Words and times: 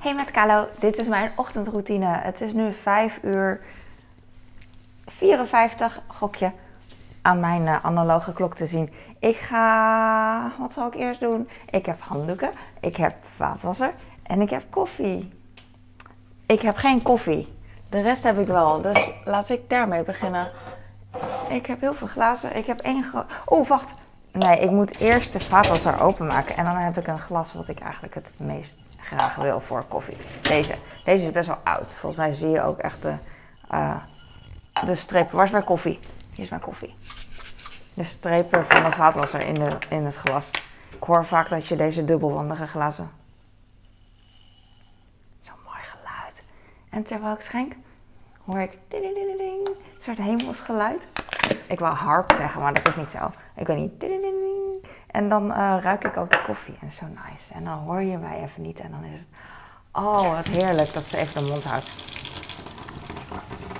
Hey 0.00 0.14
met 0.14 0.30
Kalo, 0.30 0.68
dit 0.78 1.00
is 1.00 1.08
mijn 1.08 1.30
ochtendroutine. 1.36 2.06
Het 2.06 2.40
is 2.40 2.52
nu 2.52 2.72
5 2.72 3.18
uur 3.22 3.60
54, 5.06 6.02
gokje, 6.06 6.52
aan 7.22 7.40
mijn 7.40 7.62
uh, 7.62 7.84
analoge 7.84 8.32
klok 8.32 8.54
te 8.54 8.66
zien. 8.66 8.92
Ik 9.18 9.36
ga, 9.36 10.52
wat 10.58 10.72
zal 10.72 10.86
ik 10.86 10.94
eerst 10.94 11.20
doen? 11.20 11.48
Ik 11.70 11.86
heb 11.86 12.00
handdoeken, 12.00 12.50
ik 12.80 12.96
heb 12.96 13.14
vaatwasser 13.34 13.92
en 14.22 14.40
ik 14.40 14.50
heb 14.50 14.62
koffie. 14.70 15.32
Ik 16.46 16.60
heb 16.60 16.76
geen 16.76 17.02
koffie. 17.02 17.54
De 17.88 18.00
rest 18.00 18.22
heb 18.22 18.38
ik 18.38 18.46
wel, 18.46 18.80
dus 18.80 19.12
laat 19.24 19.48
ik 19.48 19.70
daarmee 19.70 20.02
beginnen. 20.02 20.48
Ik 21.48 21.66
heb 21.66 21.80
heel 21.80 21.94
veel 21.94 22.06
glazen. 22.06 22.56
Ik 22.56 22.66
heb 22.66 22.80
één. 22.80 23.04
Oh, 23.44 23.68
wacht. 23.68 23.94
Nee, 24.32 24.58
ik 24.58 24.70
moet 24.70 24.98
eerst 24.98 25.32
de 25.32 25.40
vaatwasser 25.40 26.00
openmaken. 26.00 26.56
En 26.56 26.64
dan 26.64 26.76
heb 26.76 26.96
ik 26.96 27.06
een 27.06 27.18
glas 27.18 27.52
wat 27.52 27.68
ik 27.68 27.80
eigenlijk 27.80 28.14
het 28.14 28.34
meest 28.36 28.78
graag 29.00 29.34
wil 29.34 29.60
voor 29.60 29.84
koffie. 29.84 30.16
Deze. 30.42 30.74
Deze 31.04 31.24
is 31.24 31.32
best 31.32 31.48
wel 31.48 31.60
oud. 31.64 31.94
Volgens 31.94 32.16
mij 32.16 32.32
zie 32.32 32.48
je 32.48 32.62
ook 32.62 32.78
echt 32.78 33.02
de, 33.02 33.16
uh, 33.70 33.96
de 34.84 34.94
strepen. 34.94 35.36
Waar 35.36 35.44
is 35.44 35.50
mijn 35.50 35.64
koffie? 35.64 35.98
Hier 36.30 36.44
is 36.44 36.50
mijn 36.50 36.62
koffie. 36.62 36.94
De 37.94 38.04
strepen 38.04 38.66
van 38.66 38.82
de 38.82 38.90
vaatwasser 38.90 39.46
in, 39.46 39.54
de, 39.54 39.78
in 39.88 40.04
het 40.04 40.16
glas. 40.16 40.50
Ik 40.96 41.02
hoor 41.02 41.24
vaak 41.24 41.48
dat 41.48 41.66
je 41.66 41.76
deze 41.76 42.04
dubbelwandige 42.04 42.66
glazen... 42.66 43.10
Zo'n 45.40 45.54
mooi 45.64 45.82
geluid. 45.82 46.42
En 46.90 47.02
terwijl 47.02 47.34
ik 47.34 47.40
schenk, 47.40 47.72
hoor 48.44 48.58
ik... 48.58 48.78
Ding, 48.88 49.02
ding, 49.02 49.36
ding, 49.38 49.66
een 49.66 49.76
soort 49.98 50.18
hemelsgeluid. 50.18 51.06
Ik 51.66 51.78
wil 51.78 51.88
harp 51.88 52.32
zeggen, 52.32 52.60
maar 52.60 52.74
dat 52.74 52.86
is 52.86 52.96
niet 52.96 53.10
zo. 53.10 53.30
Ik 53.54 53.66
weet 53.66 53.76
niet... 53.76 54.00
En 55.06 55.28
dan 55.28 55.50
uh, 55.50 55.76
ruik 55.80 56.04
ik 56.04 56.16
ook 56.16 56.30
de 56.30 56.42
koffie 56.46 56.78
en 56.80 56.92
zo 56.92 57.04
nice. 57.06 57.54
En 57.54 57.64
dan 57.64 57.78
hoor 57.78 58.02
je 58.02 58.18
mij 58.18 58.42
even 58.42 58.62
niet 58.62 58.80
en 58.80 58.90
dan 58.90 59.04
is 59.04 59.18
het... 59.18 59.28
Oh, 59.92 60.34
wat 60.36 60.46
heerlijk 60.46 60.92
dat 60.92 61.04
ze 61.04 61.18
even 61.18 61.42
de 61.42 61.48
mond 61.48 61.64
houdt. 61.64 62.08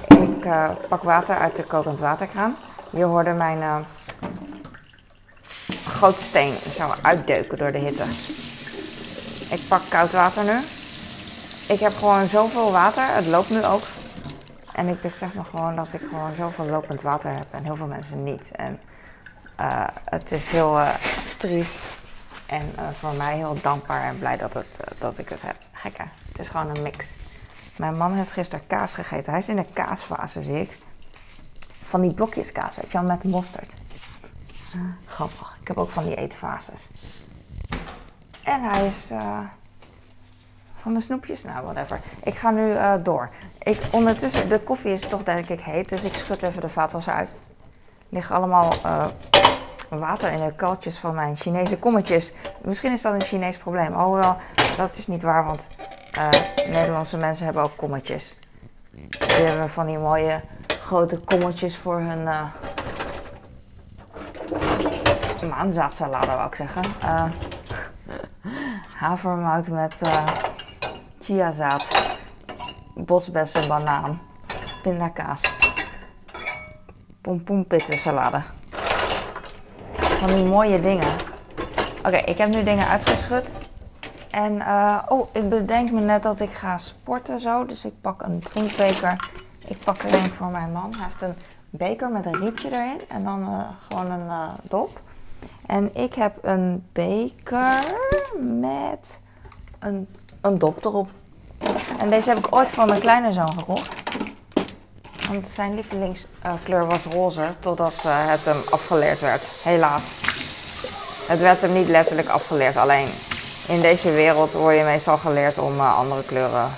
Ik 0.09 0.45
uh, 0.45 0.71
pak 0.89 1.03
water 1.03 1.39
uit 1.39 1.57
de 1.57 1.65
kokend 1.65 1.99
waterkraan. 1.99 2.57
Je 2.91 3.05
hoorde 3.05 3.33
mijn 3.33 3.59
uh, 3.59 3.77
grote 5.85 6.23
steen 6.23 6.53
zo 6.53 6.89
uitdeuken 7.03 7.59
door 7.59 7.73
de 7.73 7.79
hitte. 7.79 8.05
Ik 9.55 9.69
pak 9.69 9.83
koud 9.89 10.13
water 10.13 10.45
nu. 10.45 10.59
Ik 11.69 11.81
heb 11.81 11.93
gewoon 11.95 12.27
zoveel 12.27 12.73
water. 12.73 13.15
Het 13.15 13.27
loopt 13.27 13.51
nu 13.51 13.65
ook. 13.65 13.83
En 14.75 14.89
ik 14.89 15.03
besef 15.03 15.35
me 15.35 15.45
gewoon 15.45 15.77
dat 15.77 15.93
ik 15.93 16.01
gewoon 16.01 16.35
zoveel 16.35 16.65
lopend 16.65 17.03
water 17.03 17.31
heb 17.31 17.47
en 17.51 17.65
heel 17.65 17.77
veel 17.77 17.87
mensen 17.87 18.25
niet. 18.25 18.51
En 18.57 18.81
uh, 19.61 19.85
het 20.05 20.33
is 20.33 20.51
heel 20.51 20.79
uh, 20.79 20.95
triest 21.39 21.79
en 22.47 22.73
uh, 22.79 22.89
voor 22.99 23.15
mij 23.15 23.37
heel 23.37 23.61
dankbaar 23.63 24.03
en 24.05 24.19
blij 24.19 24.37
dat, 24.37 24.55
het, 24.55 24.81
dat 24.99 25.19
ik 25.19 25.29
het 25.29 25.43
heb. 25.43 25.57
Gekke, 25.73 26.03
het 26.29 26.39
is 26.39 26.49
gewoon 26.49 26.77
een 26.77 26.83
mix. 26.83 27.15
Mijn 27.77 27.97
man 27.97 28.15
heeft 28.15 28.33
gisteren 28.33 28.67
kaas 28.67 28.95
gegeten. 28.95 29.33
Hij 29.33 29.41
is 29.41 29.49
in 29.49 29.57
de 29.57 29.67
kaasfase, 29.73 30.43
zie 30.43 30.61
ik. 30.61 30.79
Van 31.83 32.01
die 32.01 32.15
blokjes 32.15 32.53
kaas, 32.53 32.77
weet 32.77 32.93
je 32.93 32.99
wel, 32.99 33.07
met 33.07 33.25
mosterd. 33.25 33.75
grappig. 35.07 35.57
Ik 35.61 35.69
heb 35.69 35.79
ook 35.79 35.91
van 35.91 36.05
die 36.05 36.17
eetfases. 36.17 36.87
En 38.43 38.63
hij 38.63 38.87
is 38.87 39.11
van 40.77 40.95
de 40.95 41.01
snoepjes, 41.01 41.43
nou, 41.43 41.65
whatever. 41.65 42.01
Ik 42.23 42.35
ga 42.35 42.51
nu 42.51 42.77
door. 43.03 43.31
Ik, 43.59 43.83
ondertussen, 43.91 44.49
de 44.49 44.61
koffie 44.61 44.93
is 44.93 45.09
toch 45.09 45.23
denk 45.23 45.49
ik 45.49 45.61
heet, 45.61 45.89
dus 45.89 46.05
ik 46.05 46.15
schud 46.15 46.43
even 46.43 46.61
de 46.61 46.69
vaatwasser 46.69 47.13
uit 47.13 47.35
liggen 48.11 48.37
allemaal 48.37 48.73
water 49.99 50.33
in 50.33 50.47
de 50.47 50.55
kaltjes 50.55 50.99
van 50.99 51.15
mijn 51.15 51.37
Chinese 51.37 51.79
kommetjes. 51.79 52.33
Misschien 52.63 52.93
is 52.93 53.03
dat 53.03 53.15
een 53.15 53.23
Chinees 53.23 53.59
probleem. 53.59 53.95
Alhoewel, 53.95 54.37
dat 54.77 54.97
is 54.97 55.07
niet 55.07 55.23
waar, 55.23 55.45
want 55.45 55.69
uh, 56.19 56.29
Nederlandse 56.69 57.17
mensen 57.17 57.45
hebben 57.45 57.63
ook 57.63 57.77
kommetjes. 57.77 58.39
Die 59.11 59.47
hebben 59.47 59.71
van 59.71 59.87
die 59.87 59.99
mooie 59.99 60.41
grote 60.83 61.19
kommetjes 61.19 61.77
voor 61.77 62.01
hun 62.01 62.21
uh, 62.21 62.45
maanzaadsalade, 65.51 66.27
wou 66.27 66.47
ik 66.47 66.55
zeggen. 66.55 66.83
Uh, 67.05 67.25
havermout 68.97 69.69
met 69.69 70.01
chiazaad, 71.19 71.87
bosbessen, 72.95 73.69
banaan, 73.69 74.21
pindakaas 74.83 75.41
salade. 77.97 78.60
Van 80.21 80.35
die 80.35 80.45
mooie 80.45 80.81
dingen. 80.81 81.09
Oké, 81.99 82.17
ik 82.17 82.39
heb 82.39 82.49
nu 82.49 82.63
dingen 82.63 82.89
uitgeschud. 82.89 83.61
En, 84.31 84.55
uh, 84.55 84.99
oh, 85.09 85.29
ik 85.33 85.49
bedenk 85.49 85.91
me 85.91 86.01
net 86.01 86.23
dat 86.23 86.41
ik 86.41 86.51
ga 86.51 86.79
sporten 86.79 87.41
zo. 87.41 87.67
Dus 87.67 87.85
ik 87.85 87.93
pak 88.01 88.23
een 88.23 88.39
drinkbeker. 88.39 89.29
Ik 89.67 89.79
pak 89.85 90.03
er 90.03 90.15
een 90.15 90.31
voor 90.31 90.47
mijn 90.47 90.73
man. 90.73 90.95
Hij 90.97 91.05
heeft 91.05 91.23
een 91.23 91.35
beker 91.71 92.11
met 92.11 92.27
een 92.27 92.37
rietje 92.37 92.69
erin. 92.71 93.01
En 93.09 93.25
dan 93.25 93.41
uh, 93.41 93.61
gewoon 93.89 94.11
een 94.11 94.27
uh, 94.27 94.49
dop. 94.63 95.01
En 95.67 95.97
ik 95.97 96.15
heb 96.15 96.39
een 96.43 96.87
beker 96.93 97.85
met 98.61 99.21
een, 99.79 100.09
een 100.41 100.59
dop 100.59 100.85
erop. 100.85 101.09
En 101.99 102.09
deze 102.09 102.29
heb 102.29 102.39
ik 102.39 102.55
ooit 102.55 102.71
van 102.71 102.89
mijn 102.89 103.01
kleine 103.01 103.33
zoon 103.33 103.59
gekocht. 103.59 103.95
Want 105.31 105.49
zijn 105.49 105.75
lievelingskleur 105.75 106.87
was 106.87 107.05
roze 107.05 107.55
totdat 107.61 107.95
uh, 108.07 108.31
het 108.31 108.45
hem 108.45 108.57
afgeleerd 108.71 109.21
werd. 109.21 109.47
Helaas. 109.63 110.21
Het 111.27 111.39
werd 111.39 111.61
hem 111.61 111.73
niet 111.73 111.89
letterlijk 111.89 112.29
afgeleerd. 112.29 112.77
Alleen 112.77 113.09
in 113.69 113.81
deze 113.81 114.13
wereld 114.13 114.53
word 114.53 114.77
je 114.77 114.85
meestal 114.85 115.17
geleerd 115.17 115.59
om 115.59 115.75
uh, 115.77 115.99
andere 115.99 116.25
kleuren 116.25 116.69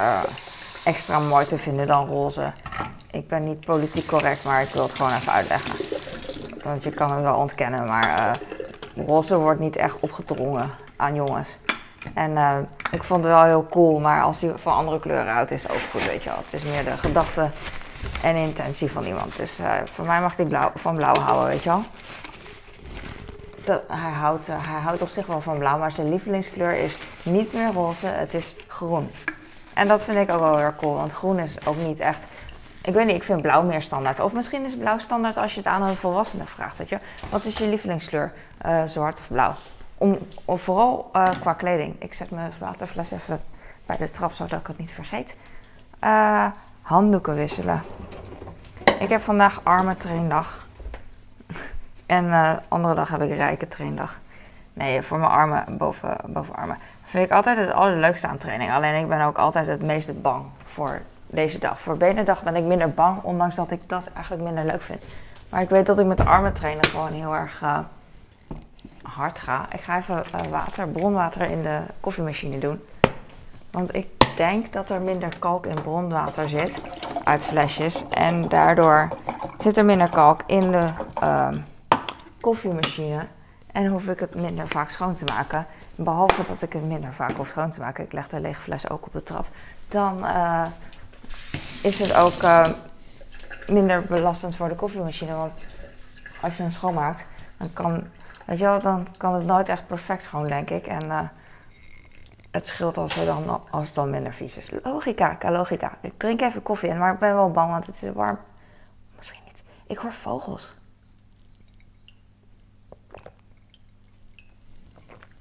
uh, 0.00 0.20
extra 0.84 1.18
mooi 1.18 1.46
te 1.46 1.58
vinden 1.58 1.86
dan 1.86 2.06
roze. 2.06 2.52
Ik 3.10 3.28
ben 3.28 3.44
niet 3.44 3.64
politiek 3.64 4.06
correct, 4.06 4.44
maar 4.44 4.62
ik 4.62 4.68
wil 4.68 4.82
het 4.82 4.94
gewoon 4.94 5.14
even 5.14 5.32
uitleggen. 5.32 5.70
Want 6.62 6.82
je 6.82 6.90
kan 6.90 7.12
het 7.12 7.22
wel 7.22 7.36
ontkennen, 7.36 7.86
maar 7.86 8.38
roze 9.06 9.36
wordt 9.36 9.60
niet 9.60 9.76
echt 9.76 9.96
opgedrongen 10.00 10.70
aan 10.96 11.14
jongens. 11.14 11.48
En 12.14 12.30
uh, 12.30 12.56
ik 12.92 13.04
vond 13.04 13.24
het 13.24 13.32
wel 13.32 13.42
heel 13.42 13.66
cool, 13.70 14.00
maar 14.00 14.22
als 14.22 14.40
hij 14.40 14.52
van 14.56 14.74
andere 14.74 15.00
kleuren 15.00 15.32
houdt, 15.32 15.50
is 15.50 15.62
het 15.62 15.72
ook 15.72 15.80
goed, 15.90 16.06
weet 16.06 16.22
je 16.22 16.28
wel. 16.30 16.38
Het 16.44 16.62
is 16.62 16.64
meer 16.64 16.84
de 16.84 16.96
gedachte 16.96 17.50
en 18.22 18.36
intentie 18.36 18.90
van 18.90 19.04
iemand. 19.04 19.36
Dus 19.36 19.60
uh, 19.60 19.72
voor 19.84 20.04
mij 20.04 20.20
mag 20.20 20.36
hij 20.36 20.44
blauw, 20.44 20.70
van 20.74 20.94
blauw 20.94 21.14
houden, 21.14 21.48
weet 21.48 21.62
je 21.62 21.68
wel. 21.68 21.82
Dat, 23.64 23.82
hij, 23.88 24.10
houdt, 24.10 24.48
uh, 24.48 24.54
hij 24.58 24.80
houdt 24.80 25.02
op 25.02 25.08
zich 25.08 25.26
wel 25.26 25.40
van 25.40 25.58
blauw, 25.58 25.78
maar 25.78 25.92
zijn 25.92 26.08
lievelingskleur 26.08 26.72
is 26.76 26.98
niet 27.22 27.52
meer 27.52 27.72
roze, 27.72 28.06
het 28.06 28.34
is 28.34 28.56
groen. 28.68 29.10
En 29.74 29.88
dat 29.88 30.04
vind 30.04 30.18
ik 30.18 30.34
ook 30.34 30.40
wel 30.40 30.56
heel 30.56 30.74
cool, 30.76 30.94
want 30.94 31.12
groen 31.12 31.38
is 31.38 31.66
ook 31.66 31.76
niet 31.76 32.00
echt... 32.00 32.24
Ik 32.82 32.94
weet 32.94 33.06
niet, 33.06 33.16
ik 33.16 33.22
vind 33.22 33.42
blauw 33.42 33.62
meer 33.62 33.82
standaard. 33.82 34.20
Of 34.20 34.32
misschien 34.32 34.64
is 34.64 34.76
blauw 34.76 34.98
standaard 34.98 35.36
als 35.36 35.52
je 35.52 35.58
het 35.58 35.68
aan 35.68 35.82
een 35.82 35.96
volwassene 35.96 36.44
vraagt, 36.44 36.78
weet 36.78 36.88
je. 36.88 36.98
Wat 37.30 37.44
is 37.44 37.58
je 37.58 37.68
lievelingskleur? 37.68 38.32
zwart 38.86 39.18
of 39.18 39.26
blauw? 39.28 39.54
Om, 39.98 40.18
vooral 40.46 41.10
uh, 41.12 41.22
qua 41.40 41.52
kleding. 41.52 41.94
Ik 41.98 42.14
zet 42.14 42.30
mijn 42.30 42.52
waterfles 42.58 43.10
even 43.10 43.40
bij 43.86 43.96
de 43.96 44.10
trap 44.10 44.32
zodat 44.32 44.60
ik 44.60 44.66
het 44.66 44.78
niet 44.78 44.90
vergeet. 44.90 45.36
Uh, 46.04 46.46
handdoeken 46.82 47.34
wisselen. 47.34 47.82
Ik 48.98 49.08
heb 49.08 49.20
vandaag 49.20 49.60
arme 49.62 49.96
traindag. 49.96 50.66
en 52.06 52.24
uh, 52.24 52.52
andere 52.68 52.94
dag 52.94 53.08
heb 53.08 53.22
ik 53.22 53.36
rijke 53.36 53.68
traindag. 53.68 54.20
Nee, 54.72 55.02
voor 55.02 55.18
mijn 55.18 55.30
armen 55.30 55.76
boven, 55.78 56.16
boven 56.26 56.54
armen. 56.54 56.78
vind 57.04 57.24
ik 57.24 57.32
altijd 57.32 57.58
het 57.58 57.70
allerleukste 57.70 58.26
aan 58.26 58.38
training. 58.38 58.72
Alleen 58.72 59.00
ik 59.00 59.08
ben 59.08 59.20
ook 59.20 59.38
altijd 59.38 59.66
het 59.66 59.82
meeste 59.82 60.12
bang 60.12 60.44
voor 60.64 61.00
deze 61.26 61.58
dag. 61.58 61.80
Voor 61.80 61.96
benendag 61.96 62.42
ben 62.42 62.56
ik 62.56 62.64
minder 62.64 62.90
bang, 62.90 63.22
ondanks 63.22 63.56
dat 63.56 63.70
ik 63.70 63.88
dat 63.88 64.10
eigenlijk 64.14 64.44
minder 64.44 64.64
leuk 64.64 64.82
vind. 64.82 65.02
Maar 65.48 65.62
ik 65.62 65.68
weet 65.70 65.86
dat 65.86 65.98
ik 65.98 66.06
met 66.06 66.16
de 66.16 66.24
armen 66.24 66.52
trainen 66.52 66.84
gewoon 66.84 67.12
heel 67.12 67.34
erg 67.34 67.62
hard 69.04 69.38
ga. 69.38 69.66
Ik 69.72 69.80
ga 69.80 69.98
even 69.98 70.24
uh, 70.34 70.40
water, 70.50 70.88
bronwater 70.88 71.50
in 71.50 71.62
de 71.62 71.80
koffiemachine 72.00 72.58
doen. 72.58 72.80
Want 73.70 73.94
ik 73.94 74.06
denk 74.36 74.72
dat 74.72 74.90
er 74.90 75.00
minder 75.00 75.38
kalk 75.38 75.66
in 75.66 75.82
bronwater 75.82 76.48
zit 76.48 76.82
uit 77.24 77.44
flesjes. 77.44 78.08
En 78.08 78.48
daardoor 78.48 79.08
zit 79.58 79.76
er 79.76 79.84
minder 79.84 80.08
kalk 80.08 80.42
in 80.46 80.70
de 80.70 80.88
uh, 81.22 81.48
koffiemachine. 82.40 83.26
En 83.72 83.86
hoef 83.86 84.06
ik 84.06 84.20
het 84.20 84.34
minder 84.34 84.68
vaak 84.68 84.90
schoon 84.90 85.14
te 85.14 85.24
maken. 85.24 85.66
Behalve 85.94 86.42
dat 86.48 86.62
ik 86.62 86.72
het 86.72 86.84
minder 86.84 87.12
vaak 87.12 87.36
hoef 87.36 87.48
schoon 87.48 87.70
te 87.70 87.80
maken. 87.80 88.04
Ik 88.04 88.12
leg 88.12 88.28
de 88.28 88.40
lege 88.40 88.60
fles 88.60 88.90
ook 88.90 89.06
op 89.06 89.12
de 89.12 89.22
trap. 89.22 89.46
Dan 89.88 90.24
uh, 90.24 90.66
is 91.82 91.98
het 91.98 92.14
ook 92.16 92.42
uh, 92.42 92.66
minder 93.68 94.02
belastend 94.02 94.56
voor 94.56 94.68
de 94.68 94.74
koffiemachine. 94.74 95.34
Want 95.34 95.52
als 96.40 96.56
je 96.56 96.62
hem 96.62 96.70
schoonmaakt, 96.70 97.24
dan 97.56 97.72
kan 97.72 98.04
Weet 98.46 98.58
je 98.58 98.64
wel, 98.64 98.80
dan 98.80 99.06
kan 99.16 99.34
het 99.34 99.44
nooit 99.44 99.68
echt 99.68 99.86
perfect 99.86 100.22
schoon, 100.22 100.46
denk 100.46 100.70
ik. 100.70 100.86
En 100.86 101.06
uh, 101.06 101.28
het 102.50 102.66
scheelt 102.66 102.96
als, 102.96 103.14
het 103.14 103.26
dan, 103.26 103.62
als 103.70 103.86
het 103.86 103.94
dan 103.94 104.10
minder 104.10 104.32
vies 104.32 104.56
is. 104.56 104.70
Logica, 104.82 105.38
logica. 105.40 105.92
Ik 106.00 106.18
drink 106.18 106.40
even 106.40 106.62
koffie 106.62 106.88
in, 106.88 106.98
maar 106.98 107.12
ik 107.12 107.18
ben 107.18 107.34
wel 107.34 107.50
bang, 107.50 107.70
want 107.70 107.86
het 107.86 108.02
is 108.02 108.12
warm. 108.12 108.38
Misschien 109.16 109.40
niet. 109.44 109.62
Ik 109.86 109.96
hoor 109.96 110.12
vogels. 110.12 110.76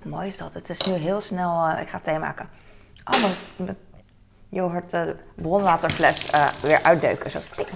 Mooi 0.04 0.28
is 0.28 0.38
dat. 0.38 0.54
Het 0.54 0.70
is 0.70 0.82
nu 0.82 0.94
heel 0.94 1.22
snel. 1.22 1.70
Uh, 1.70 1.82
ik 1.82 1.90
ga 1.90 2.00
thee 2.00 2.20
maken. 2.20 2.50
Oh, 3.04 3.22
mijn, 3.22 3.34
mijn 3.56 3.78
yoghurt 4.50 4.94
uh, 4.94 5.02
bronwaterfles 5.36 6.32
weer 6.62 6.84
uitdeuken, 6.84 7.32
zo 7.32 7.40
flink. 7.40 7.70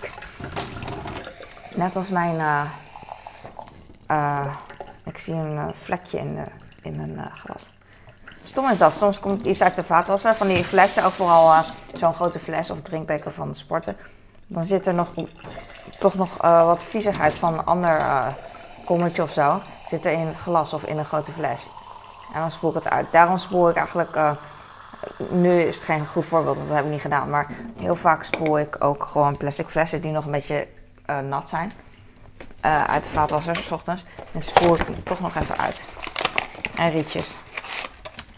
Net 1.75 1.95
als 1.95 2.09
mijn... 2.09 2.68
Ik 5.07 5.18
zie 5.18 5.33
een 5.33 5.71
vlekje 5.81 6.18
in, 6.18 6.36
de, 6.36 6.44
in 6.81 6.95
mijn 6.95 7.31
glas. 7.33 7.69
Stom 8.44 8.69
is 8.69 8.77
dat. 8.77 8.94
Soms 8.94 9.19
komt 9.19 9.45
iets 9.45 9.62
uit 9.62 9.75
de 9.75 9.83
vaatwasser. 9.83 10.36
Van 10.36 10.48
die 10.48 10.63
flessen, 10.63 11.04
ook 11.04 11.12
vooral 11.12 11.63
zo'n 12.00 12.13
grote 12.13 12.39
fles 12.39 12.69
of 12.69 12.81
drinkbeker 12.81 13.31
van 13.31 13.48
de 13.48 13.57
sporten. 13.57 13.98
Dan 14.48 14.63
zit 14.63 14.86
er 14.86 14.94
nog, 14.94 15.07
toch 16.00 16.13
nog 16.13 16.38
wat 16.42 16.83
viezigheid 16.83 17.33
van 17.33 17.54
een 17.54 17.65
ander 17.65 18.06
kommetje 18.86 19.24
of 19.24 19.31
zo. 19.31 19.62
Zit 19.88 20.06
er 20.06 20.12
in 20.12 20.27
het 20.27 20.36
glas 20.36 20.74
of 20.74 20.83
in 20.83 20.98
een 20.98 21.06
grote 21.06 21.31
fles. 21.31 21.69
En 22.33 22.39
dan 22.39 22.51
spoel 22.51 22.69
ik 22.69 22.75
het 22.75 22.89
uit. 22.89 23.12
Daarom 23.12 23.38
spoel 23.38 23.69
ik 23.69 23.75
eigenlijk. 23.75 24.19
Nu 25.30 25.62
is 25.62 25.75
het 25.75 25.83
geen 25.83 26.06
goed 26.06 26.25
voorbeeld, 26.25 26.57
dat 26.57 26.75
heb 26.75 26.86
ik 26.86 26.92
niet 26.92 27.01
gedaan. 27.01 27.30
Maar 27.30 27.48
heel 27.80 27.95
vaak 27.95 28.24
spoel 28.24 28.59
ik 28.59 28.83
ook 28.83 29.04
gewoon 29.04 29.38
plastic 29.38 29.69
flessen 29.69 30.01
die 30.01 30.12
nog 30.12 30.25
een 30.25 30.31
beetje 30.31 30.68
nat 31.30 31.50
zijn. 31.50 31.71
Uh, 32.68 32.84
uit 32.84 33.04
de 33.04 33.10
vaatwasser, 33.10 33.56
s 33.56 33.72
ochtends. 33.72 34.06
En 34.34 34.42
spoel 34.42 34.75
ik 34.75 35.06
toch 35.06 35.19
nog 35.19 35.36
even 35.36 35.58
uit. 35.58 35.86
En 36.75 36.92
rietjes. 36.92 37.36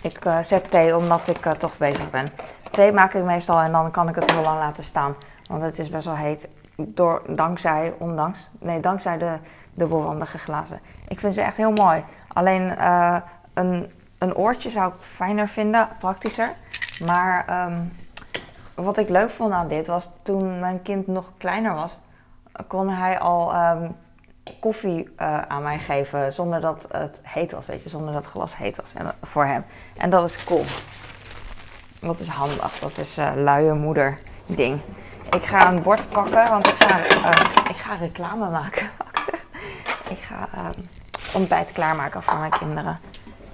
Ik 0.01 0.19
zet 0.41 0.71
thee 0.71 0.97
omdat 0.97 1.27
ik 1.27 1.53
toch 1.57 1.77
bezig 1.77 2.09
ben. 2.09 2.27
Thee 2.71 2.91
maak 2.91 3.13
ik 3.13 3.23
meestal 3.23 3.61
en 3.61 3.71
dan 3.71 3.91
kan 3.91 4.09
ik 4.09 4.15
het 4.15 4.31
heel 4.31 4.41
lang 4.41 4.59
laten 4.59 4.83
staan. 4.83 5.15
Want 5.49 5.61
het 5.61 5.79
is 5.79 5.89
best 5.89 6.05
wel 6.05 6.15
heet. 6.15 6.49
Door, 6.75 7.21
dankzij, 7.27 7.93
ondanks, 7.97 8.49
nee, 8.59 8.79
dankzij 8.79 9.17
de 9.17 9.37
dubbelwandige 9.73 10.37
glazen. 10.37 10.79
Ik 11.07 11.19
vind 11.19 11.33
ze 11.33 11.41
echt 11.41 11.57
heel 11.57 11.71
mooi. 11.71 12.03
Alleen 12.27 12.83
een, 13.53 13.91
een 14.17 14.35
oortje 14.35 14.69
zou 14.69 14.93
ik 14.93 14.99
fijner 15.01 15.47
vinden, 15.47 15.87
praktischer. 15.99 16.51
Maar 17.05 17.45
ehm, 17.47 17.81
wat 18.75 18.97
ik 18.97 19.09
leuk 19.09 19.29
vond 19.29 19.53
aan 19.53 19.67
dit 19.67 19.87
was 19.87 20.11
toen 20.23 20.59
mijn 20.59 20.81
kind 20.81 21.07
nog 21.07 21.31
kleiner 21.37 21.73
was, 21.73 21.99
kon 22.67 22.89
hij 22.89 23.19
al 23.19 23.55
um, 23.55 23.95
koffie 24.59 25.03
uh, 25.03 25.41
aan 25.41 25.63
mij 25.63 25.79
geven 25.79 26.33
zonder 26.33 26.61
dat 26.61 26.85
het 26.91 27.19
heet 27.23 27.51
was, 27.51 27.65
weet 27.65 27.83
je, 27.83 27.89
zonder 27.89 28.13
dat 28.13 28.21
het 28.21 28.31
glas 28.31 28.57
heet 28.57 28.77
was 28.77 28.93
voor 29.21 29.45
hem. 29.45 29.65
En 29.97 30.09
dat 30.09 30.29
is 30.29 30.43
cool. 30.43 30.63
Dat 32.01 32.19
is 32.19 32.27
handig. 32.27 32.79
Dat 32.79 32.97
is 32.97 33.17
uh, 33.17 33.31
luie 33.35 33.73
moeder 33.73 34.19
ding. 34.45 34.79
Ik 35.31 35.45
ga 35.45 35.71
een 35.71 35.81
bord 35.81 36.09
pakken, 36.09 36.49
want 36.49 36.67
ik 36.67 36.83
ga, 36.83 36.97
uh, 36.99 37.69
ik 37.69 37.75
ga 37.75 37.95
reclame 37.95 38.49
maken. 38.49 38.89
ik 40.15 40.19
ga 40.19 40.47
ontbijt 41.33 41.71
klaarmaken 41.71 42.23
voor 42.23 42.37
mijn 42.37 42.51
kinderen. 42.51 42.99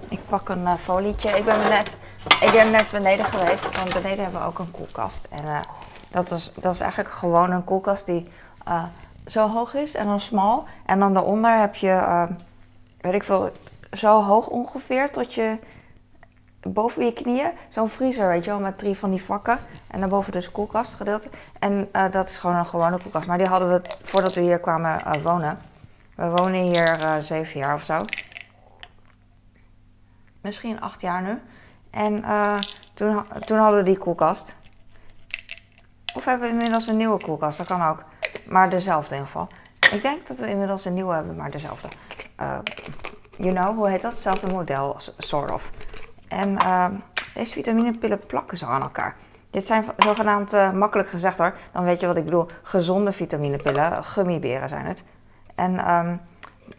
Ik 0.09 0.19
pak 0.30 0.50
een 0.50 0.77
folietje. 0.77 1.30
Ik 1.38 1.45
ben, 1.45 1.59
net, 1.69 1.98
ik 2.41 2.51
ben 2.51 2.71
net 2.71 2.91
beneden 2.91 3.25
geweest, 3.25 3.77
want 3.77 3.94
beneden 3.94 4.24
hebben 4.24 4.41
we 4.41 4.48
ook 4.48 4.59
een 4.59 4.71
koelkast. 4.71 5.27
En 5.30 5.62
dat, 6.12 6.31
is, 6.31 6.51
dat 6.56 6.74
is 6.74 6.80
eigenlijk 6.80 7.13
gewoon 7.13 7.51
een 7.51 7.63
koelkast 7.63 8.06
die 8.06 8.30
zo 9.25 9.48
hoog 9.48 9.74
is 9.74 9.95
en 9.95 10.06
dan 10.06 10.19
smal. 10.19 10.66
En 10.86 11.00
dan 11.00 11.13
daaronder 11.13 11.60
heb 11.60 11.75
je, 11.75 12.27
weet 13.01 13.13
ik 13.13 13.24
veel, 13.24 13.51
zo 13.92 14.24
hoog 14.24 14.48
ongeveer 14.48 15.12
tot 15.12 15.33
je 15.33 15.60
boven 16.68 17.06
je 17.06 17.13
knieën. 17.13 17.51
Zo'n 17.69 17.89
vriezer, 17.89 18.27
weet 18.27 18.44
je 18.44 18.50
wel, 18.50 18.60
met 18.60 18.77
drie 18.77 18.98
van 18.98 19.10
die 19.10 19.24
vakken. 19.24 19.57
En 19.88 20.00
daarboven 20.00 20.31
dus 20.31 20.51
koelkastgedeelte. 20.51 21.30
En 21.60 21.89
dat 22.12 22.30
is 22.30 22.38
gewoon 22.38 22.56
een 22.56 22.66
gewone 22.66 23.00
koelkast. 23.01 23.27
Maar 23.27 23.38
die 23.38 23.48
hadden 23.48 23.69
we 23.69 23.81
voordat 24.04 24.33
we 24.33 24.42
hier 24.42 24.60
kwamen 24.60 25.22
wonen. 25.24 25.57
We 26.16 26.30
wonen 26.30 26.62
hier 26.62 27.18
zeven 27.19 27.60
jaar 27.60 27.75
of 27.75 27.83
zo 27.83 28.00
misschien 30.42 30.81
acht 30.81 31.01
jaar 31.01 31.22
nu. 31.22 31.42
En 31.89 32.24
toen, 32.94 33.24
toen 33.39 33.57
hadden 33.57 33.80
we 33.80 33.86
die 33.86 33.98
koelkast. 33.98 34.54
Of 36.16 36.25
hebben 36.25 36.48
we 36.48 36.54
inmiddels 36.54 36.88
een 36.88 36.98
nieuwe 36.98 37.24
koelkast? 37.24 37.57
Dat 37.57 37.68
kan 37.68 37.83
ook. 37.83 38.04
Maar 38.47 38.69
dezelfde 38.69 39.15
in 39.15 39.21
ieder 39.21 39.31
geval. 39.31 39.47
Ik 39.91 40.01
denk 40.01 40.27
dat 40.27 40.37
we 40.37 40.49
inmiddels 40.49 40.85
een 40.85 40.93
nieuwe 40.93 41.13
hebben, 41.13 41.35
maar 41.35 41.51
dezelfde. 41.51 41.87
Uh, 42.41 42.57
you 43.37 43.53
know, 43.53 43.75
hoe 43.75 43.89
heet 43.89 44.01
dat? 44.01 44.11
Hetzelfde 44.11 44.51
model, 44.53 44.95
sort 45.17 45.51
of. 45.51 45.69
En 46.27 46.49
uh, 46.51 46.85
deze 47.33 47.53
vitaminepillen 47.53 48.25
plakken 48.25 48.57
zo 48.57 48.65
aan 48.65 48.81
elkaar. 48.81 49.15
Dit 49.49 49.65
zijn 49.65 49.85
zogenaamd, 49.97 50.53
uh, 50.53 50.71
makkelijk 50.71 51.09
gezegd 51.09 51.37
hoor, 51.37 51.53
dan 51.71 51.83
weet 51.83 51.99
je 51.99 52.07
wat 52.07 52.17
ik 52.17 52.25
bedoel, 52.25 52.45
gezonde 52.63 53.11
vitaminepillen. 53.11 54.03
Gummiberen 54.03 54.69
zijn 54.69 54.85
het. 54.85 55.03
En 55.55 55.93
um, 55.93 56.19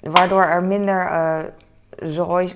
waardoor 0.01 0.43
er 0.43 0.63
minder 0.63 1.53
zooi 1.99 2.53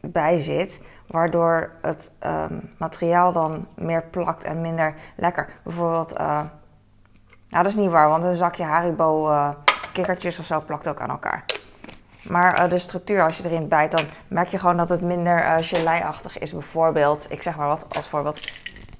bij 0.00 0.40
zit. 0.40 0.80
Waardoor 1.06 1.70
het 1.80 2.10
ehm, 2.18 2.54
materiaal 2.78 3.32
dan 3.32 3.66
meer 3.74 4.02
plakt 4.02 4.44
en 4.44 4.60
minder 4.60 4.94
lekker. 5.16 5.48
Bijvoorbeeld, 5.62 6.14
nou 7.56 7.68
dat 7.68 7.76
is 7.76 7.84
niet 7.84 7.92
waar, 7.92 8.08
want 8.08 8.24
een 8.24 8.36
zakje 8.36 8.62
Haribo 8.62 9.30
uh, 9.30 9.48
kikkertjes 9.92 10.38
of 10.38 10.46
zo 10.46 10.60
plakt 10.66 10.88
ook 10.88 11.00
aan 11.00 11.10
elkaar. 11.10 11.44
Maar 12.22 12.62
uh, 12.62 12.70
de 12.70 12.78
structuur, 12.78 13.22
als 13.22 13.36
je 13.36 13.44
erin 13.44 13.68
bijt, 13.68 13.90
dan 13.90 14.04
merk 14.28 14.48
je 14.48 14.58
gewoon 14.58 14.76
dat 14.76 14.88
het 14.88 15.00
minder 15.00 15.44
uh, 15.44 15.54
geleiachtig 15.58 16.38
is. 16.38 16.52
Bijvoorbeeld, 16.52 17.26
ik 17.30 17.42
zeg 17.42 17.56
maar 17.56 17.66
wat 17.66 17.86
als 17.96 18.06
voorbeeld. 18.06 18.50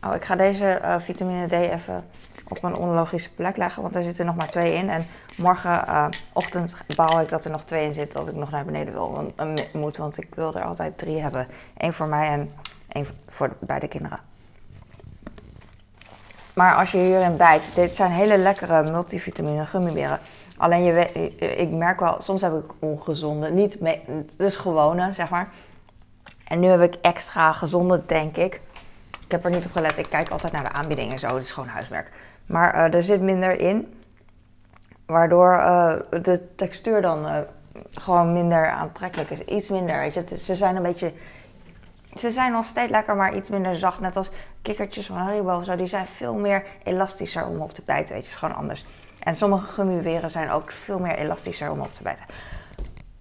Oh, 0.06 0.14
ik 0.14 0.25
ga 0.25 0.37
deze 0.37 0.99
vitamine 0.99 1.47
D 1.47 1.53
even 1.53 2.05
op 2.49 2.64
een 2.64 2.76
onlogische 2.76 3.35
plek 3.35 3.56
leggen, 3.56 3.82
want 3.82 3.97
er 3.97 4.03
zitten 4.03 4.26
nog 4.26 4.37
maar 4.37 4.50
twee 4.50 4.75
in. 4.75 4.91
En 4.91 5.06
morgenochtend 5.37 6.76
baal 6.97 7.20
ik 7.20 7.29
dat 7.29 7.44
er 7.44 7.50
nog 7.50 7.64
twee 7.64 7.85
in 7.85 7.94
zitten, 7.94 8.20
dat 8.20 8.29
ik 8.29 8.35
nog 8.35 8.50
naar 8.50 8.64
beneden 8.64 8.93
wil, 8.93 9.12
want, 9.12 9.75
moet. 9.75 9.97
Want 9.97 10.23
ik 10.23 10.35
wil 10.35 10.55
er 10.55 10.64
altijd 10.64 10.99
drie 10.99 11.20
hebben. 11.20 11.49
Eén 11.76 11.93
voor 11.93 12.08
mij 12.08 12.29
en 12.29 12.50
één 12.88 13.06
voor 13.29 13.56
beide 13.61 13.88
kinderen. 13.88 14.36
Maar 16.56 16.75
als 16.75 16.91
je 16.91 16.99
hierin 16.99 17.37
bijt, 17.37 17.70
dit 17.75 17.97
zijn 17.97 18.11
hele 18.11 18.37
lekkere 18.37 18.91
multivitamine 18.91 19.67
gummiberen. 19.67 20.19
Alleen 20.56 20.85
je 20.85 20.93
weet, 20.93 21.14
ik 21.58 21.70
merk 21.70 22.00
wel, 22.00 22.17
soms 22.20 22.43
heb 22.43 22.55
ik 22.55 22.70
ongezonde, 22.79 23.50
niet 23.50 23.79
dus 24.37 24.56
gewone, 24.56 25.12
zeg 25.12 25.29
maar. 25.29 25.49
En 26.44 26.61
nu 26.61 26.67
heb 26.67 26.81
ik 26.81 26.94
extra 27.00 27.53
gezonde, 27.53 28.03
denk 28.06 28.37
ik. 28.37 28.61
Ik 29.25 29.31
heb 29.31 29.44
er 29.44 29.50
niet 29.50 29.64
op 29.64 29.73
gelet. 29.73 29.99
Ik 29.99 30.08
kijk 30.08 30.31
altijd 30.31 30.53
naar 30.53 30.62
de 30.62 30.73
aanbiedingen 30.73 31.12
en 31.12 31.19
zo. 31.19 31.35
Het 31.35 31.44
is 31.44 31.50
gewoon 31.50 31.69
huiswerk. 31.69 32.11
Maar 32.47 32.75
uh, 32.75 32.94
er 32.94 33.03
zit 33.03 33.20
minder 33.20 33.61
in. 33.61 34.00
Waardoor 35.06 35.56
uh, 35.58 35.94
de 36.23 36.55
textuur 36.55 37.03
dan 37.03 37.25
uh, 37.25 37.38
gewoon 37.91 38.32
minder 38.32 38.70
aantrekkelijk 38.70 39.31
is. 39.31 39.41
Iets 39.41 39.69
minder, 39.69 39.99
weet 39.99 40.14
je. 40.14 40.38
ze 40.38 40.55
zijn 40.55 40.76
een 40.76 40.82
beetje... 40.82 41.12
Ze 42.19 42.31
zijn 42.31 42.53
nog 42.53 42.65
steeds 42.65 42.91
lekker, 42.91 43.17
maar 43.17 43.37
iets 43.37 43.49
minder 43.49 43.77
zacht. 43.77 44.01
Net 44.01 44.17
als 44.17 44.31
kikkertjes 44.63 45.06
van 45.06 45.17
Haribo 45.17 45.63
zo. 45.63 45.77
Die 45.77 45.87
zijn 45.87 46.06
veel 46.06 46.35
meer 46.35 46.65
elastischer 46.85 47.46
om 47.46 47.61
op 47.61 47.75
te 47.75 47.82
bijten, 47.85 48.15
weet 48.15 48.25
je. 48.25 48.31
is 48.31 48.37
gewoon 48.37 48.56
anders. 48.56 48.85
En 49.19 49.35
sommige 49.35 49.67
gummiweren 49.67 50.31
zijn 50.31 50.51
ook 50.51 50.73
veel 50.73 50.99
meer 50.99 51.19
elastischer 51.19 51.70
om 51.70 51.81
op 51.81 51.94
te 51.94 52.03
bijten. 52.03 52.25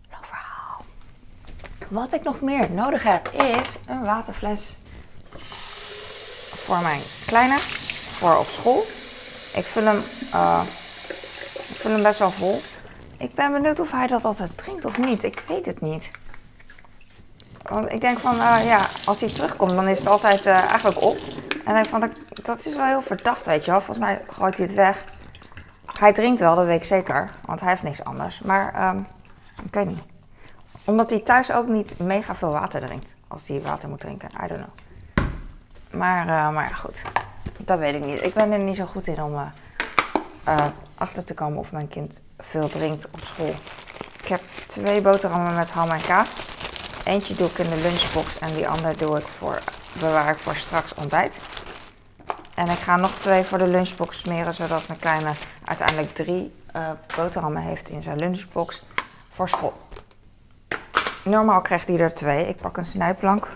Lang. 0.09 0.25
Wat 1.87 2.13
ik 2.13 2.23
nog 2.23 2.41
meer 2.41 2.71
nodig 2.71 3.03
heb 3.03 3.27
is 3.27 3.79
een 3.87 4.03
waterfles 4.03 4.75
voor 6.65 6.81
mijn 6.81 7.01
kleine, 7.25 7.57
voor 7.57 8.37
op 8.37 8.47
school. 8.47 8.79
Ik 9.55 9.63
vul 9.63 9.83
hem, 9.83 10.01
uh, 10.33 10.61
ik 11.53 11.75
vul 11.75 11.91
hem 11.91 12.03
best 12.03 12.19
wel 12.19 12.31
vol. 12.31 12.61
Ik 13.17 13.33
ben 13.33 13.51
benieuwd 13.51 13.79
of 13.79 13.91
hij 13.91 14.07
dat 14.07 14.25
altijd 14.25 14.57
drinkt 14.57 14.85
of 14.85 14.97
niet. 14.97 15.23
Ik 15.23 15.43
weet 15.47 15.65
het 15.65 15.81
niet. 15.81 16.11
Want 17.69 17.91
ik 17.91 18.01
denk 18.01 18.19
van, 18.19 18.35
uh, 18.35 18.65
ja, 18.65 18.79
als 19.05 19.19
hij 19.19 19.29
terugkomt, 19.29 19.71
dan 19.71 19.87
is 19.87 19.99
het 19.99 20.07
altijd 20.07 20.45
uh, 20.45 20.53
eigenlijk 20.53 21.01
op. 21.01 21.17
En 21.65 21.75
ik 21.75 21.85
vond 21.85 22.01
dat, 22.01 22.11
dat 22.45 22.65
is 22.65 22.75
wel 22.75 22.85
heel 22.85 23.01
verdacht, 23.01 23.45
weet 23.45 23.65
je 23.65 23.71
wel. 23.71 23.81
Volgens 23.81 24.05
mij 24.05 24.21
gooit 24.29 24.57
hij 24.57 24.65
het 24.65 24.75
weg. 24.75 25.05
Hij 25.99 26.13
drinkt 26.13 26.39
wel, 26.39 26.55
dat 26.55 26.65
weet 26.65 26.79
ik 26.79 26.83
zeker. 26.83 27.31
Want 27.45 27.59
hij 27.59 27.69
heeft 27.69 27.83
niks 27.83 28.03
anders. 28.03 28.39
Maar 28.39 28.89
um, 28.89 29.07
ik 29.65 29.73
weet 29.73 29.85
niet. 29.85 30.03
Omdat 30.85 31.09
hij 31.09 31.19
thuis 31.19 31.51
ook 31.51 31.67
niet 31.67 31.99
mega 31.99 32.35
veel 32.35 32.51
water 32.51 32.85
drinkt. 32.85 33.15
Als 33.27 33.47
hij 33.47 33.61
water 33.61 33.89
moet 33.89 33.99
drinken. 33.99 34.29
I 34.43 34.47
don't 34.47 34.63
know. 34.63 34.75
Maar, 35.89 36.27
uh, 36.27 36.49
maar 36.49 36.69
ja, 36.69 36.75
goed. 36.75 37.01
Dat 37.57 37.79
weet 37.79 37.95
ik 37.95 38.05
niet. 38.05 38.23
Ik 38.23 38.33
ben 38.33 38.51
er 38.51 38.63
niet 38.63 38.75
zo 38.75 38.85
goed 38.85 39.07
in 39.07 39.21
om 39.21 39.51
achter 40.97 41.23
te 41.23 41.33
komen 41.33 41.59
of 41.59 41.71
mijn 41.71 41.87
kind 41.87 42.21
veel 42.37 42.69
drinkt 42.69 43.07
op 43.11 43.19
school. 43.19 43.53
Ik 44.21 44.27
heb 44.27 44.41
twee 44.67 45.01
boterhammen 45.01 45.55
met 45.55 45.71
ham 45.71 45.89
en 45.89 46.01
kaas. 46.01 46.29
Eentje 47.05 47.35
doe 47.35 47.49
ik 47.49 47.57
in 47.57 47.69
de 47.69 47.81
lunchbox 47.81 48.39
en 48.39 48.53
die 48.53 48.67
andere 48.67 48.95
doe 48.95 49.17
ik 49.17 49.25
voor, 49.37 49.59
bewaar 49.99 50.29
ik 50.29 50.37
voor 50.37 50.55
straks 50.55 50.93
ontbijt. 50.93 51.37
En 52.53 52.69
ik 52.69 52.77
ga 52.77 52.95
nog 52.95 53.11
twee 53.11 53.43
voor 53.43 53.57
de 53.57 53.67
lunchbox 53.67 54.17
smeren, 54.17 54.53
zodat 54.53 54.87
mijn 54.87 54.99
kleine 54.99 55.31
uiteindelijk 55.63 56.15
drie 56.15 56.53
uh, 56.75 56.89
boterhammen 57.15 57.61
heeft 57.61 57.89
in 57.89 58.03
zijn 58.03 58.17
lunchbox 58.17 58.85
voor 59.33 59.49
school. 59.49 59.73
Normaal 61.23 61.61
krijgt 61.61 61.87
hij 61.87 61.99
er 61.99 62.13
twee. 62.13 62.47
Ik 62.47 62.57
pak 62.57 62.77
een 62.77 62.85
snijplank. 62.85 63.47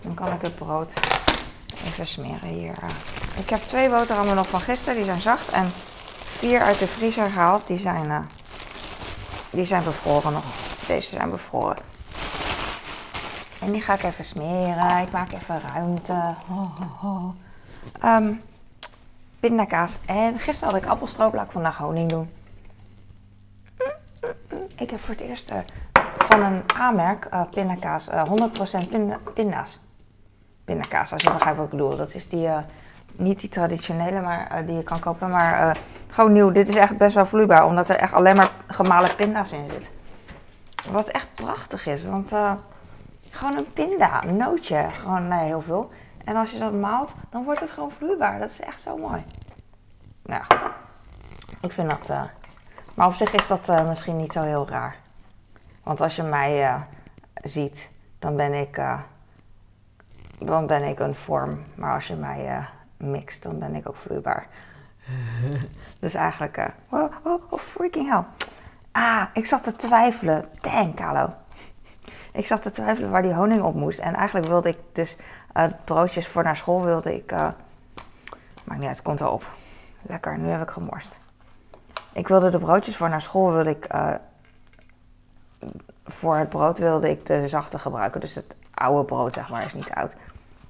Dan 0.00 0.14
kan 0.14 0.32
ik 0.32 0.42
het 0.42 0.56
brood 0.56 0.92
even 1.84 2.06
smeren 2.06 2.48
hier. 2.48 2.74
Ik 3.36 3.50
heb 3.50 3.60
twee 3.60 3.90
boterhammen 3.90 4.34
nog 4.34 4.48
van 4.48 4.60
gisteren, 4.60 4.94
die 4.94 5.04
zijn 5.04 5.20
zacht. 5.20 5.48
En 5.48 5.72
vier 6.24 6.60
uit 6.60 6.78
de 6.78 6.86
vriezer 6.86 7.30
gehaald, 7.30 7.66
die 7.66 7.78
zijn, 7.78 8.06
uh, 8.06 8.18
die 9.50 9.64
zijn 9.64 9.84
bevroren 9.84 10.32
nog. 10.32 10.44
Deze 10.86 11.08
zijn 11.08 11.30
bevroren. 11.30 11.95
En 13.66 13.72
die 13.72 13.82
ga 13.82 13.94
ik 13.94 14.02
even 14.02 14.24
smeren. 14.24 14.98
Ik 14.98 15.10
maak 15.10 15.32
even 15.32 15.60
ruimte. 15.72 16.34
Ehm, 18.00 18.32
pindakaas. 19.40 19.98
En 20.06 20.38
gisteren 20.38 20.74
had 20.74 20.82
ik 20.82 20.88
appelstroop. 20.88 21.34
Laat 21.34 21.44
ik 21.44 21.50
vandaag 21.50 21.76
honing 21.76 22.08
doen. 22.08 22.30
Ik 24.76 24.90
heb 24.90 25.00
voor 25.00 25.14
het 25.14 25.20
eerst 25.20 25.50
eh, 25.50 25.58
van 26.18 26.42
een 26.42 26.62
A-merk 26.76 27.28
uh, 27.32 27.42
pindakaas. 27.50 28.08
100% 28.10 28.88
pinda 28.88 29.18
pinda's. 29.34 29.80
Pindakaas, 30.64 31.12
als 31.12 31.22
je 31.22 31.30
begrijpt 31.30 31.56
wat 31.56 31.66
ik 31.66 31.72
bedoel. 31.72 31.96
Dat 31.96 32.14
is 32.14 32.28
die, 32.28 32.48
niet 33.16 33.40
die 33.40 33.50
traditionele 33.50 34.20
maar, 34.20 34.66
die 34.66 34.76
je 34.76 34.82
kan 34.82 35.00
kopen, 35.00 35.30
maar 35.30 35.76
gewoon 36.10 36.32
nieuw. 36.32 36.50
Dit 36.50 36.68
is 36.68 36.76
echt 36.76 36.96
best 36.96 37.14
wel 37.14 37.26
vloeibaar, 37.26 37.66
omdat 37.66 37.88
er 37.88 37.96
echt 37.96 38.12
alleen 38.12 38.36
maar 38.36 38.50
gemalen 38.66 39.14
pinda's 39.16 39.52
in 39.52 39.70
zit. 39.70 39.90
Wat 40.90 41.08
echt 41.08 41.28
prachtig 41.34 41.86
is, 41.86 42.04
want 42.04 42.32
gewoon 43.36 43.56
een 43.56 43.72
pinda, 43.72 44.24
een 44.24 44.36
nootje, 44.36 44.86
gewoon 44.90 45.28
nee, 45.28 45.44
heel 45.44 45.62
veel. 45.62 45.90
En 46.24 46.36
als 46.36 46.50
je 46.50 46.58
dat 46.58 46.72
maalt, 46.72 47.14
dan 47.30 47.44
wordt 47.44 47.60
het 47.60 47.70
gewoon 47.70 47.90
vloeibaar. 47.90 48.38
Dat 48.38 48.50
is 48.50 48.60
echt 48.60 48.80
zo 48.80 48.96
mooi. 48.96 49.24
Nou 50.22 50.44
goed. 50.44 50.64
Ik 51.60 51.72
vind 51.72 51.90
dat... 51.90 52.10
Uh, 52.10 52.22
maar 52.94 53.06
op 53.06 53.14
zich 53.14 53.32
is 53.32 53.46
dat 53.46 53.68
uh, 53.68 53.88
misschien 53.88 54.16
niet 54.16 54.32
zo 54.32 54.42
heel 54.42 54.68
raar. 54.68 54.96
Want 55.82 56.00
als 56.00 56.16
je 56.16 56.22
mij 56.22 56.62
uh, 56.62 56.80
ziet, 57.42 57.90
dan 58.18 58.36
ben 58.36 58.52
ik... 58.52 58.80
dan 60.38 60.66
ben 60.66 60.82
ik 60.82 60.98
een 60.98 61.14
vorm. 61.14 61.64
Maar 61.74 61.94
als 61.94 62.06
je 62.06 62.14
mij 62.14 62.66
mixt, 62.96 63.42
dan 63.42 63.58
ben 63.58 63.74
ik 63.74 63.88
ook 63.88 63.96
vloeibaar. 63.96 64.46
dus 66.00 66.14
eigenlijk... 66.14 66.72
oh, 66.90 67.12
oh, 67.22 67.42
oh, 67.52 67.58
freaking 67.58 68.08
hell. 68.08 68.24
Ah, 68.92 69.24
ik 69.32 69.46
zat 69.46 69.64
te 69.64 69.76
twijfelen. 69.76 70.44
Dang, 70.60 70.94
Carlo. 70.94 71.34
Ik 72.36 72.46
zat 72.46 72.62
te 72.62 72.70
twijfelen 72.70 73.10
waar 73.10 73.22
die 73.22 73.34
honing 73.34 73.62
op 73.62 73.74
moest. 73.74 73.98
En 73.98 74.14
eigenlijk 74.14 74.46
wilde 74.46 74.68
ik 74.68 74.78
dus 74.92 75.16
uh, 75.54 75.64
broodjes 75.84 76.28
voor 76.28 76.42
naar 76.42 76.56
school 76.56 76.84
wilde 76.84 77.14
ik... 77.14 77.32
Uh, 77.32 77.38
maakt 78.64 78.80
niet 78.80 78.88
uit, 78.88 78.96
het 78.96 79.02
komt 79.02 79.18
wel 79.18 79.32
op. 79.32 79.44
Lekker, 80.02 80.38
nu 80.38 80.48
heb 80.48 80.62
ik 80.62 80.70
gemorst. 80.70 81.20
Ik 82.12 82.28
wilde 82.28 82.50
de 82.50 82.58
broodjes 82.58 82.96
voor 82.96 83.08
naar 83.08 83.22
school 83.22 83.52
wilde 83.52 83.70
ik... 83.70 83.94
Uh, 83.94 84.14
voor 86.04 86.36
het 86.36 86.48
brood 86.48 86.78
wilde 86.78 87.10
ik 87.10 87.26
de 87.26 87.48
zachte 87.48 87.78
gebruiken. 87.78 88.20
Dus 88.20 88.34
het 88.34 88.54
oude 88.74 89.04
brood, 89.04 89.34
zeg 89.34 89.48
maar, 89.48 89.64
is 89.64 89.74
niet 89.74 89.90
oud. 89.90 90.16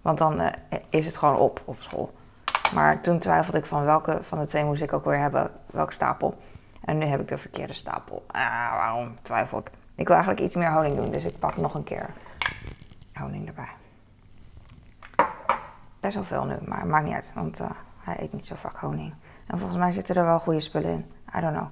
Want 0.03 0.19
dan 0.19 0.51
is 0.89 1.07
het 1.07 1.17
gewoon 1.17 1.37
op 1.37 1.61
op 1.65 1.77
school. 1.79 2.13
Maar 2.75 3.01
toen 3.01 3.19
twijfelde 3.19 3.59
ik 3.59 3.67
van 3.67 3.85
welke 3.85 4.19
van 4.23 4.39
de 4.39 4.47
twee 4.47 4.65
moest 4.65 4.83
ik 4.83 4.93
ook 4.93 5.05
weer 5.05 5.19
hebben. 5.19 5.51
Welke 5.67 5.93
stapel. 5.93 6.39
En 6.85 6.99
nu 6.99 7.07
heb 7.07 7.21
ik 7.21 7.29
de 7.29 7.39
verkeerde 7.39 7.75
stapel. 7.75 8.25
Ah, 8.27 8.73
waarom 8.73 9.17
twijfel 9.23 9.59
ik? 9.59 9.71
Ik 9.97 10.07
wil 10.07 10.17
eigenlijk 10.17 10.47
iets 10.47 10.55
meer 10.55 10.73
honing 10.73 10.97
doen, 10.97 11.11
dus 11.11 11.25
ik 11.25 11.38
pak 11.38 11.57
nog 11.57 11.75
een 11.75 11.85
keer 11.85 12.11
honing 13.15 13.47
erbij. 13.47 13.69
Best 16.00 16.15
wel 16.15 16.25
veel 16.25 16.45
nu, 16.45 16.57
maar 16.65 16.87
maakt 16.87 17.05
niet 17.05 17.15
uit, 17.15 17.33
want 17.35 17.61
uh, 17.61 17.71
hij 17.99 18.17
eet 18.21 18.33
niet 18.33 18.47
zo 18.47 18.55
vaak 18.55 18.76
honing. 18.76 19.15
En 19.47 19.59
volgens 19.59 19.79
mij 19.79 19.93
zitten 19.93 20.15
er 20.15 20.25
wel 20.25 20.38
goede 20.38 20.61
spullen 20.61 20.91
in. 20.91 21.12
I 21.37 21.41
don't 21.41 21.57
know. 21.57 21.69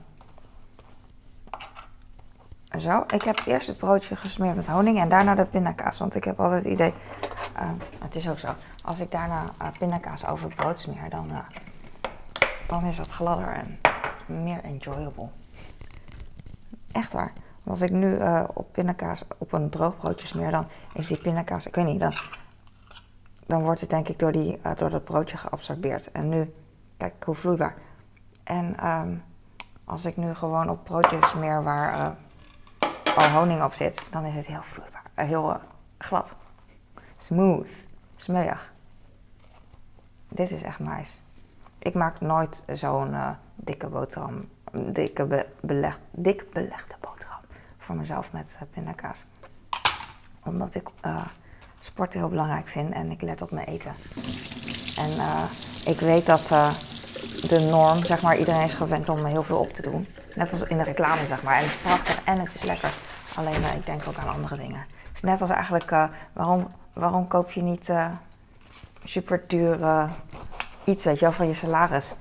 Zo, 2.80 3.04
ik 3.06 3.22
heb 3.22 3.40
eerst 3.46 3.66
het 3.66 3.76
broodje 3.76 4.16
gesmeerd 4.16 4.56
met 4.56 4.66
honing 4.66 4.98
en 4.98 5.08
daarna 5.08 5.34
de 5.34 5.46
pindakaas. 5.46 5.98
Want 5.98 6.14
ik 6.14 6.24
heb 6.24 6.40
altijd 6.40 6.64
het 6.64 6.72
idee, 6.72 6.94
uh, 7.56 7.70
het 7.98 8.14
is 8.14 8.28
ook 8.28 8.38
zo, 8.38 8.48
als 8.84 8.98
ik 8.98 9.10
daarna 9.10 9.42
uh, 9.62 9.68
pindakaas 9.78 10.26
over 10.26 10.46
het 10.46 10.56
brood 10.56 10.78
smeer, 10.78 11.10
dan, 11.10 11.30
dan 12.68 12.84
is 12.84 12.96
dat 12.96 13.10
gladder 13.10 13.48
en 13.48 13.80
meer 14.26 14.64
enjoyable. 14.64 15.28
Echt 16.92 17.12
waar. 17.12 17.32
Als 17.66 17.80
ik 17.80 17.90
nu 17.90 18.16
uh, 18.16 18.44
op 18.54 18.72
pindakaas 18.72 19.24
op 19.38 19.52
een 19.52 19.70
droog 19.70 19.96
broodje 19.96 20.26
smeer, 20.26 20.50
dan 20.50 20.66
is 20.94 21.06
die 21.06 21.20
pindakaas, 21.20 21.66
ik 21.66 21.74
weet 21.74 21.84
niet, 21.84 22.00
dan, 22.00 22.12
dan 23.46 23.62
wordt 23.62 23.80
het 23.80 23.90
denk 23.90 24.08
ik 24.08 24.18
door, 24.18 24.32
die, 24.32 24.58
uh, 24.66 24.74
door 24.76 24.90
dat 24.90 25.04
broodje 25.04 25.36
geabsorbeerd. 25.36 26.12
En 26.12 26.28
nu, 26.28 26.54
kijk 26.96 27.24
hoe 27.24 27.34
vloeibaar. 27.34 27.74
En 28.42 28.86
um, 28.88 29.22
als 29.84 30.04
ik 30.04 30.16
nu 30.16 30.34
gewoon 30.34 30.70
op 30.70 30.84
broodjes 30.84 31.30
smeer 31.30 31.62
waar 31.62 31.98
uh, 31.98 33.16
al 33.16 33.30
honing 33.30 33.62
op 33.62 33.74
zit, 33.74 34.06
dan 34.10 34.24
is 34.24 34.34
het 34.34 34.46
heel 34.46 34.62
vloeibaar, 34.62 35.04
heel 35.14 35.58
glad. 35.98 36.34
Smooth, 37.16 37.70
smeuig. 38.16 38.72
Dit 40.28 40.50
is 40.50 40.62
echt 40.62 40.78
nice. 40.78 41.18
Ik 41.78 41.94
maak 41.94 42.20
nooit 42.20 42.64
zo'n 42.72 43.14
dikke 43.54 43.86
boterham, 43.86 44.48
dikke 44.72 45.26
be 45.26 45.46
dik 46.10 46.52
belegde 46.52 46.94
boterham 47.00 47.33
voor 47.84 47.94
mezelf 47.94 48.32
met 48.32 48.56
uh, 48.56 48.68
pindakaas. 48.70 49.24
Omdat 50.44 50.74
ik 50.74 50.88
uh, 51.06 51.26
sport 51.78 52.12
heel 52.12 52.28
belangrijk 52.28 52.68
vind 52.68 52.92
en 52.92 53.10
ik 53.10 53.22
let 53.22 53.42
op 53.42 53.50
mijn 53.50 53.66
eten. 53.66 53.94
En 54.96 55.10
uh, 55.10 55.42
ik 55.86 56.00
weet 56.00 56.26
dat 56.26 56.48
de 57.48 57.66
norm, 57.70 58.04
zeg 58.04 58.22
maar, 58.22 58.36
iedereen 58.36 58.62
is 58.62 58.74
gewend 58.74 59.08
om 59.08 59.24
heel 59.24 59.42
veel 59.42 59.58
op 59.58 59.72
te 59.72 59.82
doen. 59.82 60.08
Net 60.34 60.52
als 60.52 60.62
in 60.62 60.76
de 60.76 60.82
reclame, 60.82 61.26
zeg 61.26 61.42
maar. 61.42 61.54
En 61.54 61.62
het 61.62 61.70
is 61.70 61.76
prachtig 61.76 62.24
en 62.24 62.40
het 62.40 62.54
is 62.54 62.62
lekker. 62.62 62.90
Alleen 63.34 63.76
ik 63.76 63.86
denk 63.86 64.02
ook 64.08 64.16
aan 64.16 64.34
andere 64.34 64.56
dingen. 64.56 64.84
Is 65.14 65.20
net 65.20 65.40
als 65.40 65.50
eigenlijk, 65.50 65.90
waarom, 66.32 66.74
waarom 66.92 67.28
koop 67.28 67.50
je 67.50 67.62
niet 67.62 67.92
super 69.04 69.44
dure 69.46 70.08
iets, 70.84 71.04
weet 71.04 71.18
je 71.18 71.24
wel, 71.24 71.34
van 71.34 71.46
je 71.46 71.54
salaris? 71.54 72.14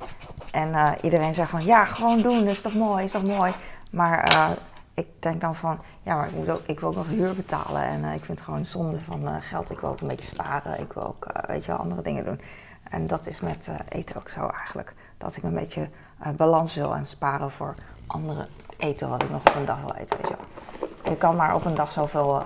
En 0.52 0.98
iedereen 1.02 1.34
zegt 1.34 1.50
van, 1.50 1.66
ja, 1.66 1.86
gewoon 1.86 2.22
doen, 2.22 2.48
is 2.48 2.62
toch 2.62 2.76
mooi, 2.76 3.04
is 3.04 3.12
toch 3.12 3.26
mooi? 3.26 3.54
Maar 3.92 4.58
ik 4.94 5.08
denk 5.20 5.42
dan 5.42 5.56
van, 5.56 5.80
ja, 6.02 6.16
maar 6.16 6.28
ik, 6.28 6.36
moet 6.36 6.50
ook, 6.50 6.62
ik 6.66 6.80
wil 6.80 6.90
ook 6.90 6.96
nog 6.96 7.08
huur 7.08 7.36
betalen. 7.36 7.84
En 7.84 8.04
uh, 8.04 8.14
ik 8.14 8.26
vind 8.26 8.38
het 8.38 8.48
gewoon 8.48 8.66
zonde 8.66 9.00
van 9.00 9.22
uh, 9.22 9.36
geld. 9.40 9.72
Ik 9.72 9.80
wil 9.80 9.90
ook 9.90 10.02
een 10.02 10.08
beetje 10.08 10.28
sparen. 10.28 10.80
Ik 10.80 10.94
wil 10.94 11.08
ook, 11.08 11.26
uh, 11.28 11.44
weet 11.48 11.66
je 11.66 11.72
wel, 11.72 11.80
andere 11.80 12.02
dingen 12.02 12.26
doen. 12.26 12.42
En 12.90 13.08
dat 13.08 13.28
is 13.28 13.40
met 13.40 13.70
eten 13.90 14.16
ook 14.16 14.30
zo 14.30 14.48
eigenlijk. 14.48 14.94
Dat 15.18 15.36
ik 15.36 15.44
een 15.44 15.54
beetje 15.54 15.90
balans 16.36 16.76
wil 16.76 16.96
en 16.96 17.06
sparen 17.06 17.52
voor 17.52 17.76
andere 18.08 18.48
eten 18.78 19.10
wat 19.10 19.24
ik 19.24 19.30
nog 19.30 19.40
op 19.40 19.56
een 19.56 19.66
dag 19.66 19.80
wil 19.80 19.94
eten, 19.96 20.18
weet 20.18 20.28
je 20.28 20.36
wel. 20.36 21.12
Je 21.12 21.18
kan 21.18 21.36
maar 21.36 21.56
op 21.56 21.66
een 21.66 21.76
dag 21.76 21.92
zoveel 21.92 22.44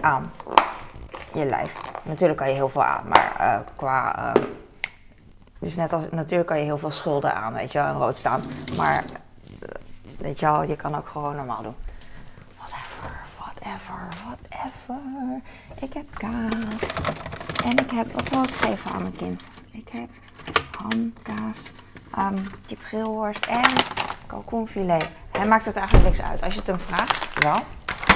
aan. 0.00 0.32
Je 1.32 1.44
lijf. 1.44 1.92
Natuurlijk 2.02 2.38
kan 2.38 2.48
je 2.48 2.54
heel 2.54 2.68
veel 2.68 2.84
aan, 2.84 3.08
maar 3.08 3.64
qua... 3.76 4.32
dus 5.58 5.76
net 5.76 5.92
als, 5.92 6.04
natuurlijk 6.10 6.48
kan 6.48 6.58
je 6.58 6.64
heel 6.64 6.78
veel 6.78 6.90
schulden 6.90 7.34
aan, 7.34 7.52
weet 7.52 7.72
je 7.72 7.78
wel, 7.78 7.92
rood 7.92 8.16
staan. 8.16 8.42
Maar 8.76 9.04
weet 10.18 10.40
je 10.40 10.46
wel, 10.46 10.62
je 10.62 10.76
kan 10.76 10.96
ook 10.96 11.08
gewoon 11.08 11.36
normaal 11.36 11.62
doen 11.62 11.74
whatever, 13.76 14.08
whatever. 14.24 15.40
Ik 15.80 15.92
heb 15.92 16.06
kaas. 16.12 16.94
En 17.64 17.78
ik 17.78 17.90
heb, 17.90 18.12
wat 18.12 18.28
zal 18.28 18.42
ik 18.42 18.50
geven 18.50 18.90
aan 18.90 19.02
mijn 19.02 19.16
kind? 19.16 19.44
Ik 19.70 19.88
heb 19.88 20.08
ham, 20.78 21.12
kaas, 21.22 21.70
um, 22.18 22.34
kip 22.66 22.82
grillworst 22.82 23.46
en 23.46 23.70
kalkoenfilet. 24.26 25.08
Hij 25.30 25.46
maakt 25.46 25.64
het 25.64 25.76
eigenlijk 25.76 26.06
niks 26.06 26.22
uit. 26.22 26.42
Als 26.42 26.52
je 26.52 26.58
het 26.58 26.68
hem 26.68 26.78
vraagt, 26.78 27.42
wel, 27.42 27.56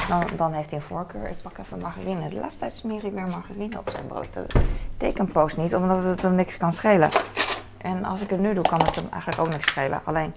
dan, 0.09 0.27
dan 0.37 0.53
heeft 0.53 0.71
hij 0.71 0.79
een 0.79 0.85
voorkeur. 0.85 1.29
Ik 1.29 1.43
pak 1.43 1.59
even 1.59 1.81
margarine. 1.81 2.29
De 2.29 2.37
laatste 2.37 2.61
tijd 2.61 2.73
smeer 2.73 3.05
ik 3.05 3.13
weer 3.13 3.27
margarine 3.27 3.79
op 3.79 3.91
zijn 3.91 4.07
brood. 4.07 4.35
Dat 4.35 4.53
deed 4.97 5.57
niet, 5.57 5.75
omdat 5.75 6.05
het 6.05 6.23
hem 6.23 6.35
niks 6.35 6.57
kan 6.57 6.73
schelen. 6.73 7.09
En 7.79 8.05
als 8.05 8.21
ik 8.21 8.31
het 8.31 8.41
nu 8.41 8.55
doe, 8.55 8.65
kan 8.65 8.83
het 8.83 8.95
hem 8.95 9.09
eigenlijk 9.11 9.43
ook 9.43 9.49
niks 9.49 9.67
schelen. 9.67 10.01
Alleen, 10.05 10.35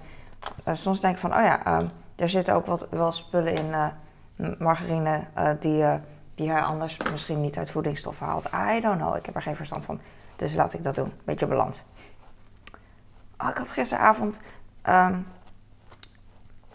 uh, 0.64 0.74
soms 0.74 1.00
denk 1.00 1.14
ik 1.14 1.20
van, 1.20 1.34
oh 1.34 1.42
ja, 1.42 1.66
uh, 1.66 1.88
er 2.16 2.28
zitten 2.28 2.54
ook 2.54 2.66
wat, 2.66 2.86
wel 2.90 3.12
spullen 3.12 3.54
in... 3.54 3.66
Uh, 3.66 3.86
margarine 4.36 5.24
uh, 5.38 5.48
die, 5.60 5.82
uh, 5.82 5.94
die 6.34 6.50
hij 6.50 6.62
anders 6.62 6.96
misschien 7.10 7.40
niet 7.40 7.56
uit 7.56 7.70
voedingsstoffen 7.70 8.26
haalt. 8.26 8.48
I 8.76 8.80
don't 8.80 8.98
know, 8.98 9.16
ik 9.16 9.26
heb 9.26 9.34
er 9.34 9.42
geen 9.42 9.56
verstand 9.56 9.84
van. 9.84 10.00
Dus 10.36 10.54
laat 10.54 10.72
ik 10.72 10.82
dat 10.82 10.94
doen. 10.94 11.12
Beetje 11.24 11.46
balans. 11.46 11.84
Oh, 13.38 13.48
ik 13.48 13.56
had 13.56 13.70
gisteravond, 13.70 14.40
um, 14.88 15.26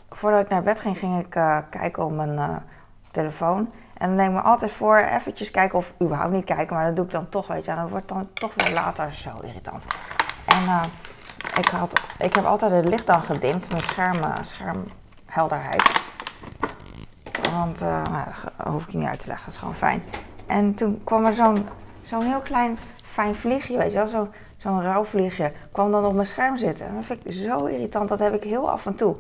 voordat 0.09 0.41
ik 0.41 0.49
naar 0.49 0.63
bed 0.63 0.79
ging, 0.79 0.97
ging 0.97 1.19
ik 1.25 1.35
uh, 1.35 1.57
kijken 1.69 2.05
op 2.05 2.11
mijn 2.11 2.63
telefoon. 3.11 3.71
En 3.97 4.07
dan 4.07 4.15
neem 4.15 4.27
ik 4.27 4.33
me 4.33 4.41
altijd 4.41 4.71
voor 4.71 4.97
eventjes 4.97 5.51
kijken 5.51 5.77
of 5.77 5.93
überhaupt 6.01 6.33
niet 6.33 6.45
kijken, 6.45 6.75
maar 6.75 6.85
dat 6.85 6.95
doe 6.95 7.05
ik 7.05 7.11
dan 7.11 7.29
toch, 7.29 7.47
weet 7.47 7.65
je. 7.65 7.71
En 7.71 7.77
dat 7.77 7.89
wordt 7.89 8.07
dan 8.07 8.29
toch 8.33 8.53
weer 8.55 8.73
later 8.73 9.13
zo 9.13 9.39
irritant. 9.41 9.85
En 10.45 10.79
ik, 11.57 11.65
had, 11.65 12.01
ik 12.17 12.33
heb 12.35 12.45
altijd 12.45 12.71
het 12.71 12.87
licht 12.87 13.07
dan 13.07 13.23
gedimd, 13.23 13.69
mijn 13.69 13.81
scherm, 13.81 14.21
schermhelderheid. 14.41 16.01
Want 17.51 17.81
uh, 17.81 18.25
dat 18.57 18.67
hoef 18.67 18.87
ik 18.87 18.93
niet 18.93 19.07
uit 19.07 19.19
te 19.19 19.27
leggen, 19.27 19.45
dat 19.45 19.53
is 19.53 19.59
gewoon 19.59 19.75
fijn. 19.75 20.03
En 20.45 20.73
toen 20.73 21.01
kwam 21.03 21.25
er 21.25 21.33
zo'n 21.33 21.67
zo'n 22.01 22.23
heel 22.23 22.41
klein 22.41 22.77
fijn 23.03 23.35
vliegje, 23.35 23.77
weet 23.77 23.91
je 23.91 23.97
wel, 23.97 24.07
zo'n 24.07 24.29
zo'n 24.57 24.81
rauw 24.81 25.05
vliegje, 25.05 25.51
kwam 25.71 25.91
dan 25.91 26.05
op 26.05 26.13
mijn 26.13 26.27
scherm 26.27 26.57
zitten. 26.57 26.87
En 26.87 26.95
dat 26.95 27.05
vind 27.05 27.25
ik 27.25 27.31
zo 27.31 27.65
irritant, 27.65 28.09
dat 28.09 28.19
heb 28.19 28.33
ik 28.33 28.43
heel 28.43 28.71
af 28.71 28.85
en 28.85 28.95
toe. 28.95 29.15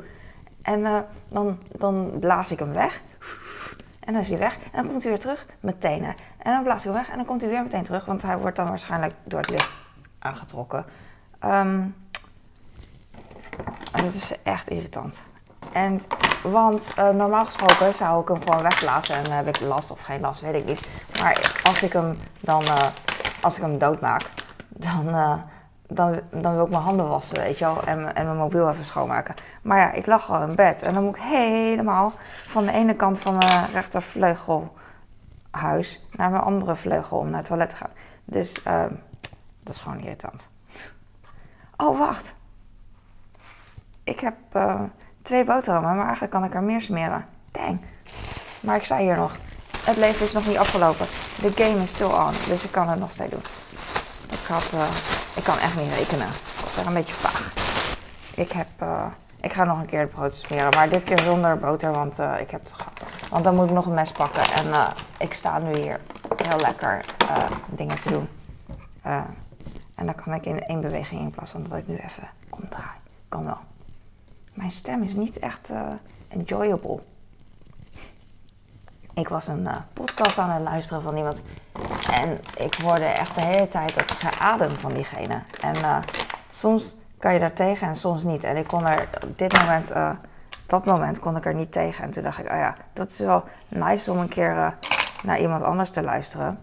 En 0.61 0.79
uh, 0.79 0.99
dan, 1.29 1.59
dan 1.77 2.11
blaas 2.19 2.51
ik 2.51 2.59
hem 2.59 2.73
weg. 2.73 3.01
En 3.99 4.13
dan 4.13 4.21
is 4.21 4.29
hij 4.29 4.39
weg. 4.39 4.53
En 4.53 4.69
dan 4.71 4.87
komt 4.87 5.01
hij 5.01 5.11
weer 5.11 5.21
terug 5.21 5.45
meteen. 5.59 6.03
En 6.37 6.53
dan 6.53 6.63
blaas 6.63 6.77
ik 6.77 6.83
hem 6.83 6.93
weg 6.93 7.09
en 7.09 7.15
dan 7.15 7.25
komt 7.25 7.41
hij 7.41 7.49
weer 7.49 7.63
meteen 7.63 7.83
terug, 7.83 8.05
want 8.05 8.21
hij 8.21 8.37
wordt 8.37 8.55
dan 8.55 8.67
waarschijnlijk 8.67 9.13
door 9.23 9.39
het 9.39 9.49
licht 9.49 9.73
aangetrokken. 10.19 10.85
Um, 11.45 11.95
dat 13.91 14.13
is 14.13 14.33
echt 14.43 14.69
irritant. 14.69 15.25
En, 15.71 16.01
want 16.43 16.93
eh, 16.95 17.09
normaal 17.09 17.45
gesproken 17.45 17.93
zou 17.93 18.21
ik 18.21 18.27
hem 18.27 18.41
gewoon 18.41 18.61
wegplaatsen 18.61 19.15
en 19.15 19.31
heb 19.31 19.47
ik 19.47 19.59
last 19.59 19.91
of 19.91 20.01
geen 20.01 20.19
last, 20.19 20.41
weet 20.41 20.55
ik 20.55 20.65
niet. 20.65 20.87
Maar 21.21 21.59
als 21.63 21.83
ik 21.83 21.93
hem 21.93 22.17
dan, 22.39 22.61
uh, 22.61 22.75
als 23.41 23.55
ik 23.55 23.61
hem 23.61 23.77
doodmaak, 23.77 24.29
dan, 24.67 25.07
uh, 25.07 25.33
dan, 25.87 26.19
dan 26.31 26.55
wil 26.55 26.65
ik 26.65 26.71
mijn 26.71 26.83
handen 26.83 27.07
wassen, 27.07 27.37
weet 27.37 27.57
je 27.57 27.65
wel, 27.65 27.83
en, 27.83 28.15
en 28.15 28.25
mijn 28.25 28.37
mobiel 28.37 28.69
even 28.69 28.85
schoonmaken. 28.85 29.35
Maar 29.61 29.77
ja, 29.77 29.91
ik 29.91 30.05
lag 30.05 30.31
al 30.31 30.41
in 30.41 30.55
bed 30.55 30.81
en 30.81 30.93
dan 30.93 31.03
moet 31.03 31.15
ik 31.15 31.21
helemaal 31.21 32.13
van 32.47 32.65
de 32.65 32.71
ene 32.71 32.95
kant 32.95 33.19
van 33.19 33.37
mijn 33.37 33.71
rechtervleugelhuis 33.71 36.07
naar 36.11 36.29
mijn 36.29 36.43
andere 36.43 36.75
vleugel 36.75 37.17
om 37.17 37.29
naar 37.29 37.37
het 37.37 37.47
toilet 37.47 37.69
te 37.69 37.75
gaan. 37.75 37.91
Dus 38.25 38.63
ehm, 38.63 38.93
dat 39.63 39.73
is 39.73 39.81
gewoon 39.81 39.99
irritant. 39.99 40.47
Oh, 41.77 41.97
wacht. 41.97 42.35
Ik 44.03 44.19
heb 44.19 44.35
uh, 44.53 44.81
twee 45.29 45.43
boterhammen, 45.43 45.95
maar 45.95 46.05
eigenlijk 46.05 46.31
kan 46.31 46.43
ik 46.43 46.53
er 46.53 46.63
meer 46.63 46.81
smeren. 46.81 47.25
Dang. 47.51 47.81
Maar 48.59 48.75
ik 48.75 48.83
sta 48.83 48.97
hier 48.97 49.15
nog. 49.15 49.31
Het 49.83 49.97
leven 49.97 50.25
is 50.25 50.31
nog 50.31 50.47
niet 50.47 50.57
afgelopen. 50.57 51.05
De 51.41 51.51
game 51.51 51.83
is 51.83 51.89
still 51.89 52.05
on, 52.05 52.31
dus 52.47 52.63
ik 52.63 52.71
kan 52.71 52.89
het 52.89 52.99
nog 52.99 53.11
steeds 53.11 53.31
doen. 53.31 53.41
Ik, 54.31 54.45
had, 54.47 54.71
uh, 54.73 54.83
ik 55.35 55.43
kan 55.43 55.57
echt 55.57 55.77
niet 55.77 55.93
rekenen. 55.93 56.27
Dat 56.27 56.77
is 56.79 56.85
een 56.85 56.93
beetje 56.93 57.13
vaag. 57.13 57.53
Ik, 58.35 58.51
heb, 58.51 58.67
uh, 58.81 59.05
ik 59.41 59.53
ga 59.53 59.63
nog 59.63 59.79
een 59.79 59.85
keer 59.85 59.99
het 59.99 60.11
brood 60.11 60.35
smeren, 60.35 60.69
maar 60.75 60.89
dit 60.89 61.03
keer 61.03 61.19
zonder 61.19 61.57
boter, 61.57 61.91
want 61.91 62.19
ik 62.19 62.51
heb 62.51 62.63
het 62.63 62.73
gehad. 62.73 63.03
Want 63.29 63.43
dan 63.43 63.55
moet 63.55 63.65
ik 63.65 63.73
nog 63.73 63.85
een 63.85 63.93
mes 63.93 64.11
pakken 64.11 64.43
en 64.43 64.93
ik 65.17 65.33
sta 65.33 65.59
nu 65.59 65.75
hier 65.75 65.99
heel 66.43 66.59
lekker 66.59 67.05
dingen 67.67 68.01
te 68.01 68.09
doen. 68.09 68.27
en 69.95 70.05
dan 70.05 70.15
kan 70.15 70.33
ik 70.33 70.45
in 70.45 70.63
één 70.65 70.81
beweging 70.81 71.21
in 71.21 71.31
plaats 71.31 71.51
van 71.51 71.63
dat 71.63 71.77
ik 71.77 71.87
nu 71.87 71.95
even 71.95 72.29
omdraai. 72.49 72.97
Kan 73.29 73.45
wel 73.45 73.68
mijn 74.59 74.71
stem 74.71 75.03
is 75.03 75.13
niet 75.13 75.39
echt 75.39 75.69
uh, 75.71 75.91
enjoyable. 76.27 76.99
Ik 79.13 79.29
was 79.29 79.47
een 79.47 79.63
uh, 79.63 79.75
podcast 79.93 80.37
aan 80.37 80.49
het 80.49 80.61
luisteren 80.61 81.03
van 81.03 81.17
iemand. 81.17 81.41
En 82.11 82.39
ik 82.57 82.73
hoorde 82.73 83.05
echt 83.05 83.35
de 83.35 83.41
hele 83.41 83.67
tijd 83.67 83.95
het 83.95 84.11
geadem 84.11 84.69
van 84.69 84.93
diegene. 84.93 85.41
En 85.61 85.75
uh, 85.75 85.97
soms 86.49 86.95
kan 87.17 87.33
je 87.33 87.39
daar 87.39 87.53
tegen 87.53 87.87
en 87.87 87.95
soms 87.95 88.23
niet. 88.23 88.43
En 88.43 88.57
ik 88.57 88.67
kon 88.67 88.87
er 88.87 89.09
op 89.23 89.37
dit 89.37 89.53
moment, 89.59 89.91
dat 90.65 90.85
moment 90.85 91.19
kon 91.19 91.35
ik 91.35 91.45
er 91.45 91.55
niet 91.55 91.71
tegen. 91.71 92.03
En 92.03 92.11
toen 92.11 92.23
dacht 92.23 92.39
ik, 92.39 92.49
oh 92.49 92.57
ja, 92.57 92.75
dat 92.93 93.09
is 93.09 93.19
wel 93.19 93.43
nice 93.67 94.11
om 94.11 94.17
een 94.17 94.27
keer 94.27 94.77
naar 95.23 95.39
iemand 95.39 95.63
anders 95.63 95.89
te 95.89 96.01
luisteren. 96.01 96.61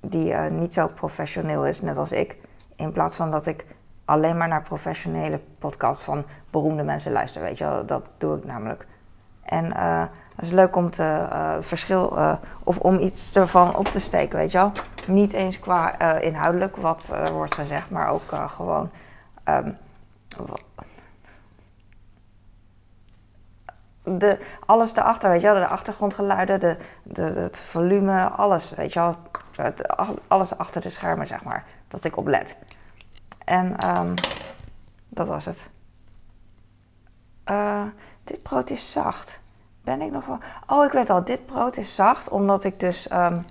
Die 0.00 0.34
niet 0.34 0.74
zo 0.74 0.88
professioneel 0.88 1.66
is, 1.66 1.80
net 1.80 1.96
als 1.96 2.12
ik. 2.12 2.38
In 2.76 2.92
plaats 2.92 3.16
van 3.16 3.30
dat 3.30 3.46
ik 3.46 3.66
alleen 4.04 4.36
maar 4.36 4.48
naar 4.48 4.62
professionele 4.62 5.40
podcasts 5.58 6.04
van 6.04 6.24
beroemde 6.54 6.82
mensen 6.82 7.12
luister. 7.12 7.42
Weet 7.42 7.58
je 7.58 7.64
wel, 7.64 7.86
dat 7.86 8.02
doe 8.18 8.36
ik 8.36 8.44
namelijk. 8.44 8.86
En 9.42 9.64
uh, 9.64 10.04
het 10.36 10.44
is 10.44 10.50
leuk 10.50 10.76
om 10.76 10.90
te 10.90 11.28
uh, 11.32 11.54
verschil 11.60 12.18
uh, 12.18 12.34
of 12.64 12.78
om 12.78 12.98
iets 12.98 13.36
ervan 13.36 13.76
op 13.76 13.86
te 13.86 14.00
steken, 14.00 14.38
weet 14.38 14.52
je 14.52 14.58
wel. 14.58 14.72
Niet 15.06 15.32
eens 15.32 15.58
qua 15.58 15.98
inhoudelijk 16.20 16.76
wat 16.76 17.14
wordt 17.32 17.54
gezegd, 17.54 17.90
maar 17.90 18.08
ook 18.08 18.22
gewoon. 18.46 18.90
Um, 19.48 19.76
de, 24.02 24.38
alles 24.66 24.96
erachter, 24.96 25.30
weet 25.30 25.40
je 25.40 25.46
wel. 25.46 25.60
De 25.60 25.66
achtergrondgeluiden, 25.66 26.60
de, 26.60 26.76
de, 27.02 27.22
het 27.22 27.60
volume, 27.60 28.28
alles, 28.28 28.70
weet 28.74 28.92
je 28.92 29.00
wel. 29.00 29.16
Alles 30.28 30.58
achter 30.58 30.80
de 30.80 30.90
schermen, 30.90 31.26
zeg 31.26 31.44
maar. 31.44 31.64
Dat 31.88 32.04
ik 32.04 32.16
op 32.16 32.26
let. 32.26 32.56
En 33.44 33.96
um, 33.98 34.14
dat 35.08 35.26
was 35.28 35.44
het. 35.44 35.72
Uh, 37.50 37.82
dit 38.24 38.42
brood 38.42 38.70
is 38.70 38.92
zacht. 38.92 39.40
Ben 39.82 40.00
ik 40.00 40.10
nog 40.10 40.26
wel. 40.26 40.38
Oh, 40.66 40.84
ik 40.84 40.92
weet 40.92 41.10
al, 41.10 41.24
dit 41.24 41.46
brood 41.46 41.76
is 41.76 41.94
zacht 41.94 42.28
omdat 42.28 42.64
ik 42.64 42.80
dus 42.80 43.12
um, 43.12 43.46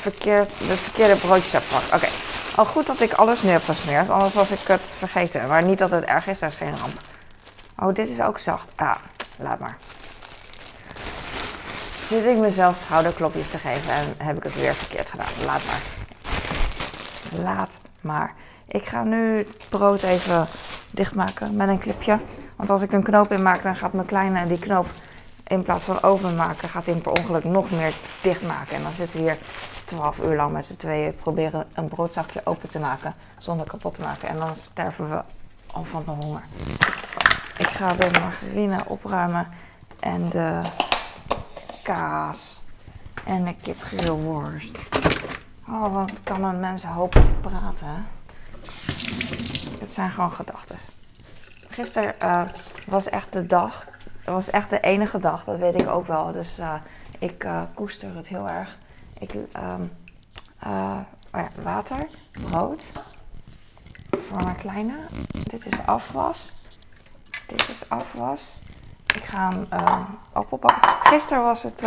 de 0.00 0.76
verkeerde 0.76 1.16
broodjes 1.16 1.52
heb 1.52 1.62
gepakt. 1.62 1.86
Oké. 1.86 1.94
Okay. 1.94 2.10
Al 2.56 2.64
goed 2.64 2.86
dat 2.86 3.00
ik 3.00 3.12
alles 3.12 3.42
nu 3.42 3.50
heb 3.50 3.64
gesmeerd, 3.64 4.10
anders 4.10 4.34
was 4.34 4.50
ik 4.50 4.58
het 4.58 4.80
vergeten. 4.80 5.48
Maar 5.48 5.62
niet 5.62 5.78
dat 5.78 5.90
het 5.90 6.04
erg 6.04 6.26
is, 6.26 6.38
dat 6.38 6.50
is 6.50 6.56
geen 6.56 6.76
ramp. 6.78 7.00
Oh, 7.78 7.94
dit 7.94 8.08
is 8.08 8.20
ook 8.20 8.38
zacht. 8.38 8.72
Ah, 8.76 8.96
laat 9.38 9.58
maar. 9.58 9.76
Zit 12.08 12.24
ik 12.24 12.36
mezelf 12.36 12.76
schouderklopjes 12.76 13.50
te 13.50 13.58
geven 13.58 13.92
en 13.92 14.14
heb 14.16 14.36
ik 14.36 14.42
het 14.42 14.54
weer 14.54 14.74
verkeerd 14.74 15.08
gedaan. 15.08 15.44
Laat 15.44 15.62
maar. 15.66 15.82
Laat 17.42 17.70
maar. 18.00 18.34
Ik 18.66 18.84
ga 18.84 19.02
nu 19.02 19.38
het 19.38 19.66
brood 19.68 20.02
even 20.02 20.46
dichtmaken 20.90 21.56
met 21.56 21.68
een 21.68 21.78
clipje. 21.78 22.18
Want 22.56 22.70
als 22.70 22.82
ik 22.82 22.92
een 22.92 23.02
knoop 23.02 23.32
in 23.32 23.42
maak, 23.42 23.62
dan 23.62 23.76
gaat 23.76 23.92
mijn 23.92 24.06
kleine 24.06 24.46
die 24.46 24.58
knoop 24.58 24.86
in 25.46 25.62
plaats 25.62 25.84
van 25.84 26.02
openmaken, 26.02 26.68
gaat 26.68 26.86
hij 26.86 26.94
per 26.94 27.12
ongeluk 27.12 27.44
nog 27.44 27.70
meer 27.70 27.94
dichtmaken. 28.22 28.76
En 28.76 28.82
dan 28.82 28.92
zitten 28.92 29.16
we 29.16 29.22
hier 29.22 29.38
12 29.84 30.18
uur 30.18 30.36
lang 30.36 30.52
met 30.52 30.64
z'n 30.64 30.76
tweeën 30.76 31.16
proberen 31.16 31.66
een 31.74 31.88
broodzakje 31.88 32.40
open 32.44 32.68
te 32.68 32.78
maken 32.78 33.14
zonder 33.38 33.66
kapot 33.66 33.94
te 33.94 34.00
maken. 34.00 34.28
En 34.28 34.36
dan 34.36 34.56
sterven 34.56 35.10
we 35.10 35.22
al 35.72 35.84
van 35.84 36.02
de 36.04 36.26
honger. 36.26 36.42
Ik 37.58 37.66
ga 37.66 37.88
de 37.88 38.10
margarine 38.20 38.78
opruimen 38.86 39.48
en 40.00 40.28
de 40.28 40.62
kaas 41.82 42.62
en 43.24 43.44
de 43.44 43.54
kipgrillworst. 43.62 44.78
Oh, 45.68 45.94
wat 45.94 46.12
kan 46.22 46.44
een 46.44 46.60
mens 46.60 46.84
hopen 46.84 47.40
praten? 47.40 48.06
Het 49.80 49.90
zijn 49.90 50.10
gewoon 50.10 50.32
gedachten. 50.32 50.76
Gisteren 51.70 52.14
uh, 52.22 52.42
was 52.86 53.08
echt 53.08 53.32
de 53.32 53.46
dag. 53.46 53.88
Het 54.18 54.34
was 54.34 54.50
echt 54.50 54.70
de 54.70 54.80
enige 54.80 55.18
dag, 55.18 55.44
dat 55.44 55.58
weet 55.58 55.80
ik 55.80 55.88
ook 55.88 56.06
wel. 56.06 56.32
Dus 56.32 56.58
uh, 56.58 56.74
ik 57.18 57.44
uh, 57.44 57.62
koester 57.74 58.16
het 58.16 58.28
heel 58.28 58.48
erg. 58.48 58.78
Ik, 59.18 59.34
um, 59.34 59.92
oh 60.62 61.00
ja, 61.32 61.48
water, 61.62 62.06
brood. 62.32 62.84
Voor 64.28 64.42
mijn 64.44 64.56
kleine. 64.56 64.94
Dit 65.30 65.66
is 65.66 65.86
afwas. 65.86 66.52
Dit 67.46 67.68
is 67.68 67.88
afwas. 67.88 68.58
Ik 69.14 69.24
ga 69.24 69.50
een 69.50 69.68
appel 70.32 70.56
pakken. 70.56 70.90
Gisteren 71.02 71.42
was 71.42 71.62
het 71.62 71.78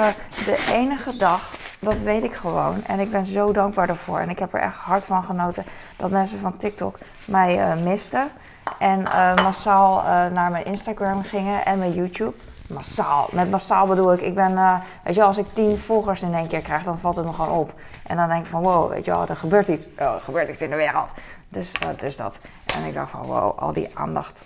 de 0.46 0.66
enige 0.72 1.18
dag 1.18 1.52
dat 1.84 2.00
weet 2.00 2.24
ik 2.24 2.34
gewoon. 2.34 2.84
En 2.86 3.00
ik 3.00 3.12
ben 3.12 3.26
zo 3.26 3.52
dankbaar 3.52 3.88
daarvoor. 3.88 4.20
En 4.20 4.30
ik 4.30 4.40
heb 4.40 4.54
er 4.54 4.60
echt 4.60 4.78
hard 4.78 5.06
van 5.06 5.24
genoten 5.24 5.64
dat 5.96 6.10
mensen 6.10 6.40
van 6.40 6.58
TikTok 6.58 6.98
mij 7.26 7.58
uh, 7.58 7.84
misten. 7.84 8.32
En 8.80 9.00
uh, 9.00 9.36
massaal 9.36 10.00
uh, 10.00 10.06
naar 10.06 10.52
mijn 10.52 10.66
Instagram 10.66 11.24
gingen 11.24 11.66
en 11.66 11.78
mijn 11.78 11.94
YouTube. 11.94 12.34
Massaal. 12.70 13.28
Met 13.32 13.52
massaal 13.52 13.88
bedoel 13.88 14.14
ik, 14.14 14.22
ik 14.22 14.36
ben, 14.36 14.82
weet 15.04 15.16
je 15.16 15.24
als 15.24 15.38
ik 15.38 15.46
tien 15.54 15.78
volgers 15.78 16.22
in 16.22 16.34
één 16.34 16.48
keer 16.48 16.62
krijg, 16.62 16.84
dan 16.84 17.00
valt 17.00 17.16
het 17.16 17.26
me 17.26 17.34
gewoon 17.34 17.58
op. 17.58 17.74
En 18.08 18.18
dan 18.18 18.28
denk 18.28 18.42
ik 18.42 18.50
van, 18.50 18.62
wow, 18.62 18.90
weet 18.90 19.06
je 19.06 19.12
wel, 19.12 19.28
er 19.28 19.36
gebeurt 19.36 19.68
iets. 19.68 19.88
Er 19.96 20.20
gebeurt 20.24 20.50
iets 20.50 20.62
in 20.62 20.70
de 20.70 20.76
wereld. 20.76 21.10
Dus, 21.50 21.72
dus 22.00 22.16
dat. 22.16 22.40
En 22.78 22.86
ik 22.86 22.94
dacht 22.94 23.12
van, 23.12 23.22
wow, 23.22 23.60
al 23.60 23.74
die 23.74 23.90
aandacht. 23.94 24.44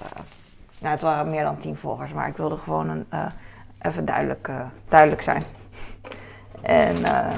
Nou, 0.80 0.94
het 0.94 1.02
waren 1.02 1.30
meer 1.30 1.44
dan 1.44 1.58
tien 1.58 1.78
volgers, 1.78 2.12
maar 2.12 2.28
ik 2.28 2.38
wilde 2.38 2.58
gewoon 2.58 2.90
een, 2.90 3.08
even 3.82 4.06
duidelijk, 4.06 4.52
duidelijk 4.88 5.22
zijn. 5.22 5.44
En 6.62 6.98
uh, 6.98 7.34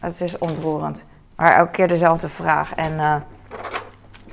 het 0.00 0.20
is 0.20 0.38
ontroerend. 0.38 1.04
Maar 1.36 1.56
elke 1.56 1.70
keer 1.70 1.88
dezelfde 1.88 2.28
vraag. 2.28 2.74
En 2.74 3.24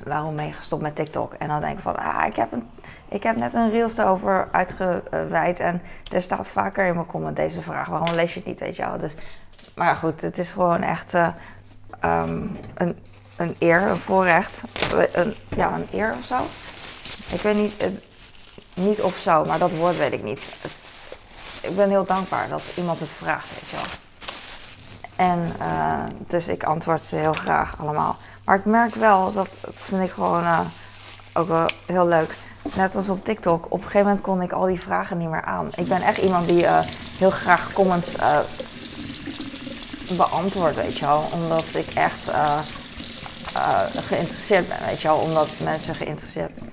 waarom 0.04 0.36
ben 0.36 0.46
je 0.46 0.54
gestopt 0.54 0.82
met 0.82 0.96
TikTok? 0.96 1.34
En 1.34 1.48
dan 1.48 1.62
denk 1.62 1.78
ik 1.78 1.84
van, 1.84 1.96
ah, 1.96 2.26
ik 2.28 2.36
heb, 2.36 2.52
een, 2.52 2.70
ik 3.08 3.24
heb 3.24 3.36
net 3.36 3.54
een 3.54 3.70
reels 3.70 3.98
erover 3.98 4.48
uitgewijd. 4.52 5.60
En 5.60 5.82
er 6.12 6.22
staat 6.22 6.48
vaker 6.48 6.86
in 6.86 6.94
mijn 6.94 7.06
comment 7.06 7.36
deze 7.36 7.62
vraag. 7.62 7.88
Waarom 7.88 8.16
lees 8.16 8.34
je 8.34 8.40
het 8.40 8.48
niet, 8.48 8.60
weet 8.60 8.76
je 8.76 8.86
wel? 8.86 8.98
Dus, 8.98 9.16
maar 9.76 9.96
goed, 9.96 10.22
het 10.22 10.38
is 10.38 10.52
gewoon 10.52 10.82
echt 10.82 11.14
um, 11.14 12.58
een, 12.74 13.00
een 13.36 13.56
eer, 13.60 13.82
een 13.82 13.96
voorrecht. 13.96 14.64
Een, 15.14 15.34
ja, 15.56 15.74
een 15.74 15.88
eer 15.92 16.14
of 16.20 16.24
zo. 16.24 16.38
Ik 17.32 17.42
weet 17.42 17.56
niet, 17.56 17.74
niet 18.74 19.02
of 19.02 19.18
zo, 19.18 19.46
maar 19.46 19.60
dat 19.60 19.72
woord 19.72 19.98
weet 19.98 20.14
ik 20.14 20.24
niet 20.24 20.42
ik 21.64 21.76
ben 21.76 21.90
heel 21.90 22.06
dankbaar 22.06 22.48
dat 22.48 22.62
iemand 22.76 23.00
het 23.00 23.10
vraagt, 23.18 23.50
weet 23.50 23.70
je 23.70 23.76
wel. 23.76 23.86
En 25.16 25.54
uh, 25.62 26.04
dus 26.28 26.48
ik 26.48 26.64
antwoord 26.64 27.02
ze 27.02 27.16
heel 27.16 27.34
graag 27.34 27.80
allemaal. 27.80 28.16
Maar 28.46 28.56
ik 28.56 28.66
merk 28.66 28.96
wel, 28.96 29.34
dat, 29.34 29.48
vind 29.74 30.04
ik 30.04 30.12
gewoon 30.12 30.44
uh, 30.44 30.60
ook 31.34 31.48
wel 31.48 31.66
heel 31.86 32.08
leuk. 32.08 32.38
Net 32.76 32.96
als 32.96 33.10
op 33.10 33.26
TikTok, 33.26 33.66
op 33.66 33.72
een 33.72 33.80
gegeven 33.80 34.02
moment 34.02 34.22
kon 34.22 34.42
ik 34.42 34.52
al 34.52 34.66
die 34.66 34.80
vragen 34.80 35.18
niet 35.18 35.30
meer 35.30 35.44
aan. 35.44 35.70
Ik 35.76 35.88
ben 35.88 36.02
echt 36.02 36.18
iemand 36.18 36.48
die 36.48 36.66
heel 37.18 37.30
graag 37.30 37.74
comments 37.74 38.16
beantwoordt, 40.18 40.76
weet 40.76 40.98
je 40.98 41.06
wel. 41.06 41.24
Omdat 41.34 41.66
ik 41.74 41.88
echt 41.94 42.32
geïnteresseerd 43.96 44.68
ben, 44.68 44.78
weet 44.86 45.02
je 45.02 45.08
wel. 45.08 45.18
Omdat 45.18 45.48
mensen 45.64 45.96
geïnteresseerd 45.96 46.58
zijn 46.58 46.72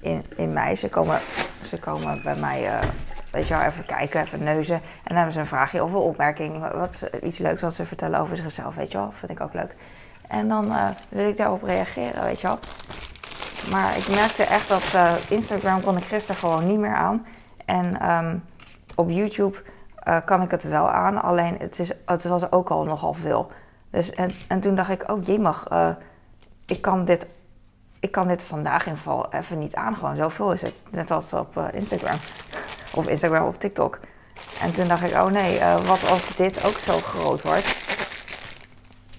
in, 0.00 0.24
in 0.36 0.52
mij. 0.52 0.76
Ze 0.76 0.88
komen, 0.88 1.20
ze 1.64 1.78
komen 1.78 2.22
bij 2.22 2.36
mij 2.36 2.80
weet 3.30 3.48
je 3.48 3.54
wel, 3.54 3.62
even 3.62 3.84
kijken, 3.84 4.20
even 4.20 4.42
neuzen. 4.42 4.74
En 4.74 4.82
dan 5.04 5.16
hebben 5.16 5.32
ze 5.32 5.40
een 5.40 5.46
vraagje 5.46 5.84
of 5.84 5.92
een 5.92 5.98
opmerking. 5.98 6.72
Wat, 6.72 7.10
iets 7.22 7.38
leuks 7.38 7.60
wat 7.60 7.74
ze 7.74 7.84
vertellen 7.84 8.20
over 8.20 8.36
zichzelf, 8.36 8.74
weet 8.74 8.92
je 8.92 8.98
wel. 8.98 9.12
Vind 9.12 9.30
ik 9.32 9.40
ook 9.40 9.54
leuk. 9.54 9.74
En 10.28 10.48
dan 10.48 10.66
uh, 10.66 10.88
wil 11.08 11.28
ik 11.28 11.36
daarop 11.36 11.62
reageren, 11.62 12.24
weet 12.24 12.40
je 12.40 12.46
wel. 12.46 12.58
Maar 13.70 13.96
ik 13.96 14.08
merkte 14.08 14.42
echt 14.42 14.68
dat 14.68 14.92
uh, 14.94 15.12
Instagram 15.28 15.82
kon 15.82 15.96
ik 15.96 16.04
gisteren 16.04 16.40
gewoon 16.40 16.66
niet 16.66 16.78
meer 16.78 16.94
aan. 16.94 17.26
En 17.64 18.00
ehm, 18.00 18.36
op 18.94 19.10
YouTube 19.10 19.56
uh, 20.04 20.16
kan 20.24 20.42
ik 20.42 20.50
het 20.50 20.62
wel 20.62 20.90
aan. 20.90 21.22
Alleen 21.22 21.56
het, 21.58 21.78
is, 21.78 21.92
het 22.06 22.24
was 22.24 22.52
ook 22.52 22.70
al 22.70 22.84
nogal 22.84 23.14
veel. 23.14 23.50
Dus, 23.90 24.12
en, 24.12 24.30
en 24.48 24.60
toen 24.60 24.74
dacht 24.74 24.90
ik, 24.90 25.10
oh 25.10 25.24
jee 25.24 25.38
mag, 25.38 25.66
uh, 25.72 25.88
ik, 26.66 26.82
kan 26.82 27.04
dit, 27.04 27.26
ik 28.00 28.10
kan 28.10 28.28
dit 28.28 28.42
vandaag 28.42 28.86
in 28.86 28.96
geval 28.96 29.32
even 29.32 29.58
niet 29.58 29.74
aan. 29.74 29.96
Gewoon 29.96 30.16
zoveel 30.16 30.52
is 30.52 30.60
het. 30.60 30.84
Net 30.90 31.10
als 31.10 31.32
op 31.32 31.70
Instagram. 31.72 32.18
Of 32.94 33.08
Instagram 33.08 33.46
op 33.46 33.60
TikTok. 33.60 33.98
En 34.60 34.72
toen 34.72 34.88
dacht 34.88 35.02
ik, 35.02 35.12
oh 35.12 35.26
nee, 35.26 35.60
wat 35.86 36.10
als 36.10 36.36
dit 36.36 36.64
ook 36.64 36.78
zo 36.78 36.92
groot 36.92 37.42
wordt? 37.42 37.76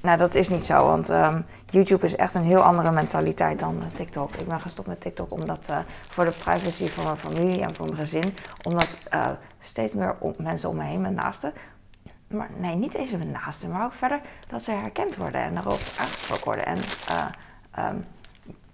Nou, 0.02 0.18
dat 0.18 0.36
is 0.36 0.50
niet 0.50 0.66
zo, 0.66 0.86
want 0.86 1.10
um, 1.10 1.46
YouTube 1.70 2.06
is 2.06 2.16
echt 2.16 2.34
een 2.36 2.44
heel 2.44 2.62
andere 2.62 2.92
mentaliteit 2.92 3.60
dan 3.60 3.76
uh, 3.76 3.84
TikTok. 3.96 4.36
Ik 4.36 4.48
ben 4.48 4.62
gestopt 4.62 4.88
met 4.88 5.02
TikTok 5.02 5.32
omdat 5.32 5.60
voor 6.10 6.26
de 6.26 6.32
privacy 6.32 6.88
van 6.88 7.04
mijn 7.04 7.18
familie 7.18 7.62
en 7.62 7.76
van 7.76 7.86
mijn 7.86 7.98
gezin, 7.98 8.36
omdat 8.64 8.98
steeds 9.60 9.94
meer 9.94 10.16
mensen 10.38 10.70
om 10.70 10.76
me 10.76 10.84
heen, 10.84 11.02
mijn 11.02 11.14
naasten, 11.14 11.54
maar 12.28 12.50
nee, 12.58 12.76
niet 12.76 12.94
eens 12.94 13.12
mijn 13.12 13.32
naasten, 13.32 13.70
maar 13.70 13.86
ook 13.86 13.94
verder 13.94 14.22
dat 14.48 14.64
ze 14.64 14.72
herkend 14.72 15.16
worden 15.16 15.42
en 15.42 15.54
daarop 15.54 15.80
aangesproken 16.00 16.46
worden. 16.46 16.66
En 16.66 16.78
um, 17.80 18.06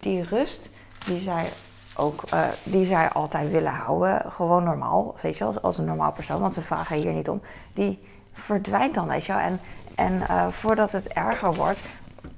die 0.06 0.24
rust 0.24 0.72
die 1.06 1.20
zij 1.20 1.50
ook, 1.96 2.24
die 2.64 2.86
zij 2.86 3.10
altijd 3.10 3.52
willen 3.52 3.72
houden, 3.72 4.32
gewoon 4.32 4.64
normaal, 4.64 5.16
weet 5.22 5.38
je 5.38 5.44
wel, 5.44 5.60
als 5.62 5.78
een 5.78 5.86
normaal 5.86 6.12
persoon, 6.12 6.42
want 6.42 6.54
ze 6.54 6.62
vragen 6.62 6.96
hier 6.96 7.14
niet 7.14 7.30
om, 7.30 7.42
die 7.74 8.08
verdwijnt 8.34 8.96
dan, 8.96 9.08
weet 9.08 9.26
je 9.26 9.34
wel. 9.34 9.42
En 9.42 9.60
en 9.96 10.14
uh, 10.14 10.48
voordat 10.48 10.92
het 10.92 11.08
erger 11.08 11.54
wordt, 11.54 11.82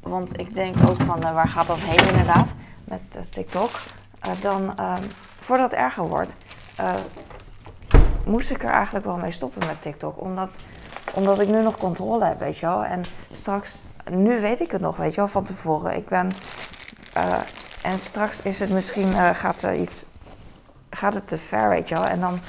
want 0.01 0.39
ik 0.39 0.53
denk 0.53 0.75
ook 0.89 1.01
van 1.01 1.19
uh, 1.23 1.33
waar 1.33 1.47
gaat 1.47 1.67
dat 1.67 1.79
heen 1.79 2.09
inderdaad 2.09 2.53
met 2.83 3.01
TikTok, 3.29 3.69
dan 4.41 4.77
ehm, 4.77 5.03
voordat 5.39 5.71
het 5.71 5.79
erger 5.79 6.07
wordt, 6.07 6.35
moest 8.25 8.49
ik 8.49 8.63
er 8.63 8.69
eigenlijk 8.69 9.05
wel 9.05 9.17
mee 9.17 9.31
stoppen 9.31 9.67
met 9.67 9.81
TikTok. 9.81 10.21
Omdat, 10.21 10.55
omdat 11.13 11.39
ik 11.39 11.47
nu 11.47 11.61
nog 11.61 11.77
controle 11.77 12.25
heb, 12.25 12.39
weet 12.39 12.57
je 12.57 12.65
wel. 12.65 12.83
En 12.83 13.03
straks, 13.31 13.81
nu 14.09 14.41
weet 14.41 14.59
ik 14.59 14.71
het 14.71 14.81
nog, 14.81 14.97
weet 14.97 15.11
je 15.13 15.21
wel, 15.21 15.27
van 15.27 15.43
tevoren. 15.43 15.95
Ik 15.95 16.07
ben, 16.07 16.31
en 17.81 17.99
straks 17.99 18.41
is 18.41 18.59
het 18.59 18.69
misschien, 18.69 19.35
gaat 19.35 19.61
er 19.61 19.75
iets, 19.75 20.05
gaat 20.89 21.13
het 21.13 21.27
te 21.27 21.37
ver, 21.37 21.69
weet 21.69 21.89
je 21.89 21.95
wel. 21.95 22.05
En 22.05 22.19
dan 22.19 22.39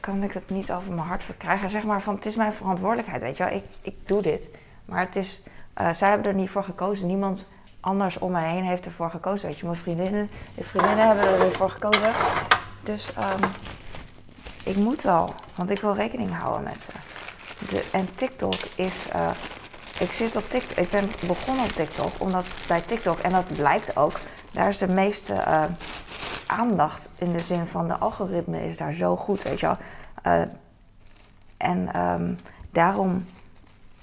kan 0.00 0.22
ik 0.22 0.32
het 0.32 0.50
niet 0.50 0.72
over 0.72 0.92
mijn 0.92 1.06
hart 1.06 1.24
verkrijgen. 1.24 1.70
Zeg 1.70 1.82
maar 1.82 2.02
van, 2.02 2.14
het 2.14 2.26
is 2.26 2.36
mijn 2.36 2.52
verantwoordelijkheid, 2.52 3.22
weet 3.22 3.36
je 3.36 3.44
wel. 3.44 3.52
Ik, 3.52 3.64
ik 3.80 3.94
doe 4.04 4.22
dit. 4.22 4.48
Maar 4.84 5.00
het 5.00 5.16
is, 5.16 5.42
uh, 5.80 5.92
zij 5.92 6.08
hebben 6.08 6.26
er 6.26 6.38
niet 6.38 6.50
voor 6.50 6.64
gekozen. 6.64 7.06
Niemand 7.06 7.46
anders 7.80 8.18
om 8.18 8.30
mij 8.32 8.50
heen 8.50 8.64
heeft 8.64 8.84
ervoor 8.84 9.10
gekozen, 9.10 9.48
weet 9.48 9.58
je. 9.58 9.66
Mijn 9.66 9.78
vriendinnen, 9.78 10.30
de 10.54 10.64
vriendinnen 10.64 11.06
hebben 11.06 11.46
er 11.46 11.52
voor 11.52 11.70
gekozen. 11.70 12.12
Dus 12.82 13.16
um, 13.16 13.50
ik 14.64 14.76
moet 14.76 15.02
wel, 15.02 15.34
want 15.54 15.70
ik 15.70 15.80
wil 15.80 15.94
rekening 15.94 16.34
houden 16.34 16.62
met 16.62 16.80
ze. 16.80 16.92
De, 17.68 17.88
en 17.92 18.14
TikTok 18.14 18.54
is... 18.76 19.06
Ik 20.00 20.12
zit 20.12 20.36
op 20.36 20.48
TikTok. 20.48 20.76
Ik 20.76 20.90
ben 20.90 21.10
begonnen 21.26 21.64
op 21.64 21.70
TikTok 21.70 22.12
omdat 22.18 22.46
bij 22.68 22.80
TikTok, 22.80 23.18
en 23.18 23.30
dat 23.30 23.52
blijkt 23.52 23.96
ook, 23.96 24.20
daar 24.52 24.68
is 24.68 24.78
de 24.78 24.88
meeste 24.88 25.32
uh, 25.32 25.64
aandacht 26.46 27.08
in 27.18 27.32
de 27.32 27.40
zin 27.40 27.66
van 27.66 27.88
de 27.88 27.96
algoritme 27.96 28.66
is 28.66 28.76
daar 28.76 28.92
zo 28.92 29.16
goed, 29.16 29.42
weet 29.42 29.60
je 29.60 29.66
wel. 29.66 29.76
Uh, 30.26 30.48
en 31.56 32.00
um, 32.00 32.38
daarom 32.70 33.24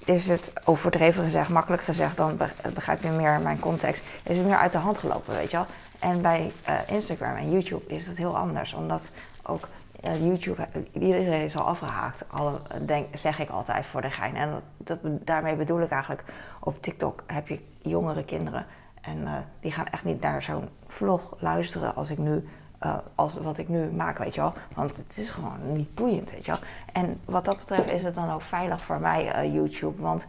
is 0.04 0.28
het 0.28 0.52
overdreven 0.64 1.24
gezegd, 1.24 1.48
makkelijk 1.48 1.82
gezegd, 1.82 2.16
dan 2.16 2.38
begrijp 2.74 3.02
je 3.02 3.10
meer 3.10 3.40
mijn 3.40 3.58
context, 3.58 4.02
is 4.22 4.36
het 4.36 4.46
meer 4.46 4.58
uit 4.58 4.72
de 4.72 4.78
hand 4.78 4.98
gelopen, 4.98 5.34
weet 5.34 5.50
je 5.50 5.56
wel. 5.56 5.66
En 5.98 6.22
bij 6.22 6.52
uh, 6.68 6.74
Instagram 6.86 7.36
en 7.36 7.50
YouTube 7.50 7.94
is 7.94 8.06
het 8.06 8.16
heel 8.16 8.36
anders, 8.36 8.72
omdat 8.72 9.02
ook 9.42 9.68
YouTube, 10.12 10.68
iedereen 10.92 11.44
is 11.44 11.56
al 11.56 11.66
afgehaakt, 11.66 12.24
al, 12.30 12.58
denk, 12.86 13.16
zeg 13.16 13.38
ik 13.38 13.50
altijd 13.50 13.86
voor 13.86 14.00
de 14.00 14.10
gein. 14.10 14.36
En 14.36 14.62
dat, 14.76 14.98
daarmee 15.02 15.56
bedoel 15.56 15.80
ik 15.80 15.90
eigenlijk, 15.90 16.24
op 16.60 16.82
TikTok 16.82 17.22
heb 17.26 17.48
je 17.48 17.60
jongere 17.82 18.24
kinderen 18.24 18.66
en 19.00 19.18
uh, 19.18 19.32
die 19.60 19.72
gaan 19.72 19.86
echt 19.86 20.04
niet 20.04 20.20
naar 20.20 20.42
zo'n 20.42 20.68
vlog 20.86 21.36
luisteren 21.38 21.94
als 21.94 22.10
ik 22.10 22.18
nu, 22.18 22.48
uh, 22.82 22.96
als 23.14 23.34
wat 23.34 23.58
ik 23.58 23.68
nu 23.68 23.90
maak, 23.90 24.18
weet 24.18 24.34
je 24.34 24.40
wel. 24.40 24.52
Want 24.74 24.96
het 24.96 25.16
is 25.16 25.30
gewoon 25.30 25.72
niet 25.72 25.94
boeiend, 25.94 26.30
weet 26.30 26.44
je 26.44 26.50
wel. 26.50 26.60
En 26.92 27.20
wat 27.24 27.44
dat 27.44 27.58
betreft 27.58 27.90
is 27.90 28.04
het 28.04 28.14
dan 28.14 28.30
ook 28.30 28.42
veilig 28.42 28.80
voor 28.80 29.00
mij, 29.00 29.44
uh, 29.44 29.54
YouTube. 29.54 30.02
Want 30.02 30.26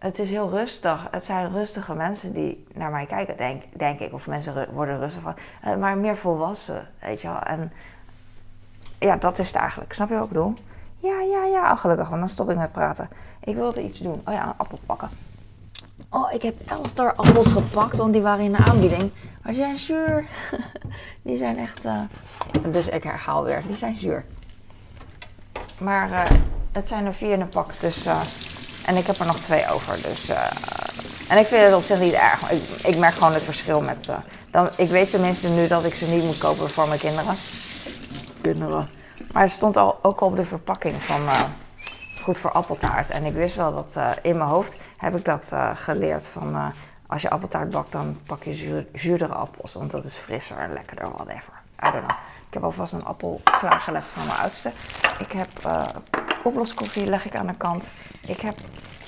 het 0.00 0.18
is 0.18 0.30
heel 0.30 0.50
rustig. 0.50 1.08
Het 1.10 1.24
zijn 1.24 1.52
rustige 1.52 1.94
mensen 1.94 2.32
die 2.32 2.66
naar 2.74 2.90
mij 2.90 3.06
kijken, 3.06 3.36
denk, 3.36 3.62
denk 3.72 4.00
ik. 4.00 4.12
Of 4.12 4.26
mensen 4.26 4.66
worden 4.72 4.98
rustig 4.98 5.22
van. 5.22 5.34
maar 5.78 5.98
meer 5.98 6.16
volwassen, 6.16 6.88
weet 7.00 7.20
je 7.20 7.28
wel. 7.28 7.40
En 7.40 7.72
ja, 8.98 9.16
dat 9.16 9.38
is 9.38 9.46
het 9.46 9.56
eigenlijk. 9.56 9.92
Snap 9.92 10.08
je 10.08 10.14
wat 10.14 10.22
ik 10.22 10.28
bedoel? 10.28 10.54
Ja, 10.96 11.20
ja, 11.20 11.44
ja. 11.44 11.72
Oh, 11.72 11.78
gelukkig, 11.78 12.08
want 12.08 12.20
dan 12.20 12.28
stop 12.28 12.50
ik 12.50 12.56
met 12.56 12.72
praten. 12.72 13.08
Ik 13.44 13.54
wilde 13.54 13.82
iets 13.82 13.98
doen. 13.98 14.22
Oh 14.24 14.34
ja, 14.34 14.46
een 14.46 14.54
appel 14.56 14.78
pakken. 14.86 15.08
Oh, 16.08 16.32
ik 16.32 16.42
heb 16.42 16.70
Elstar 16.70 17.14
appels 17.14 17.46
gepakt, 17.52 17.96
want 17.96 18.12
die 18.12 18.22
waren 18.22 18.44
in 18.44 18.52
de 18.52 18.64
aanbieding. 18.64 19.10
Maar 19.42 19.52
die 19.52 19.54
zijn 19.54 19.78
zuur. 19.78 20.26
die 21.22 21.36
zijn 21.36 21.58
echt... 21.58 21.84
Uh... 21.84 22.00
Dus 22.72 22.88
ik 22.88 23.02
herhaal 23.02 23.44
weer, 23.44 23.62
die 23.66 23.76
zijn 23.76 23.94
zuur. 23.94 24.24
Maar 25.78 26.10
uh, 26.10 26.24
het 26.72 26.88
zijn 26.88 27.06
er 27.06 27.14
vier 27.14 27.32
in 27.32 27.40
een 27.40 27.48
pak, 27.48 27.80
dus... 27.80 28.06
En 28.90 28.96
ik 28.96 29.06
heb 29.06 29.18
er 29.18 29.26
nog 29.26 29.38
twee 29.38 29.70
over, 29.70 30.02
dus... 30.02 30.28
En 31.28 31.38
ik 31.38 31.46
vind 31.46 31.62
het 31.62 31.74
op 31.74 31.82
zich 31.82 31.98
niet 32.00 32.12
erg. 32.12 32.50
Ik, 32.50 32.62
ik 32.82 32.96
merk 32.96 33.14
gewoon 33.14 33.32
het 33.32 33.42
verschil 33.42 33.80
met... 33.80 34.08
dan, 34.50 34.68
ik 34.76 34.88
weet 34.88 35.10
tenminste 35.10 35.48
nu 35.48 35.66
dat 35.66 35.84
ik 35.84 35.94
ze 35.94 36.06
niet 36.06 36.24
moet 36.24 36.38
kopen 36.38 36.70
voor 36.70 36.88
mijn 36.88 37.00
kinderen. 37.00 37.34
Kinderen. 38.40 38.88
Maar 39.32 39.42
het 39.42 39.52
stond 39.52 39.76
al, 39.76 39.98
ook 40.02 40.20
op 40.20 40.36
de 40.36 40.44
verpakking 40.44 41.02
van 41.02 41.20
goed 42.22 42.38
voor 42.38 42.50
appeltaart. 42.52 43.10
En 43.10 43.24
ik 43.24 43.34
wist 43.34 43.54
wel 43.54 43.74
dat 43.74 43.96
in 44.22 44.36
mijn 44.36 44.50
hoofd 44.50 44.76
heb 44.96 45.16
ik 45.16 45.24
dat 45.24 45.52
geleerd 45.74 46.26
van 46.26 46.72
als 47.06 47.22
je 47.22 47.30
appeltaart 47.30 47.70
bakt, 47.70 47.92
dan 47.92 48.20
pak 48.26 48.42
je 48.42 48.54
zuur, 48.54 48.86
zuurdere 48.94 49.34
appels. 49.34 49.74
Want 49.74 49.90
dat 49.90 50.04
is 50.04 50.14
frisser 50.14 50.58
en 50.58 50.72
lekkerder, 50.72 51.10
whatever. 51.10 51.52
I 51.86 51.90
don't 51.90 52.06
know. 52.06 52.18
Ik 52.48 52.54
heb 52.54 52.64
alvast 52.64 52.92
een 52.92 53.04
appel 53.04 53.40
klaargelegd 53.44 54.08
van 54.08 54.26
mijn 54.26 54.38
oudste. 54.38 54.72
Ik 55.18 55.32
heb 55.32 55.48
oploskoffie 56.44 57.06
leg 57.06 57.24
ik 57.24 57.36
aan 57.36 57.46
de 57.46 57.56
kant. 57.56 57.92
Ik 58.26 58.40
heb 58.40 58.54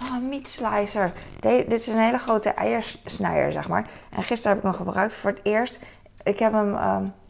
oh, 0.03 0.29
meat 0.29 0.49
slicer. 0.49 1.13
Dit 1.41 1.73
is 1.73 1.87
een 1.87 1.99
hele 1.99 2.19
grote 2.19 2.51
eiersnijder, 2.51 3.53
zeg 3.53 3.69
maar. 3.69 3.87
En 4.11 4.23
gisteren 4.23 4.57
heb 4.57 4.65
ik 4.65 4.71
hem 4.71 4.87
gebruikt 4.87 5.15
voor 5.15 5.31
het 5.31 5.41
eerst. 5.43 5.79
Ik 6.23 6.39
heb 6.39 6.53
hem, 6.53 6.73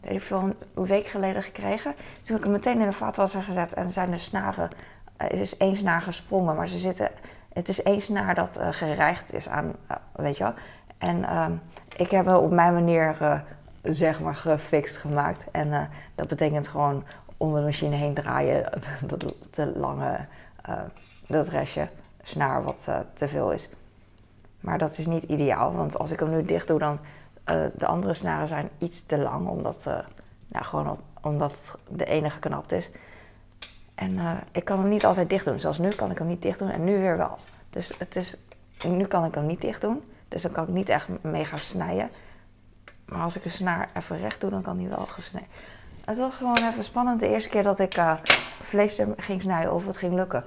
weet 0.01 0.11
ik 0.11 0.21
veel, 0.21 0.55
een 0.75 0.85
week 0.85 1.05
geleden 1.05 1.43
gekregen. 1.43 1.95
Toen 1.95 2.35
heb 2.35 2.37
ik 2.37 2.43
hem 2.43 2.51
meteen 2.51 2.79
in 2.79 2.89
de 2.89 2.95
vaatwasser 2.95 3.43
gezet 3.43 3.73
en 3.73 3.89
zijn 3.89 4.11
de 4.11 4.17
snaren 4.17 4.69
eh, 5.17 5.39
is 5.39 5.57
één 5.57 5.75
snaar 5.75 6.01
gesprongen, 6.01 6.55
maar 6.55 6.67
ze 6.67 6.79
zitten, 6.79 7.09
het 7.53 7.69
is 7.69 7.83
één 7.83 8.01
snaar 8.01 8.35
dat 8.35 8.57
uh, 8.59 8.67
gereigd 8.71 9.33
is 9.33 9.49
aan, 9.49 9.65
uh, 9.91 9.97
weet 10.15 10.37
je 10.37 10.43
wel. 10.43 10.53
En 10.97 11.17
uh, 11.17 11.45
ik 11.97 12.11
heb 12.11 12.25
hem 12.25 12.35
op 12.35 12.51
mijn 12.51 12.73
manier, 12.73 13.15
zeg 13.81 14.19
maar, 14.19 14.35
gefixt 14.35 14.97
gemaakt. 14.97 15.45
En 15.51 15.89
dat 16.15 16.27
betekent 16.27 16.67
gewoon 16.67 17.03
om 17.43 17.53
de 17.55 17.61
machine 17.61 17.95
heen 17.95 18.13
draaien, 18.13 18.69
dat 19.07 19.35
te 19.49 19.71
lange, 19.75 20.25
dat 21.27 21.47
restje 21.47 21.87
snaar 22.23 22.63
wat 22.63 22.87
te 23.13 23.27
veel 23.27 23.51
is. 23.51 23.69
Maar 24.59 24.77
dat 24.77 24.97
is 24.97 25.05
niet 25.05 25.23
ideaal, 25.23 25.73
want 25.73 25.97
als 25.97 26.11
ik 26.11 26.19
hem 26.19 26.29
nu 26.29 26.43
dicht 26.43 26.67
doe, 26.67 26.79
dan 26.79 26.99
de 27.75 27.85
andere 27.85 28.13
snaren 28.13 28.47
zijn 28.47 28.69
iets 28.77 29.03
te 29.05 29.17
lang, 29.17 29.47
omdat, 29.47 29.83
nou, 30.47 30.65
gewoon 30.65 30.97
omdat 31.21 31.75
de 31.89 32.05
enige 32.05 32.33
geknapt 32.33 32.71
is. 32.71 32.89
En 33.95 34.11
uh, 34.11 34.37
ik 34.51 34.65
kan 34.65 34.79
hem 34.79 34.89
niet 34.89 35.05
altijd 35.05 35.29
dicht 35.29 35.45
doen. 35.45 35.59
Zoals 35.59 35.77
nu 35.77 35.89
kan 35.89 36.11
ik 36.11 36.17
hem 36.17 36.27
niet 36.27 36.41
dicht 36.41 36.59
doen 36.59 36.69
en 36.69 36.83
nu 36.83 36.97
weer 36.99 37.17
wel. 37.17 37.37
Dus 37.69 37.97
het 37.97 38.15
is, 38.15 38.37
nu 38.87 39.05
kan 39.05 39.25
ik 39.25 39.35
hem 39.35 39.45
niet 39.45 39.61
dicht 39.61 39.81
doen. 39.81 40.03
Dus 40.27 40.41
dan 40.41 40.51
kan 40.51 40.63
ik 40.63 40.73
niet 40.73 40.89
echt 40.89 41.07
mee 41.21 41.45
gaan 41.45 41.59
snijden. 41.59 42.09
Maar 43.05 43.21
als 43.21 43.35
ik 43.35 43.43
de 43.43 43.49
snaar 43.49 43.89
even 43.97 44.17
recht 44.17 44.41
doe, 44.41 44.49
dan 44.49 44.61
kan 44.61 44.79
hij 44.79 44.89
wel 44.89 45.05
gesneden. 45.05 45.47
Het 46.05 46.17
was 46.17 46.35
gewoon 46.35 46.55
even 46.55 46.83
spannend 46.83 47.19
de 47.19 47.27
eerste 47.27 47.49
keer 47.49 47.63
dat 47.63 47.79
ik 47.79 47.97
uh, 47.97 48.13
vlees 48.61 49.01
ging 49.17 49.41
snijden 49.41 49.73
of 49.73 49.85
het 49.85 49.97
ging 49.97 50.13
lukken. 50.13 50.43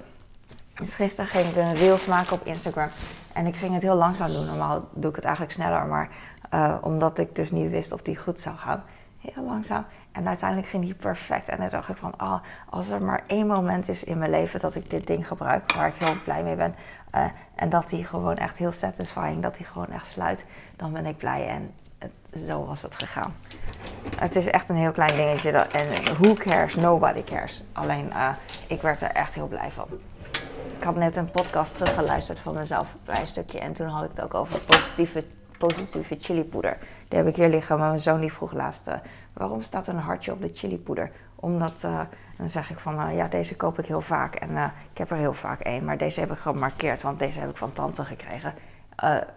Dus 0.73 0.95
gisteren 0.95 1.29
ging 1.29 1.47
ik 1.47 1.55
een 1.55 1.73
reels 1.73 2.05
maken 2.05 2.33
op 2.33 2.45
Instagram. 2.45 2.89
En 3.33 3.45
ik 3.45 3.55
ging 3.55 3.73
het 3.73 3.81
heel 3.81 3.95
langzaam 3.95 4.31
doen. 4.31 4.45
Normaal 4.45 4.87
doe 4.93 5.09
ik 5.09 5.15
het 5.15 5.25
eigenlijk 5.25 5.53
sneller. 5.53 5.85
Maar 5.85 6.09
uh, 6.53 6.75
omdat 6.81 7.17
ik 7.17 7.35
dus 7.35 7.51
niet 7.51 7.69
wist 7.69 7.91
of 7.91 8.01
die 8.01 8.17
goed 8.17 8.39
zou 8.39 8.55
gaan. 8.55 8.83
Heel 9.19 9.43
langzaam. 9.43 9.85
En 10.11 10.27
uiteindelijk 10.27 10.69
ging 10.69 10.83
die 10.83 10.93
perfect. 10.93 11.49
En 11.49 11.57
dan 11.57 11.69
dacht 11.69 11.89
ik 11.89 11.97
van, 11.97 12.13
oh, 12.21 12.39
als 12.69 12.89
er 12.89 13.01
maar 13.01 13.23
één 13.27 13.47
moment 13.47 13.87
is 13.87 14.03
in 14.03 14.17
mijn 14.17 14.31
leven 14.31 14.59
dat 14.59 14.75
ik 14.75 14.89
dit 14.89 15.07
ding 15.07 15.27
gebruik, 15.27 15.73
waar 15.73 15.87
ik 15.87 15.95
heel 15.95 16.15
blij 16.23 16.43
mee 16.43 16.55
ben, 16.55 16.75
uh, 17.15 17.25
en 17.55 17.69
dat 17.69 17.89
die 17.89 18.05
gewoon 18.05 18.35
echt 18.35 18.57
heel 18.57 18.71
satisfying, 18.71 19.41
dat 19.41 19.55
die 19.55 19.65
gewoon 19.65 19.91
echt 19.91 20.07
sluit, 20.07 20.45
dan 20.75 20.93
ben 20.93 21.05
ik 21.05 21.17
blij. 21.17 21.47
En 21.47 21.73
zo 22.47 22.65
was 22.65 22.81
het 22.81 22.95
gegaan. 22.95 23.35
Het 24.17 24.35
is 24.35 24.47
echt 24.47 24.69
een 24.69 24.75
heel 24.75 24.91
klein 24.91 25.15
dingetje. 25.15 25.51
Dat, 25.51 25.67
en 25.67 25.87
who 26.19 26.33
cares? 26.33 26.75
Nobody 26.75 27.23
cares. 27.23 27.63
Alleen, 27.71 28.09
uh, 28.13 28.29
ik 28.67 28.81
werd 28.81 29.01
er 29.01 29.11
echt 29.11 29.33
heel 29.33 29.47
blij 29.47 29.71
van. 29.71 29.87
Ik 30.77 30.83
had 30.83 30.95
net 30.95 31.15
een 31.15 31.31
podcast 31.31 31.73
teruggeluisterd 31.73 32.39
van 32.39 32.53
mezelf, 32.53 32.95
klein 33.05 33.27
stukje. 33.27 33.59
En 33.59 33.73
toen 33.73 33.87
had 33.87 34.03
ik 34.03 34.09
het 34.09 34.21
ook 34.21 34.33
over 34.33 34.59
positieve 34.59 35.23
positieve 35.57 36.15
chilipoeder. 36.19 36.77
Die 37.07 37.17
heb 37.17 37.27
ik 37.27 37.35
hier 37.35 37.49
liggen, 37.49 37.77
maar 37.77 37.87
mijn 37.87 37.99
zoon 37.99 38.19
die 38.19 38.33
vroeg 38.33 38.53
laatst... 38.53 38.89
waarom 39.33 39.61
staat 39.61 39.87
een 39.87 39.97
hartje 39.97 40.31
op 40.31 40.41
de 40.41 40.51
chilipoeder? 40.53 41.11
Omdat, 41.35 41.81
dan 42.37 42.49
zeg 42.49 42.69
ik 42.69 42.79
van, 42.79 43.15
ja, 43.15 43.27
deze 43.27 43.55
koop 43.55 43.79
ik 43.79 43.85
heel 43.85 44.01
vaak. 44.01 44.35
En 44.35 44.73
ik 44.91 44.97
heb 44.97 45.11
er 45.11 45.17
heel 45.17 45.33
vaak 45.33 45.59
één, 45.59 45.85
maar 45.85 45.97
deze 45.97 46.19
heb 46.19 46.31
ik 46.31 46.37
gemarkeerd... 46.37 47.01
want 47.01 47.19
deze 47.19 47.39
heb 47.39 47.49
ik 47.49 47.57
van 47.57 47.73
tante 47.73 48.05
gekregen. 48.05 48.53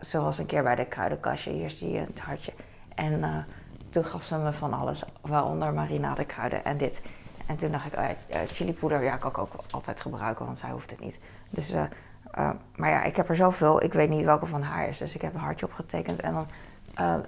zoals 0.00 0.38
een 0.38 0.46
keer 0.46 0.62
bij 0.62 0.74
de 0.74 0.84
kruidenkastje, 0.84 1.50
hier 1.50 1.70
zie 1.70 1.90
je 1.90 2.00
het 2.00 2.20
hartje. 2.20 2.52
En 3.00 3.46
toen 3.90 4.04
gaf 4.04 4.24
ze 4.24 4.36
me 4.36 4.52
van 4.52 4.74
alles, 4.74 5.02
waaronder 5.20 5.72
marinadekruiden 5.72 6.64
en 6.64 6.76
dit. 6.76 7.02
En 7.46 7.56
toen 7.56 7.70
dacht 7.70 7.86
ik, 7.86 7.98
oh 7.98 8.04
ja, 8.28 8.46
chilipoeder, 8.46 9.02
ja, 9.02 9.16
kan 9.16 9.30
ik 9.30 9.38
ook 9.38 9.52
altijd 9.70 10.00
gebruiken, 10.00 10.44
want 10.44 10.58
zij 10.58 10.70
hoeft 10.70 10.90
het 10.90 11.00
niet. 11.00 11.18
Dus, 11.50 11.74
uh, 11.74 11.82
maar 12.76 12.90
ja, 12.90 13.02
ik 13.02 13.16
heb 13.16 13.28
er 13.28 13.36
zoveel, 13.36 13.82
ik 13.82 13.92
weet 13.92 14.08
niet 14.08 14.24
welke 14.24 14.46
van 14.46 14.62
haar 14.62 14.88
is. 14.88 14.98
Dus 14.98 15.14
ik 15.14 15.22
heb 15.22 15.34
een 15.34 15.40
hartje 15.40 15.66
opgetekend. 15.66 16.20
En 16.20 16.32
dan 16.32 16.46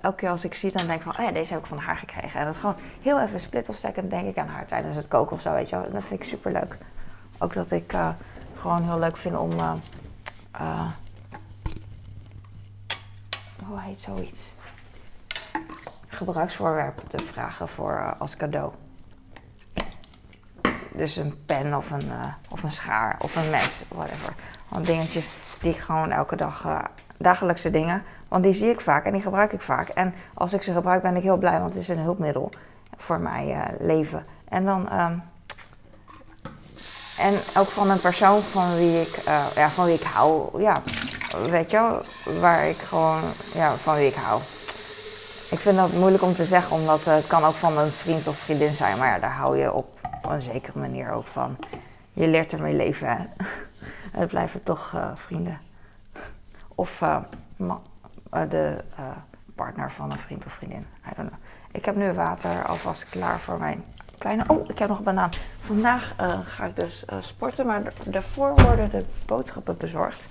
elke 0.00 0.16
keer 0.16 0.30
als 0.30 0.44
ik 0.44 0.54
zie, 0.54 0.72
dan 0.72 0.86
denk 0.86 0.98
ik 0.98 1.02
van, 1.02 1.18
oh 1.18 1.24
ja, 1.24 1.32
deze 1.32 1.52
heb 1.52 1.62
ik 1.62 1.68
van 1.68 1.78
haar 1.78 1.96
gekregen. 1.96 2.38
En 2.38 2.44
dat 2.44 2.54
is 2.54 2.60
gewoon 2.60 2.76
heel 3.02 3.20
even 3.20 3.40
split 3.40 3.68
of 3.68 3.76
second, 3.76 4.10
denk 4.10 4.28
ik 4.28 4.38
aan 4.38 4.48
haar 4.48 4.66
tijdens 4.66 4.96
het 4.96 5.08
koken 5.08 5.36
of 5.36 5.42
zo, 5.42 5.52
weet 5.52 5.68
je 5.68 5.76
wel. 5.76 5.90
Dat 5.90 6.04
vind 6.04 6.20
ik 6.20 6.26
super 6.26 6.52
leuk. 6.52 6.76
Ook 7.38 7.52
dat 7.54 7.70
ik 7.70 7.94
gewoon 8.56 8.82
heel 8.82 8.98
leuk 8.98 9.16
vind 9.16 9.36
om, 9.36 9.50
hoe 13.66 13.80
heet 13.80 14.00
zoiets? 14.00 14.52
Gebruiksvoorwerpen 16.24 17.08
te 17.08 17.18
vragen 17.32 17.68
voor, 17.68 17.92
uh, 17.92 18.20
als 18.20 18.36
cadeau. 18.36 18.72
Dus 20.94 21.16
een 21.16 21.44
pen 21.46 21.76
of 21.76 21.90
een, 21.90 22.06
uh, 22.06 22.24
of 22.50 22.62
een 22.62 22.72
schaar 22.72 23.16
of 23.18 23.36
een 23.36 23.50
mes, 23.50 23.82
whatever. 23.88 24.32
Gewoon 24.68 24.82
dingetjes 24.82 25.28
die 25.60 25.70
ik 25.70 25.78
gewoon 25.78 26.10
elke 26.10 26.36
dag, 26.36 26.64
uh, 26.66 26.78
dagelijkse 27.16 27.70
dingen. 27.70 28.02
Want 28.28 28.44
die 28.44 28.52
zie 28.52 28.70
ik 28.70 28.80
vaak 28.80 29.04
en 29.04 29.12
die 29.12 29.22
gebruik 29.22 29.52
ik 29.52 29.62
vaak. 29.62 29.88
En 29.88 30.14
als 30.34 30.52
ik 30.52 30.62
ze 30.62 30.72
gebruik 30.72 31.02
ben 31.02 31.16
ik 31.16 31.22
heel 31.22 31.36
blij, 31.36 31.60
want 31.60 31.74
het 31.74 31.82
is 31.82 31.88
een 31.88 31.98
hulpmiddel 31.98 32.50
voor 32.96 33.20
mijn 33.20 33.76
leven. 33.80 34.26
En 34.48 34.64
dan... 34.64 34.92
Um, 35.00 35.22
en 37.18 37.34
ook 37.56 37.68
van 37.68 37.90
een 37.90 38.00
persoon 38.00 38.42
van 38.42 38.74
wie 38.74 39.00
ik, 39.00 39.22
ja, 39.54 39.68
van 39.70 39.84
wie 39.84 39.94
ik 39.94 40.02
hou. 40.02 40.62
Ja, 40.62 40.82
weet 41.50 41.70
je 41.70 41.76
wel, 41.76 42.02
waar 42.40 42.68
ik 42.68 42.76
gewoon, 42.76 43.20
ja, 43.54 43.72
van 43.74 43.94
wie 43.94 44.06
ik 44.06 44.14
hou. 44.14 44.40
Ik 45.52 45.58
vind 45.58 45.76
dat 45.76 45.92
moeilijk 45.92 46.22
om 46.22 46.32
te 46.32 46.44
zeggen, 46.44 46.76
omdat 46.76 47.04
het 47.04 47.26
kan 47.26 47.44
ook 47.44 47.54
van 47.54 47.78
een 47.78 47.90
vriend 47.90 48.26
of 48.26 48.36
vriendin 48.36 48.72
zijn. 48.72 48.98
Maar 48.98 49.08
ja, 49.08 49.18
daar 49.18 49.34
hou 49.34 49.58
je 49.58 49.72
op 49.72 50.00
een 50.28 50.40
zekere 50.40 50.78
manier 50.78 51.10
ook 51.10 51.26
van. 51.26 51.56
Je 52.12 52.26
leert 52.26 52.52
ermee 52.52 52.74
leven. 52.74 53.30
Het 54.18 54.28
blijven 54.28 54.62
toch 54.62 54.92
uh, 54.94 55.10
vrienden. 55.14 55.60
Of 56.74 57.00
uh, 57.00 57.16
de 58.48 58.84
partner 59.54 59.92
van 59.92 60.12
een 60.12 60.18
vriend 60.18 60.46
of 60.46 60.52
vriendin. 60.52 60.86
I 61.06 61.14
don't 61.16 61.28
know. 61.28 61.40
Ik 61.72 61.84
heb 61.84 61.96
nu 61.96 62.12
water 62.12 62.66
alvast 62.66 63.08
klaar 63.08 63.40
voor 63.40 63.58
mijn 63.58 63.84
kleine... 64.18 64.44
Oh, 64.46 64.68
ik 64.68 64.78
heb 64.78 64.88
nog 64.88 64.98
een 64.98 65.04
banaan. 65.04 65.30
Vandaag 65.60 66.14
ga 66.44 66.64
ik 66.64 66.76
dus 66.76 67.04
sporten, 67.20 67.66
maar 67.66 67.92
daarvoor 68.10 68.54
worden 68.54 68.90
de 68.90 69.04
boodschappen 69.26 69.76
bezorgd. 69.76 70.26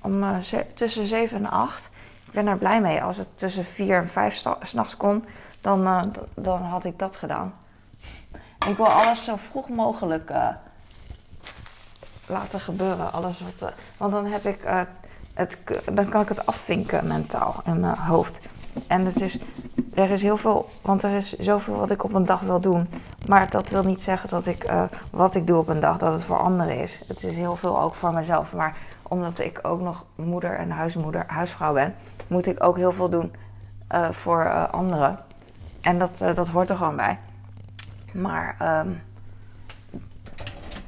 Om 0.00 0.40
tussen 0.74 1.06
7 1.06 1.36
en 1.36 1.50
8 1.50 1.90
ben 2.36 2.46
er 2.46 2.58
blij 2.58 2.80
mee. 2.80 3.02
Als 3.02 3.16
het 3.16 3.28
tussen 3.34 3.64
vier 3.64 3.96
en 3.96 4.08
vijf 4.08 4.44
s'nachts 4.60 4.96
kon, 4.96 5.24
dan, 5.60 5.86
uh, 5.86 6.00
dan 6.34 6.62
had 6.62 6.84
ik 6.84 6.98
dat 6.98 7.16
gedaan. 7.16 7.54
Ik 8.66 8.76
wil 8.76 8.86
alles 8.86 9.24
zo 9.24 9.36
vroeg 9.50 9.68
mogelijk 9.68 10.30
uh, 10.30 10.48
laten 12.26 12.60
gebeuren. 12.60 13.12
Alles 13.12 13.40
wat, 13.40 13.70
uh, 13.70 13.76
want 13.96 14.12
dan, 14.12 14.26
heb 14.26 14.44
ik, 14.44 14.58
het, 15.34 15.58
dan 15.92 16.08
kan 16.08 16.22
ik 16.22 16.28
het 16.28 16.46
afvinken 16.46 17.06
mentaal 17.06 17.54
in 17.64 17.80
mijn 17.80 17.98
hoofd. 17.98 18.40
En 18.86 19.04
het 19.04 19.20
is, 19.20 19.38
er 19.94 20.10
is 20.10 20.22
heel 20.22 20.36
veel, 20.36 20.68
want 20.82 21.02
er 21.02 21.12
is 21.12 21.32
zoveel 21.32 21.76
wat 21.76 21.90
ik 21.90 22.04
op 22.04 22.14
een 22.14 22.26
dag 22.26 22.40
wil 22.40 22.60
doen. 22.60 22.88
Maar 23.28 23.50
dat 23.50 23.68
wil 23.68 23.82
niet 23.82 24.02
zeggen 24.02 24.28
dat 24.28 24.46
ik 24.46 24.72
wat 25.10 25.34
ik 25.34 25.46
doe 25.46 25.58
op 25.58 25.68
een 25.68 25.80
dag, 25.80 25.98
dat 25.98 26.12
het 26.12 26.22
voor 26.22 26.38
anderen 26.38 26.82
is. 26.82 27.00
Het 27.08 27.24
is 27.24 27.36
heel 27.36 27.56
veel 27.56 27.80
ook 27.80 27.94
voor 27.94 28.12
mezelf. 28.12 28.52
Maar 28.52 28.76
omdat 29.02 29.38
ik 29.38 29.58
ook 29.62 29.80
nog 29.80 30.04
moeder 30.14 30.58
en 30.58 30.70
huismoeder, 30.70 31.24
huisvrouw 31.26 31.72
ben, 31.72 31.94
moet 32.26 32.46
ik 32.46 32.62
ook 32.62 32.76
heel 32.76 32.92
veel 32.92 33.08
doen 33.08 33.32
uh, 33.94 34.10
voor 34.10 34.44
uh, 34.44 34.68
anderen. 34.68 35.18
En 35.80 35.98
dat, 35.98 36.20
uh, 36.22 36.34
dat 36.34 36.48
hoort 36.48 36.70
er 36.70 36.76
gewoon 36.76 36.96
bij. 36.96 37.18
Maar, 38.12 38.56
um, 38.86 39.02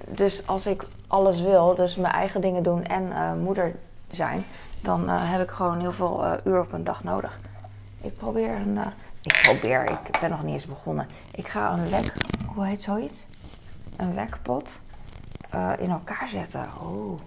dus 0.07 0.46
als 0.46 0.66
ik 0.66 0.85
alles 1.07 1.40
wil, 1.40 1.74
dus 1.74 1.96
mijn 1.96 2.14
eigen 2.14 2.40
dingen 2.40 2.62
doen 2.62 2.85
en 2.85 3.38
moeder 3.38 3.74
zijn, 4.11 4.42
dan 4.83 5.09
heb 5.09 5.42
ik 5.42 5.51
gewoon 5.51 5.81
heel 5.81 5.92
veel 5.92 6.38
uur 6.44 6.61
op 6.61 6.72
een 6.72 6.85
dag 6.85 7.05
nodig. 7.05 7.40
Ik 8.01 8.16
probeer 8.16 8.55
een. 8.55 8.79
ik 9.22 9.40
probeer, 9.42 9.85
ik 9.90 10.20
ben 10.20 10.31
nog 10.31 10.42
niet 10.42 10.53
eens 10.53 10.66
begonnen. 10.66 11.09
Ik 11.33 11.48
ga 11.48 11.72
een 11.72 11.90
wek. 11.90 12.12
Hoe 12.46 12.66
heet 12.66 12.83
zoiets? 12.83 13.27
Een 13.96 14.14
wekpot 14.14 14.81
in 15.79 15.90
elkaar 15.90 16.29
zetten. 16.29 16.66
Oh. 16.81 17.20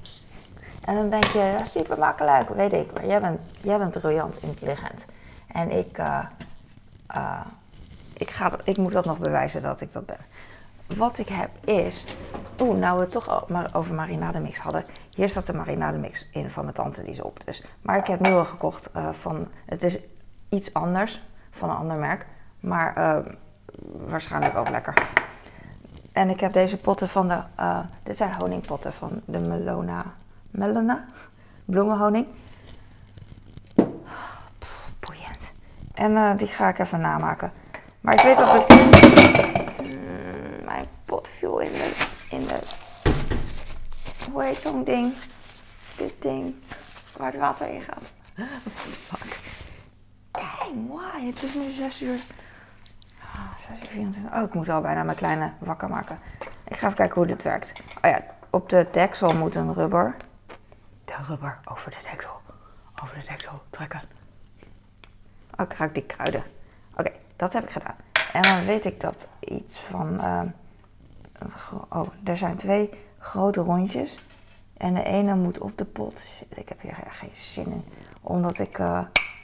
En 0.85 0.95
dan 0.95 1.09
denk 1.09 1.23
je, 1.23 1.59
super 1.63 1.97
makkelijk, 1.97 2.49
weet 2.49 2.73
ik. 2.73 2.93
Maar 2.93 3.05
jij 3.05 3.21
bent, 3.21 3.39
jij 3.61 3.77
bent 3.77 3.91
briljant, 3.91 4.41
intelligent. 4.41 5.05
En 5.47 5.71
ik, 5.71 5.97
uh, 5.97 6.25
uh, 7.15 7.41
ik, 8.13 8.29
ga, 8.29 8.51
ik 8.63 8.77
moet 8.77 8.91
dat 8.91 9.05
nog 9.05 9.17
bewijzen 9.17 9.61
dat 9.61 9.81
ik 9.81 9.93
dat 9.93 10.05
ben. 10.05 10.17
Wat 10.97 11.17
ik 11.17 11.27
heb 11.27 11.49
is, 11.63 12.05
oeh, 12.59 12.77
nou 12.77 12.95
we 12.95 13.01
het 13.01 13.11
toch 13.11 13.47
maar 13.47 13.69
over 13.73 13.93
marinademix 13.93 14.59
hadden. 14.59 14.85
Hier 15.15 15.29
staat 15.29 15.45
de 15.45 15.53
marinademix 15.53 16.29
in 16.31 16.49
van 16.49 16.63
mijn 16.63 16.75
tante, 16.75 17.01
die 17.01 17.11
is 17.11 17.21
op 17.21 17.45
dus. 17.45 17.63
Maar 17.81 17.97
ik 17.97 18.07
heb 18.07 18.27
al 18.27 18.45
gekocht 18.45 18.89
uh, 18.95 19.09
van, 19.09 19.47
het 19.65 19.83
is 19.83 19.99
iets 20.49 20.73
anders, 20.73 21.21
van 21.51 21.69
een 21.69 21.75
ander 21.75 21.97
merk. 21.97 22.25
Maar 22.59 23.23
waarschijnlijk 24.07 24.57
ook 24.57 24.69
lekker. 24.69 24.93
En 26.11 26.29
ik 26.29 26.39
heb 26.39 26.53
deze 26.53 26.77
potten 26.77 27.09
van 27.09 27.27
de, 27.27 27.41
dit 28.03 28.17
zijn 28.17 28.33
honingpotten 28.33 28.93
van 28.93 29.21
de 29.25 29.39
Melona 29.39 30.05
Melena, 30.51 31.05
bloemenhoning. 31.65 32.27
Boeiend. 34.99 35.51
En 35.93 36.11
uh, 36.11 36.37
die 36.37 36.47
ga 36.47 36.69
ik 36.69 36.79
even 36.79 36.99
namaken. 36.99 37.51
Maar 38.01 38.13
ik 38.13 38.21
weet 38.21 38.37
dat 38.37 38.55
ik... 38.55 38.69
Mm, 39.83 40.65
mijn 40.65 40.85
pot 41.05 41.27
viel 41.27 41.59
in 41.59 41.71
de... 41.71 41.91
In 42.29 42.47
de 42.47 42.59
hoe 44.31 44.43
heet 44.43 44.57
zo'n 44.57 44.83
ding? 44.83 45.13
Dit 45.95 46.13
ding. 46.19 46.55
Waar 47.17 47.31
het 47.31 47.41
water 47.41 47.67
in 47.67 47.81
gaat. 47.81 48.11
Fuck? 48.83 49.39
Kijk, 50.31 50.71
why? 50.87 51.25
Het 51.25 51.43
is 51.43 51.53
nu 51.53 51.71
6 51.71 52.01
uur... 52.01 52.19
6 53.67 53.79
uur 53.81 53.87
24. 53.89 54.33
Oh, 54.33 54.43
ik 54.43 54.53
moet 54.53 54.69
al 54.69 54.81
bijna 54.81 55.03
mijn 55.03 55.17
kleine 55.17 55.51
wakker 55.59 55.89
maken. 55.89 56.19
Ik 56.67 56.77
ga 56.77 56.85
even 56.85 56.93
kijken 56.93 57.15
hoe 57.15 57.25
dit 57.25 57.43
werkt. 57.43 57.83
Oh 58.01 58.11
ja, 58.11 58.23
op 58.49 58.69
de 58.69 58.87
deksel 58.91 59.33
moet 59.33 59.55
een 59.55 59.73
rubber 59.73 60.15
rubber 61.27 61.59
over 61.65 61.91
de 61.91 61.97
deksel. 62.11 62.41
Over 63.03 63.19
de 63.19 63.25
deksel 63.27 63.61
trekken. 63.69 64.01
Oh, 65.57 65.65
ik 65.79 65.93
die 65.93 66.05
kruiden. 66.05 66.43
Oké, 66.97 67.11
dat 67.35 67.53
heb 67.53 67.63
ik 67.63 67.69
gedaan. 67.69 67.95
En 68.33 68.41
dan 68.41 68.65
weet 68.65 68.85
ik 68.85 69.01
dat 69.01 69.27
iets 69.39 69.79
van. 69.79 70.13
Uh, 70.13 70.41
oh, 71.89 72.07
er 72.23 72.37
zijn 72.37 72.55
twee 72.55 72.89
grote 73.19 73.61
rondjes. 73.61 74.23
En 74.77 74.93
de 74.93 75.03
ene 75.03 75.35
moet 75.35 75.59
op 75.59 75.77
de 75.77 75.85
pot. 75.85 76.31
Ik 76.49 76.69
heb 76.69 76.81
hier 76.81 76.97
geen 77.09 77.29
zin 77.33 77.65
in. 77.65 77.83
Omdat 78.21 78.59
ik 78.59 78.77
uh, 78.77 79.01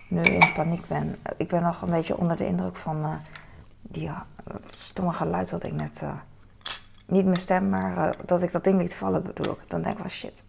nu 0.09 0.21
in 0.21 0.53
paniek 0.55 0.87
ben. 0.87 1.15
Ik 1.37 1.47
ben 1.47 1.61
nog 1.61 1.81
een 1.81 1.89
beetje 1.89 2.17
onder 2.17 2.37
de 2.37 2.45
indruk 2.45 2.75
van 2.75 3.05
uh, 3.05 3.13
die 3.81 4.11
stomme 4.69 5.13
geluid 5.13 5.49
dat 5.49 5.63
ik 5.63 5.73
net. 5.73 6.03
niet 7.05 7.25
mijn 7.25 7.41
stem, 7.41 7.69
maar 7.69 8.15
dat 8.25 8.41
ik 8.41 8.51
dat 8.51 8.63
ding 8.63 8.81
liet 8.81 8.95
vallen 8.95 9.23
bedoel 9.23 9.53
ik. 9.53 9.63
Dan 9.67 9.81
denk 9.81 9.95
ik 9.95 10.01
van 10.01 10.09
shit. 10.09 10.43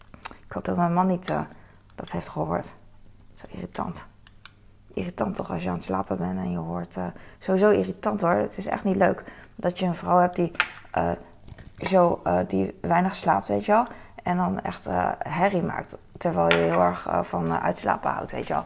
Ik 0.48 0.54
hoop 0.54 0.64
dat 0.64 0.76
mijn 0.76 0.92
man 0.92 1.06
niet 1.06 1.30
uh, 1.30 1.40
dat 1.94 2.10
heeft 2.10 2.28
gehoord. 2.28 2.74
Zo 3.34 3.46
irritant. 3.48 4.06
Irritant 4.94 5.34
toch 5.34 5.50
als 5.50 5.62
je 5.62 5.68
aan 5.68 5.74
het 5.74 5.84
slapen 5.84 6.16
bent 6.16 6.38
en 6.38 6.50
je 6.50 6.58
hoort. 6.58 6.96
Uh, 6.96 7.06
sowieso 7.38 7.70
irritant 7.70 8.20
hoor. 8.20 8.30
Het 8.30 8.58
is 8.58 8.66
echt 8.66 8.84
niet 8.84 8.96
leuk 8.96 9.24
dat 9.54 9.78
je 9.78 9.86
een 9.86 9.94
vrouw 9.94 10.18
hebt 10.18 10.36
die, 10.36 10.52
uh, 10.98 11.10
zo, 11.78 12.22
die 12.46 12.78
weinig 12.80 13.16
slaapt, 13.16 13.48
weet 13.48 13.64
je 13.64 13.72
wel. 13.72 13.86
En 14.22 14.36
dan 14.36 14.60
echt 14.60 14.86
herrie 15.18 15.62
maakt. 15.62 15.96
Terwijl 16.18 16.48
je 16.48 16.70
heel 16.70 16.82
erg 16.82 17.08
van 17.20 17.52
uitslapen 17.52 18.10
houdt, 18.10 18.32
weet 18.32 18.46
je 18.46 18.54
wel. 18.54 18.64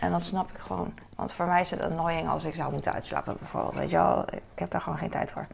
En 0.00 0.10
dat 0.10 0.22
snap 0.22 0.50
ik 0.50 0.58
gewoon. 0.58 0.94
Want 1.16 1.32
voor 1.32 1.46
mij 1.46 1.60
is 1.60 1.70
het 1.70 1.80
annoying 1.80 2.28
als 2.28 2.44
ik 2.44 2.54
zou 2.54 2.70
moeten 2.72 2.92
uitslapen 2.92 3.36
bijvoorbeeld. 3.38 3.74
Weet 3.74 3.90
je 3.90 3.96
wel, 3.96 4.24
ik 4.32 4.58
heb 4.58 4.70
daar 4.70 4.80
gewoon 4.80 4.98
geen 4.98 5.10
tijd 5.10 5.32
voor. 5.32 5.46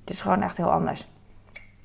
Het 0.00 0.10
is 0.10 0.20
gewoon 0.20 0.42
echt 0.42 0.56
heel 0.56 0.70
anders. 0.70 1.08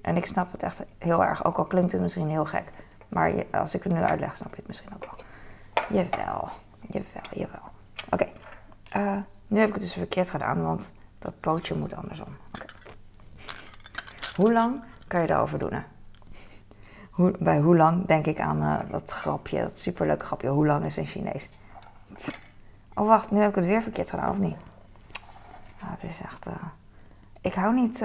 En 0.02 0.16
ik 0.16 0.26
snap 0.26 0.52
het 0.52 0.64
echt 0.64 0.84
heel 0.98 1.24
erg. 1.24 1.46
Ook 1.46 1.58
al 1.58 1.66
klinkt 1.66 1.92
het 1.92 2.02
misschien 2.02 2.30
heel 2.30 2.46
gek. 2.46 2.64
Maar 3.08 3.46
als 3.52 3.76
ik 3.76 3.84
het 3.84 3.94
nu 3.94 4.02
uitleg, 4.02 4.36
snap 4.36 4.50
je 4.50 4.56
het 4.56 4.68
misschien 4.68 4.94
ook 4.94 5.06
wel. 5.06 5.16
Jawel, 5.90 6.50
jawel, 6.82 7.22
jawel. 7.32 7.70
Oké, 8.10 8.28
eh, 8.90 9.18
nu 9.48 9.60
heb 9.60 9.68
ik 9.68 9.74
het 9.74 9.84
dus 9.84 9.94
verkeerd 9.94 10.30
gedaan, 10.30 10.64
want 10.64 10.92
dat 11.20 11.40
pootje 11.40 11.76
moet 11.76 11.96
andersom. 11.96 12.38
Okay. 12.56 12.68
Hoe 14.36 14.54
lang 14.54 14.84
kan 15.08 15.22
je 15.22 15.30
erover 15.30 15.60
doen? 15.60 15.84
Hoe, 17.10 17.36
bij 17.40 17.60
hoe 17.60 17.76
lang 17.76 18.06
denk 18.06 18.26
ik 18.26 18.40
aan 18.40 18.62
uh, 18.62 18.80
dat 18.92 19.12
grapje, 19.12 19.62
dat 19.62 19.78
superleuke 19.78 20.26
grapje. 20.26 20.48
Hoe 20.48 20.66
lang 20.66 20.86
is 20.86 20.98
in 20.98 21.06
Chinees? 21.06 21.50
Oh, 22.94 23.08
wacht, 23.08 23.32
nu 23.32 23.40
heb 23.40 23.50
ik 23.50 23.56
het 23.56 23.66
weer 23.66 23.82
verkeerd 23.82 24.10
gedaan, 24.10 24.30
of 24.30 24.40
niet? 24.40 24.56
Nou, 25.82 25.92
het 26.00 26.10
is 26.10 26.22
echt... 26.22 26.48
Uh... 26.48 26.54
Ik 27.42 27.54
hou 27.54 27.74
niet... 27.74 28.00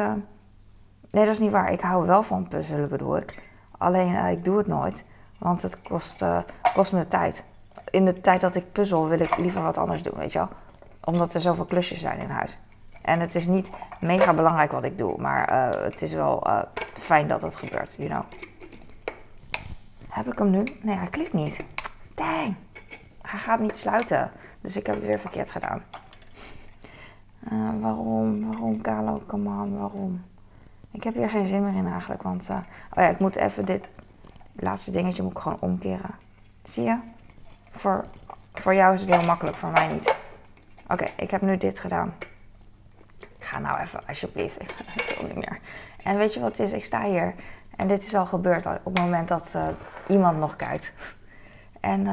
Nee, 1.11 1.25
dat 1.25 1.35
is 1.35 1.39
niet 1.39 1.51
waar. 1.51 1.73
Ik 1.73 1.81
hou 1.81 2.07
wel 2.07 2.23
van 2.23 2.49
puzzelen, 2.49 2.89
bedoel 2.89 3.17
ik. 3.17 3.50
Alleen, 3.81 4.13
uh, 4.13 4.31
ik 4.31 4.45
doe 4.45 4.59
het 4.59 4.67
nooit. 4.67 5.05
Want 5.39 5.63
het 5.63 5.83
kost, 5.83 6.25
kost 6.75 6.93
me 6.93 6.99
de 6.99 7.09
tijd. 7.09 7.45
In 7.91 8.05
de 8.05 8.21
tijd 8.21 8.41
dat 8.41 8.55
ik 8.55 8.73
puzzel 8.73 9.09
wil 9.09 9.21
ik 9.21 9.37
liever 9.37 9.63
wat 9.63 9.79
anders 9.79 10.03
doen, 10.03 10.19
weet 10.19 10.33
je 10.33 10.39
wel. 10.39 10.49
Omdat 11.05 11.35
er 11.35 11.41
zoveel 11.41 11.65
klusjes 11.65 12.01
zijn 12.01 12.19
in 12.19 12.31
huis. 12.31 12.59
En 13.03 13.21
het 13.21 13.35
is 13.35 13.47
niet 13.47 13.71
mega 14.01 14.35
belangrijk 14.35 14.73
wat 14.73 14.85
ik 14.85 14.99
doe. 14.99 15.21
Maar 15.21 15.73
het 15.83 16.03
is 16.03 16.13
wel 16.13 16.47
fijn 16.99 17.29
dat 17.29 17.43
het 17.43 17.57
gebeurt, 17.57 17.95
you 17.99 18.09
know. 18.09 18.23
Heb 20.09 20.27
ik 20.27 20.39
hem 20.39 20.51
nu? 20.51 20.65
Nee, 20.83 20.97
hij 20.97 21.07
klikt 21.07 21.33
niet. 21.33 21.65
Dang. 22.15 22.55
Hij 23.23 23.39
gaat 23.39 23.61
niet 23.61 23.77
sluiten. 23.77 24.31
Dus 24.61 24.77
ik 24.77 24.87
heb 24.87 24.95
het 24.95 25.05
weer 25.05 25.19
verkeerd 25.19 25.51
gedaan. 25.51 25.83
Waarom? 27.81 28.51
Waarom, 28.51 28.81
Carlo? 28.83 29.23
Come 29.27 29.49
on, 29.49 29.79
waarom? 29.79 30.25
Ik 30.91 31.03
heb 31.03 31.15
hier 31.15 31.31
geen 31.31 31.47
zin 31.47 31.65
meer 31.65 31.75
in 31.75 31.87
eigenlijk. 31.87 32.23
Want, 32.23 32.49
uh, 32.51 32.57
oh 32.57 33.03
ja, 33.03 33.09
ik 33.09 33.19
moet 33.19 33.37
even 33.37 33.65
dit 33.65 33.85
laatste 34.53 34.91
dingetje 34.91 35.23
moet 35.23 35.33
ik 35.33 35.39
gewoon 35.39 35.61
omkeren. 35.61 36.15
Zie 36.63 36.83
je? 36.83 36.99
Voor, 37.71 38.05
voor 38.55 38.75
jou 38.75 38.95
is 38.95 39.01
het 39.01 39.11
heel 39.11 39.27
makkelijk, 39.27 39.57
voor 39.57 39.71
mij 39.71 39.93
niet. 39.93 40.15
Oké, 40.89 41.05
ik 41.17 41.31
heb 41.31 41.41
nu 41.41 41.57
dit 41.57 41.79
gedaan. 41.79 42.15
Ga 43.39 43.59
nou 43.59 43.81
even, 43.81 44.07
alsjeblieft. 44.07 44.61
Ik 44.63 45.17
wil 45.19 45.27
niet 45.27 45.49
meer. 45.49 45.59
En 46.03 46.19
weet 46.19 46.35
je 46.35 46.41
wat 46.41 46.57
het 46.57 46.67
is? 46.67 46.73
Ik 46.73 46.85
sta 46.85 47.03
hier. 47.03 47.35
En 47.77 47.89
dit 47.89 48.07
is 48.07 48.15
al 48.15 48.27
gebeurd 48.27 48.67
op 48.67 48.85
het 48.85 48.99
moment 48.99 49.29
dat 49.29 49.53
uh, 49.57 49.69
iemand 50.09 50.39
nog 50.39 50.57
kijkt. 50.57 50.93
En 51.81 52.07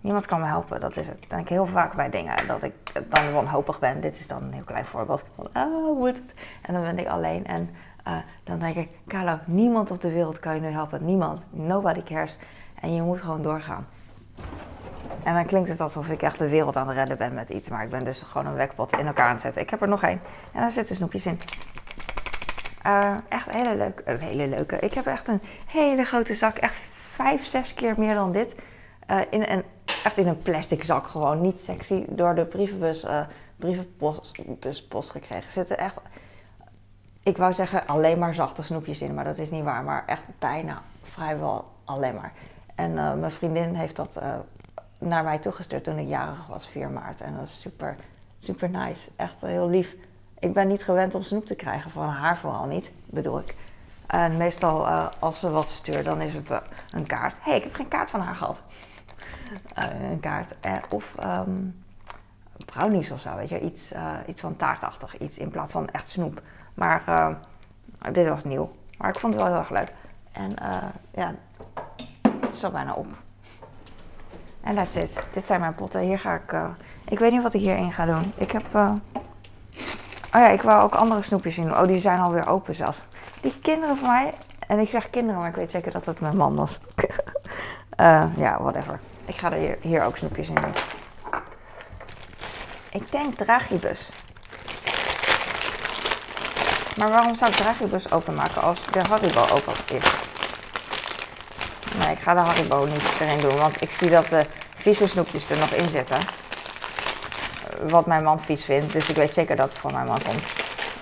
Niemand 0.00 0.26
kan 0.26 0.40
me 0.40 0.46
helpen. 0.46 0.80
Dat 0.80 0.96
is 0.96 1.06
het. 1.06 1.24
Denk 1.28 1.42
ik 1.42 1.48
heel 1.48 1.66
vaak 1.66 1.94
bij 1.94 2.10
dingen. 2.10 2.46
Dat 2.46 2.62
ik 2.62 2.74
dan 2.92 3.32
wanhopig 3.32 3.78
ben. 3.78 4.00
Dit 4.00 4.18
is 4.18 4.28
dan 4.28 4.42
een 4.42 4.52
heel 4.52 4.64
klein 4.64 4.84
voorbeeld. 4.84 5.24
Van, 5.36 5.48
oh, 5.54 5.98
moet 5.98 6.16
het? 6.16 6.34
En 6.62 6.74
dan 6.74 6.82
ben 6.82 6.98
ik 6.98 7.06
alleen. 7.06 7.46
En 7.46 7.70
uh, 8.08 8.16
dan 8.44 8.58
denk 8.58 8.76
ik, 8.76 8.88
Carlo, 9.06 9.38
niemand 9.44 9.90
op 9.90 10.00
de 10.00 10.12
wereld 10.12 10.38
kan 10.38 10.54
je 10.54 10.60
nu 10.60 10.66
helpen. 10.66 11.04
Niemand. 11.04 11.44
Nobody 11.50 12.02
cares. 12.02 12.36
En 12.80 12.94
je 12.94 13.02
moet 13.02 13.20
gewoon 13.20 13.42
doorgaan. 13.42 13.86
En 15.22 15.34
dan 15.34 15.46
klinkt 15.46 15.68
het 15.68 15.80
alsof 15.80 16.08
ik 16.08 16.22
echt 16.22 16.38
de 16.38 16.48
wereld 16.48 16.76
aan 16.76 16.88
het 16.88 16.96
redden 16.96 17.18
ben 17.18 17.34
met 17.34 17.50
iets. 17.50 17.68
Maar 17.68 17.84
ik 17.84 17.90
ben 17.90 18.04
dus 18.04 18.22
gewoon 18.22 18.46
een 18.46 18.54
wekpot 18.54 18.92
in 18.92 19.06
elkaar 19.06 19.26
aan 19.26 19.32
het 19.32 19.40
zetten. 19.40 19.62
Ik 19.62 19.70
heb 19.70 19.82
er 19.82 19.88
nog 19.88 20.02
één. 20.02 20.20
En 20.52 20.60
daar 20.60 20.70
zitten 20.70 20.96
snoepjes 20.96 21.26
in. 21.26 21.38
Uh, 22.86 23.16
echt 23.28 23.50
hele 23.50 23.76
leuke, 23.76 24.02
een 24.04 24.20
hele 24.20 24.48
leuke. 24.48 24.78
Ik 24.78 24.94
heb 24.94 25.06
echt 25.06 25.28
een 25.28 25.42
hele 25.66 26.04
grote 26.04 26.34
zak. 26.34 26.56
Echt 26.56 26.76
vijf, 26.92 27.46
zes 27.46 27.74
keer 27.74 27.94
meer 27.96 28.14
dan 28.14 28.32
dit. 28.32 28.54
Uh, 29.10 29.20
in 29.30 29.42
een 29.42 29.64
echt 30.04 30.16
in 30.16 30.26
een 30.26 30.38
plastic 30.38 30.82
zak 30.82 31.06
gewoon. 31.06 31.40
Niet 31.40 31.60
sexy. 31.60 32.04
Door 32.08 32.34
de 32.34 32.44
brievenbus, 32.44 33.04
uh, 33.04 33.20
brievenbuspost 33.56 35.10
gekregen. 35.10 35.52
Zitten 35.52 35.78
echt, 35.78 36.00
ik 37.22 37.36
wou 37.36 37.52
zeggen 37.52 37.86
alleen 37.86 38.18
maar 38.18 38.34
zachte 38.34 38.62
snoepjes 38.62 39.00
in. 39.00 39.14
Maar 39.14 39.24
dat 39.24 39.38
is 39.38 39.50
niet 39.50 39.64
waar. 39.64 39.82
Maar 39.84 40.02
echt 40.06 40.24
bijna 40.38 40.82
vrijwel 41.02 41.64
alleen 41.84 42.14
maar. 42.14 42.32
En 42.74 42.90
uh, 42.90 43.14
mijn 43.14 43.30
vriendin 43.30 43.74
heeft 43.74 43.96
dat 43.96 44.18
uh, 44.22 44.34
naar 44.98 45.24
mij 45.24 45.38
toegestuurd 45.38 45.84
toen 45.84 45.98
ik 45.98 46.08
jarig 46.08 46.46
was, 46.46 46.68
4 46.68 46.90
maart. 46.90 47.20
En 47.20 47.36
dat 47.36 47.46
is 47.46 47.60
super, 47.60 47.96
super 48.38 48.70
nice. 48.70 49.10
Echt 49.16 49.40
heel 49.40 49.68
lief. 49.68 49.94
Ik 50.38 50.52
ben 50.52 50.68
niet 50.68 50.84
gewend 50.84 51.14
om 51.14 51.22
snoep 51.22 51.46
te 51.46 51.54
krijgen, 51.54 51.90
van 51.90 52.08
haar 52.08 52.38
vooral 52.38 52.66
niet, 52.66 52.92
bedoel 53.06 53.38
ik. 53.38 53.54
En 54.06 54.36
meestal 54.36 54.88
als 55.20 55.40
ze 55.40 55.50
wat 55.50 55.68
stuurt, 55.68 56.04
dan 56.04 56.20
is 56.20 56.34
het 56.34 56.60
een 56.90 57.06
kaart. 57.06 57.34
Hé, 57.34 57.50
hey, 57.50 57.56
ik 57.56 57.62
heb 57.62 57.74
geen 57.74 57.88
kaart 57.88 58.10
van 58.10 58.20
haar 58.20 58.34
gehad. 58.34 58.62
Eh, 59.74 60.10
een 60.10 60.20
kaart. 60.20 60.54
Eh, 60.60 60.72
of 60.90 61.14
um, 61.24 61.84
brownies 62.66 63.10
of 63.10 63.20
zo, 63.20 63.36
weet 63.36 63.48
je. 63.48 63.60
Iets, 63.60 63.92
iets 64.26 64.40
van 64.40 64.56
taartachtig, 64.56 65.18
iets 65.18 65.38
in 65.38 65.50
plaats 65.50 65.72
van 65.72 65.90
echt 65.90 66.08
snoep. 66.08 66.42
Maar 66.78 67.02
uh, 67.08 67.28
dit 68.12 68.28
was 68.28 68.44
nieuw. 68.44 68.70
Maar 68.98 69.08
ik 69.08 69.18
vond 69.18 69.32
het 69.34 69.42
wel 69.42 69.52
heel 69.52 69.60
erg 69.60 69.70
leuk. 69.70 69.92
En 70.32 70.54
ja, 71.10 71.34
het 72.40 72.54
is 72.54 72.64
al 72.64 72.70
bijna 72.70 72.94
op. 72.94 73.06
En 74.60 74.74
that's 74.74 74.94
it. 74.94 75.26
Dit 75.32 75.46
zijn 75.46 75.60
mijn 75.60 75.74
potten. 75.74 76.00
Hier 76.00 76.18
ga 76.18 76.34
ik... 76.34 76.56
ik 77.08 77.18
weet 77.18 77.32
niet 77.32 77.42
wat 77.42 77.54
ik 77.54 77.60
hierin 77.60 77.92
ga 77.92 78.06
doen. 78.06 78.32
Ik 78.36 78.50
heb... 78.50 78.74
Oh 78.74 78.94
ja, 80.32 80.48
ik 80.48 80.62
wou 80.62 80.82
ook 80.82 80.94
andere 80.94 81.22
snoepjes 81.22 81.54
zien. 81.54 81.76
Oh, 81.76 81.86
die 81.86 81.98
zijn 81.98 82.18
alweer 82.18 82.48
open 82.48 82.74
zelfs. 82.74 83.02
Die 83.40 83.58
kinderen 83.58 83.96
van 83.96 84.08
mij... 84.08 84.34
En 84.68 84.78
ik 84.78 84.88
zeg 84.88 85.10
kinderen, 85.10 85.40
maar 85.40 85.48
ik 85.48 85.56
weet 85.56 85.70
zeker 85.70 85.92
dat 85.92 86.04
het 86.04 86.20
mijn 86.20 86.36
man 86.36 86.54
was. 86.54 86.78
ja, 88.44 88.62
whatever. 88.62 89.00
Ik 89.24 89.36
ga 89.36 89.52
er 89.52 89.76
hier, 89.80 90.04
ook 90.04 90.16
snoepjes 90.16 90.48
in 90.48 90.54
doen. 90.54 90.72
Ik 92.90 93.12
denk 93.12 93.34
Dragibus. 93.34 94.10
Maar 96.98 97.10
waarom 97.10 97.34
zou 97.34 97.50
ik 97.50 97.56
Dragibus 97.56 98.10
openmaken 98.10 98.62
als 98.62 98.86
de 98.86 99.00
Haribo 99.08 99.40
open 99.40 99.72
is? 99.92 100.14
Nee, 101.98 102.10
ik 102.10 102.18
ga 102.18 102.34
de 102.34 102.40
Haribo 102.40 102.84
niet 102.84 103.02
erin 103.20 103.40
doen, 103.40 103.56
want 103.56 103.82
ik 103.82 103.90
zie 103.90 104.10
dat 104.10 104.28
de 104.28 104.46
vieze 104.74 105.08
snoepjes 105.08 105.50
er 105.50 105.58
nog 105.58 105.70
in 105.70 105.88
zitten. 105.88 106.18
Wat 107.88 108.06
mijn 108.06 108.22
man 108.22 108.40
vies 108.40 108.64
vindt, 108.64 108.92
dus 108.92 109.08
ik 109.08 109.16
weet 109.16 109.32
zeker 109.32 109.56
dat 109.56 109.68
het 109.68 109.78
van 109.78 109.92
mijn 109.92 110.06
man 110.06 110.22
komt. 110.22 110.44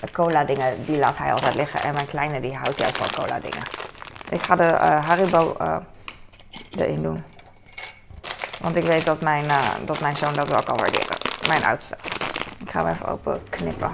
De 0.00 0.10
cola 0.10 0.44
dingen, 0.44 0.84
die 0.84 0.98
laat 0.98 1.18
hij 1.18 1.32
altijd 1.32 1.54
liggen. 1.54 1.80
En 1.80 1.94
mijn 1.94 2.06
kleine, 2.06 2.40
die 2.40 2.54
houdt 2.54 2.78
juist 2.78 2.96
van 2.96 3.10
cola 3.10 3.40
dingen. 3.40 3.62
Ik 4.30 4.42
ga 4.42 4.56
de 4.56 4.62
uh, 4.62 5.06
Haribo 5.08 5.56
uh, 5.60 5.76
erin 6.78 7.02
doen. 7.02 7.24
Want 8.60 8.76
ik 8.76 8.84
weet 8.84 9.04
dat 9.04 9.20
mijn, 9.20 9.44
uh, 9.44 9.68
dat 9.84 10.00
mijn 10.00 10.16
zoon 10.16 10.32
dat 10.32 10.48
wel 10.48 10.62
kan 10.62 10.76
waarderen. 10.76 11.16
Mijn 11.46 11.64
oudste. 11.64 11.96
Ik 12.58 12.70
ga 12.70 12.84
hem 12.84 12.92
even 12.92 13.06
open 13.06 13.42
knippen. 13.48 13.92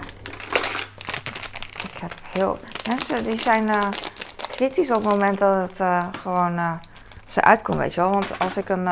Heb 2.03 2.13
heel... 2.33 2.59
Mensen 2.89 3.25
die 3.25 3.39
zijn 3.39 3.69
uh, 3.69 3.89
kritisch 4.51 4.91
op 4.91 5.03
het 5.03 5.05
moment 5.05 5.39
dat 5.39 5.69
het 5.69 5.81
uh, 5.81 6.05
gewoon 6.23 6.81
ze 7.27 7.43
uitkomt, 7.43 7.79
weet 7.79 7.95
je 7.95 8.01
wel. 8.01 8.11
Want 8.11 8.39
als 8.39 8.57
ik 8.57 8.69
een... 8.69 8.89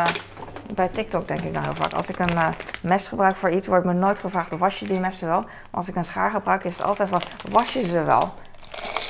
bij 0.74 0.88
TikTok 0.88 1.28
denk 1.28 1.40
ik 1.40 1.54
dan 1.54 1.62
heel 1.62 1.74
vaak. 1.74 1.92
Als 1.92 2.08
ik 2.08 2.18
een 2.18 2.54
mes 2.82 3.08
gebruik 3.08 3.36
voor 3.36 3.50
iets, 3.50 3.66
wordt 3.66 3.84
me 3.84 3.92
nooit 3.92 4.18
gevraagd... 4.18 4.58
was 4.58 4.78
je 4.78 4.86
die 4.86 5.00
messen 5.00 5.28
wel? 5.28 5.40
Maar 5.40 5.50
als 5.70 5.88
ik 5.88 5.96
een 5.96 6.04
schaar 6.04 6.30
gebruik, 6.30 6.64
is 6.64 6.76
het 6.76 6.86
altijd 6.86 7.08
van... 7.08 7.20
was 7.50 7.72
je 7.72 7.86
ze 7.86 8.02
wel? 8.02 8.34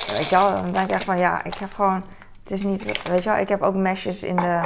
Weet 0.07 0.29
je 0.29 0.35
wel? 0.35 0.51
Dan 0.51 0.71
denk 0.71 0.85
ik 0.85 0.91
echt 0.91 1.03
van... 1.03 1.17
Ja, 1.17 1.43
ik 1.43 1.53
heb 1.53 1.73
gewoon... 1.73 2.03
Het 2.43 2.51
is 2.51 2.63
niet... 2.63 3.01
Weet 3.09 3.23
je 3.23 3.29
wel? 3.29 3.39
Ik 3.39 3.49
heb 3.49 3.61
ook 3.61 3.75
mesjes 3.75 4.23
in 4.23 4.35
de... 4.35 4.61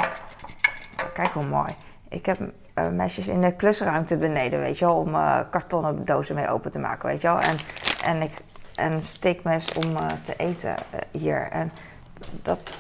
Kijk 1.14 1.30
hoe 1.30 1.46
mooi. 1.46 1.76
Ik 2.10 2.26
heb 2.26 2.40
uh, 2.76 2.88
mesjes 2.88 3.28
in 3.28 3.42
de 3.42 3.56
klusruimte 3.56 4.18
beneden, 4.18 4.60
weet 4.60 4.80
je 4.80 4.86
wel, 4.86 4.96
om 4.96 5.16
uh, 5.16 5.40
kartonnen 5.52 6.06
dozen 6.06 6.36
mee 6.36 6.50
open 6.50 6.72
te 6.72 6.80
maken, 6.80 7.10
weet 7.10 7.22
je 7.22 7.28
wel. 7.28 7.40
En, 7.40 7.58
en, 8.04 8.22
ik, 8.22 8.32
en 8.76 8.92
een 8.92 9.02
steekmes 9.02 9.74
om 9.74 9.92
uh, 9.92 10.06
te 10.26 10.36
eten 10.38 10.76
hier. 11.12 11.48
En 11.52 11.72
dat, 12.42 12.72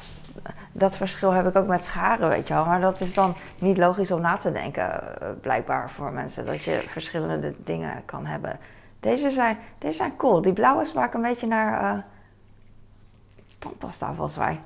dat 0.71 0.97
verschil 0.97 1.31
heb 1.31 1.47
ik 1.47 1.55
ook 1.55 1.67
met 1.67 1.83
scharen, 1.83 2.29
weet 2.29 2.47
je 2.47 2.53
wel. 2.53 2.65
Maar 2.65 2.81
dat 2.81 3.01
is 3.01 3.13
dan 3.13 3.33
niet 3.59 3.77
logisch 3.77 4.11
om 4.11 4.21
na 4.21 4.37
te 4.37 4.51
denken, 4.51 5.03
blijkbaar 5.41 5.89
voor 5.89 6.11
mensen. 6.11 6.45
Dat 6.45 6.63
je 6.63 6.71
verschillende 6.71 7.53
dingen 7.57 8.05
kan 8.05 8.25
hebben. 8.25 8.59
Deze 8.99 9.29
zijn, 9.29 9.57
deze 9.77 9.97
zijn 9.97 10.15
cool. 10.15 10.41
Die 10.41 10.53
blauwe 10.53 10.85
smaken 10.85 11.23
een 11.23 11.29
beetje 11.29 11.47
naar 11.47 12.05
tandpasta 13.65 14.13
volgens 14.13 14.37
mij. 14.37 14.61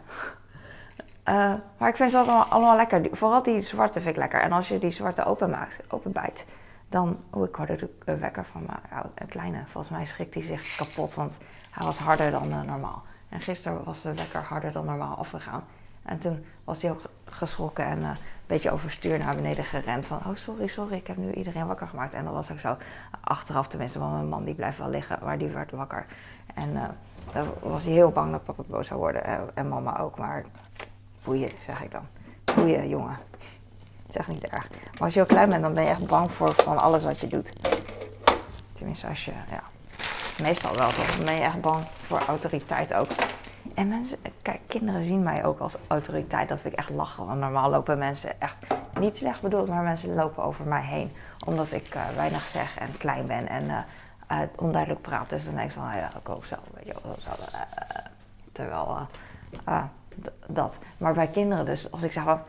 Uh, 1.25 1.53
maar 1.77 1.89
ik 1.89 1.95
vind 1.95 2.11
ze 2.11 2.17
allemaal, 2.17 2.43
allemaal 2.43 2.75
lekker. 2.75 3.07
Vooral 3.11 3.43
die 3.43 3.61
zwarte 3.61 4.01
vind 4.01 4.15
ik 4.15 4.21
lekker. 4.21 4.41
En 4.41 4.51
als 4.51 4.67
je 4.67 4.79
die 4.79 4.91
zwarte 4.91 5.25
openmaakt, 5.25 5.79
openbijt, 5.87 6.45
dan... 6.89 7.17
Oh, 7.29 7.47
ik 7.47 7.55
hoorde 7.55 7.89
de 8.05 8.17
wekker 8.17 8.45
van 8.45 8.65
mijn 8.65 9.29
kleine. 9.29 9.63
Volgens 9.65 9.89
mij 9.89 10.05
schrikt 10.05 10.33
hij 10.33 10.43
zich 10.43 10.75
kapot, 10.75 11.13
want 11.13 11.37
hij 11.71 11.85
was 11.85 11.97
harder 11.97 12.31
dan 12.31 12.47
uh, 12.47 12.61
normaal. 12.61 13.03
En 13.29 13.41
gisteren 13.41 13.83
was 13.83 14.01
de 14.01 14.13
wekker 14.13 14.41
harder 14.41 14.71
dan 14.71 14.85
normaal 14.85 15.15
afgegaan. 15.15 15.63
En 16.03 16.19
toen 16.19 16.45
was 16.63 16.81
hij 16.81 16.91
ook 16.91 17.01
geschrokken 17.25 17.85
en 17.85 17.99
uh, 17.99 18.07
een 18.07 18.15
beetje 18.47 18.71
overstuur 18.71 19.17
naar 19.17 19.35
beneden 19.35 19.63
gerend. 19.63 20.05
Van, 20.05 20.17
oh 20.17 20.35
sorry, 20.35 20.67
sorry, 20.67 20.95
ik 20.95 21.07
heb 21.07 21.17
nu 21.17 21.33
iedereen 21.33 21.67
wakker 21.67 21.87
gemaakt. 21.87 22.13
En 22.13 22.23
dat 22.23 22.33
was 22.33 22.51
ook 22.51 22.59
zo, 22.59 22.77
achteraf 23.21 23.67
tenminste, 23.67 23.99
want 23.99 24.13
mijn 24.13 24.29
man 24.29 24.43
die 24.43 24.55
blijft 24.55 24.77
wel 24.77 24.89
liggen, 24.89 25.19
maar 25.23 25.37
die 25.37 25.47
werd 25.47 25.71
wakker. 25.71 26.05
En 26.53 26.73
dan 27.33 27.45
was 27.59 27.83
hij 27.83 27.93
heel 27.93 28.11
bang 28.11 28.31
dat 28.31 28.43
papa 28.43 28.63
boos 28.67 28.87
zou 28.87 28.99
worden 28.99 29.55
en 29.55 29.67
mama 29.67 29.99
ook. 29.99 30.17
Maar 30.17 30.45
Boeien, 31.23 31.49
zeg 31.61 31.83
ik 31.83 31.91
dan. 31.91 32.03
Boeien, 32.55 32.89
jongen. 32.89 33.17
Zeg 34.09 34.27
niet 34.27 34.43
erg. 34.43 34.69
Maar 34.69 35.01
als 35.01 35.13
je 35.13 35.19
heel 35.19 35.27
klein 35.27 35.49
bent, 35.49 35.61
dan 35.61 35.73
ben 35.73 35.83
je 35.83 35.89
echt 35.89 36.07
bang 36.07 36.31
voor 36.31 36.53
van 36.53 36.77
alles 36.77 37.03
wat 37.03 37.19
je 37.19 37.27
doet. 37.27 37.53
Tenminste, 38.71 39.07
als 39.07 39.25
je, 39.25 39.31
ja. 39.49 39.63
Meestal 40.41 40.75
wel 40.75 40.89
toch? 40.89 41.15
Dan 41.15 41.25
ben 41.25 41.35
je 41.35 41.41
echt 41.41 41.61
bang 41.61 41.85
voor 41.87 42.21
autoriteit 42.27 42.93
ook. 42.93 43.07
En 43.73 43.87
mensen, 43.87 44.17
kijk, 44.41 44.59
kinderen 44.67 45.05
zien 45.05 45.23
mij 45.23 45.45
ook 45.45 45.59
als 45.59 45.77
autoriteit. 45.87 46.49
Dat 46.49 46.59
ik 46.63 46.73
echt 46.73 46.89
lachen. 46.89 47.25
Want 47.25 47.39
normaal 47.39 47.69
lopen 47.69 47.97
mensen 47.97 48.41
echt 48.41 48.57
niet 48.99 49.17
slecht 49.17 49.41
bedoeld, 49.41 49.67
maar 49.67 49.83
mensen 49.83 50.13
lopen 50.13 50.43
over 50.43 50.65
mij 50.65 50.83
heen. 50.83 51.11
Omdat 51.45 51.71
ik 51.71 51.95
uh, 51.95 52.01
weinig 52.15 52.43
zeg 52.43 52.77
en 52.77 52.97
klein 52.97 53.25
ben 53.25 53.47
en 53.47 53.63
uh, 53.63 53.77
uh, 54.31 54.47
onduidelijk 54.55 55.01
praat. 55.01 55.29
Dus 55.29 55.45
dan 55.45 55.55
denk 55.55 55.67
ik 55.67 55.75
van, 55.75 55.95
ja, 55.95 56.11
ik 56.19 56.29
ook 56.29 56.45
zo. 56.45 56.55
Weet 56.73 56.85
je, 56.85 56.93
zo 57.17 57.29
terwijl 58.51 59.07
dat. 60.47 60.77
Maar 60.97 61.13
bij 61.13 61.27
kinderen 61.27 61.65
dus, 61.65 61.91
als 61.91 62.03
ik 62.03 62.11
zeg 62.11 62.23
van, 62.23 62.41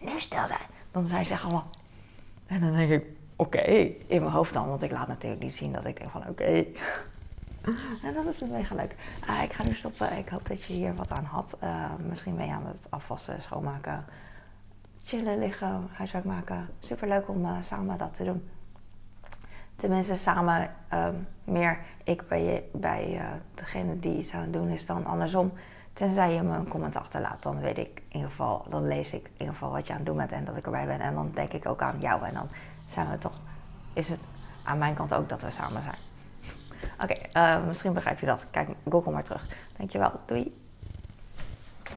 nu 0.00 0.20
stil 0.20 0.46
zijn, 0.46 0.60
dan 0.94 1.04
zijn 1.04 1.26
ze 1.26 1.38
allemaal, 1.38 1.66
En 2.46 2.60
dan 2.60 2.72
denk 2.72 2.90
ik, 2.90 3.06
oké, 3.36 3.60
in 4.06 4.20
mijn 4.20 4.32
hoofd 4.32 4.52
dan. 4.52 4.68
Want 4.68 4.82
ik 4.82 4.90
laat 4.90 5.08
natuurlijk 5.08 5.42
niet 5.42 5.54
zien 5.54 5.72
dat 5.72 5.84
ik 5.84 5.98
denk 5.98 6.10
van, 6.10 6.28
oké. 6.28 6.44
en 8.04 8.14
dat 8.14 8.26
is 8.26 8.40
het 8.40 8.50
mega 8.50 8.74
leuk. 8.74 8.94
Ah, 9.26 9.42
ik 9.42 9.52
ga 9.52 9.64
nu 9.64 9.74
stoppen. 9.74 10.18
Ik 10.18 10.28
hoop 10.28 10.46
dat 10.46 10.62
je 10.62 10.72
hier 10.72 10.94
wat 10.94 11.10
aan 11.10 11.24
had. 11.24 11.56
Uh, 11.62 11.84
misschien 12.08 12.36
ben 12.36 12.46
je 12.46 12.52
aan 12.52 12.66
het 12.66 12.86
afwassen, 12.90 13.42
schoonmaken, 13.42 14.04
chillen, 15.04 15.38
liggen, 15.38 15.88
huiswerk 15.92 16.24
maken. 16.24 16.68
Super 16.80 17.08
leuk 17.08 17.28
om 17.28 17.44
uh, 17.44 17.62
samen 17.62 17.98
dat 17.98 18.14
te 18.14 18.24
doen. 18.24 18.48
Tenminste, 19.76 20.16
samen 20.16 20.70
um, 20.92 21.26
meer 21.44 21.78
ik 22.04 22.28
bij, 22.28 22.64
bij 22.72 23.14
uh, 23.14 23.24
degene 23.54 24.00
die 24.00 24.18
iets 24.18 24.34
aan 24.34 24.40
het 24.40 24.52
doen 24.52 24.68
is 24.68 24.86
dan 24.86 25.06
andersom. 25.06 25.52
Tenzij 25.94 26.34
je 26.34 26.42
me 26.42 26.56
een 26.56 26.68
comment 26.68 26.96
achterlaat, 26.96 27.42
dan 27.42 27.60
weet 27.60 27.78
ik 27.78 28.02
in 28.08 28.16
ieder 28.16 28.30
geval, 28.30 28.66
dan 28.68 28.88
lees 28.88 29.12
ik 29.12 29.24
in 29.24 29.32
ieder 29.38 29.54
geval 29.54 29.70
wat 29.70 29.86
je 29.86 29.92
aan 29.92 29.98
het 29.98 30.06
doen 30.06 30.16
bent 30.16 30.32
en 30.32 30.44
dat 30.44 30.56
ik 30.56 30.64
erbij 30.64 30.86
ben. 30.86 31.00
En 31.00 31.14
dan 31.14 31.30
denk 31.34 31.52
ik 31.52 31.66
ook 31.66 31.82
aan 31.82 32.00
jou 32.00 32.24
en 32.24 32.34
dan 32.34 32.48
zijn 32.88 33.10
we 33.10 33.18
toch, 33.18 33.38
is 33.92 34.08
het 34.08 34.20
aan 34.64 34.78
mijn 34.78 34.94
kant 34.94 35.14
ook 35.14 35.28
dat 35.28 35.40
we 35.40 35.50
samen 35.50 35.82
zijn. 35.82 35.96
Oké, 37.02 37.14
uh, 37.38 37.66
misschien 37.66 37.92
begrijp 37.92 38.20
je 38.20 38.26
dat. 38.26 38.46
Kijk, 38.50 38.68
Google 38.88 39.12
maar 39.12 39.24
terug. 39.24 39.46
Dankjewel. 39.76 40.12
Doei. 40.26 40.63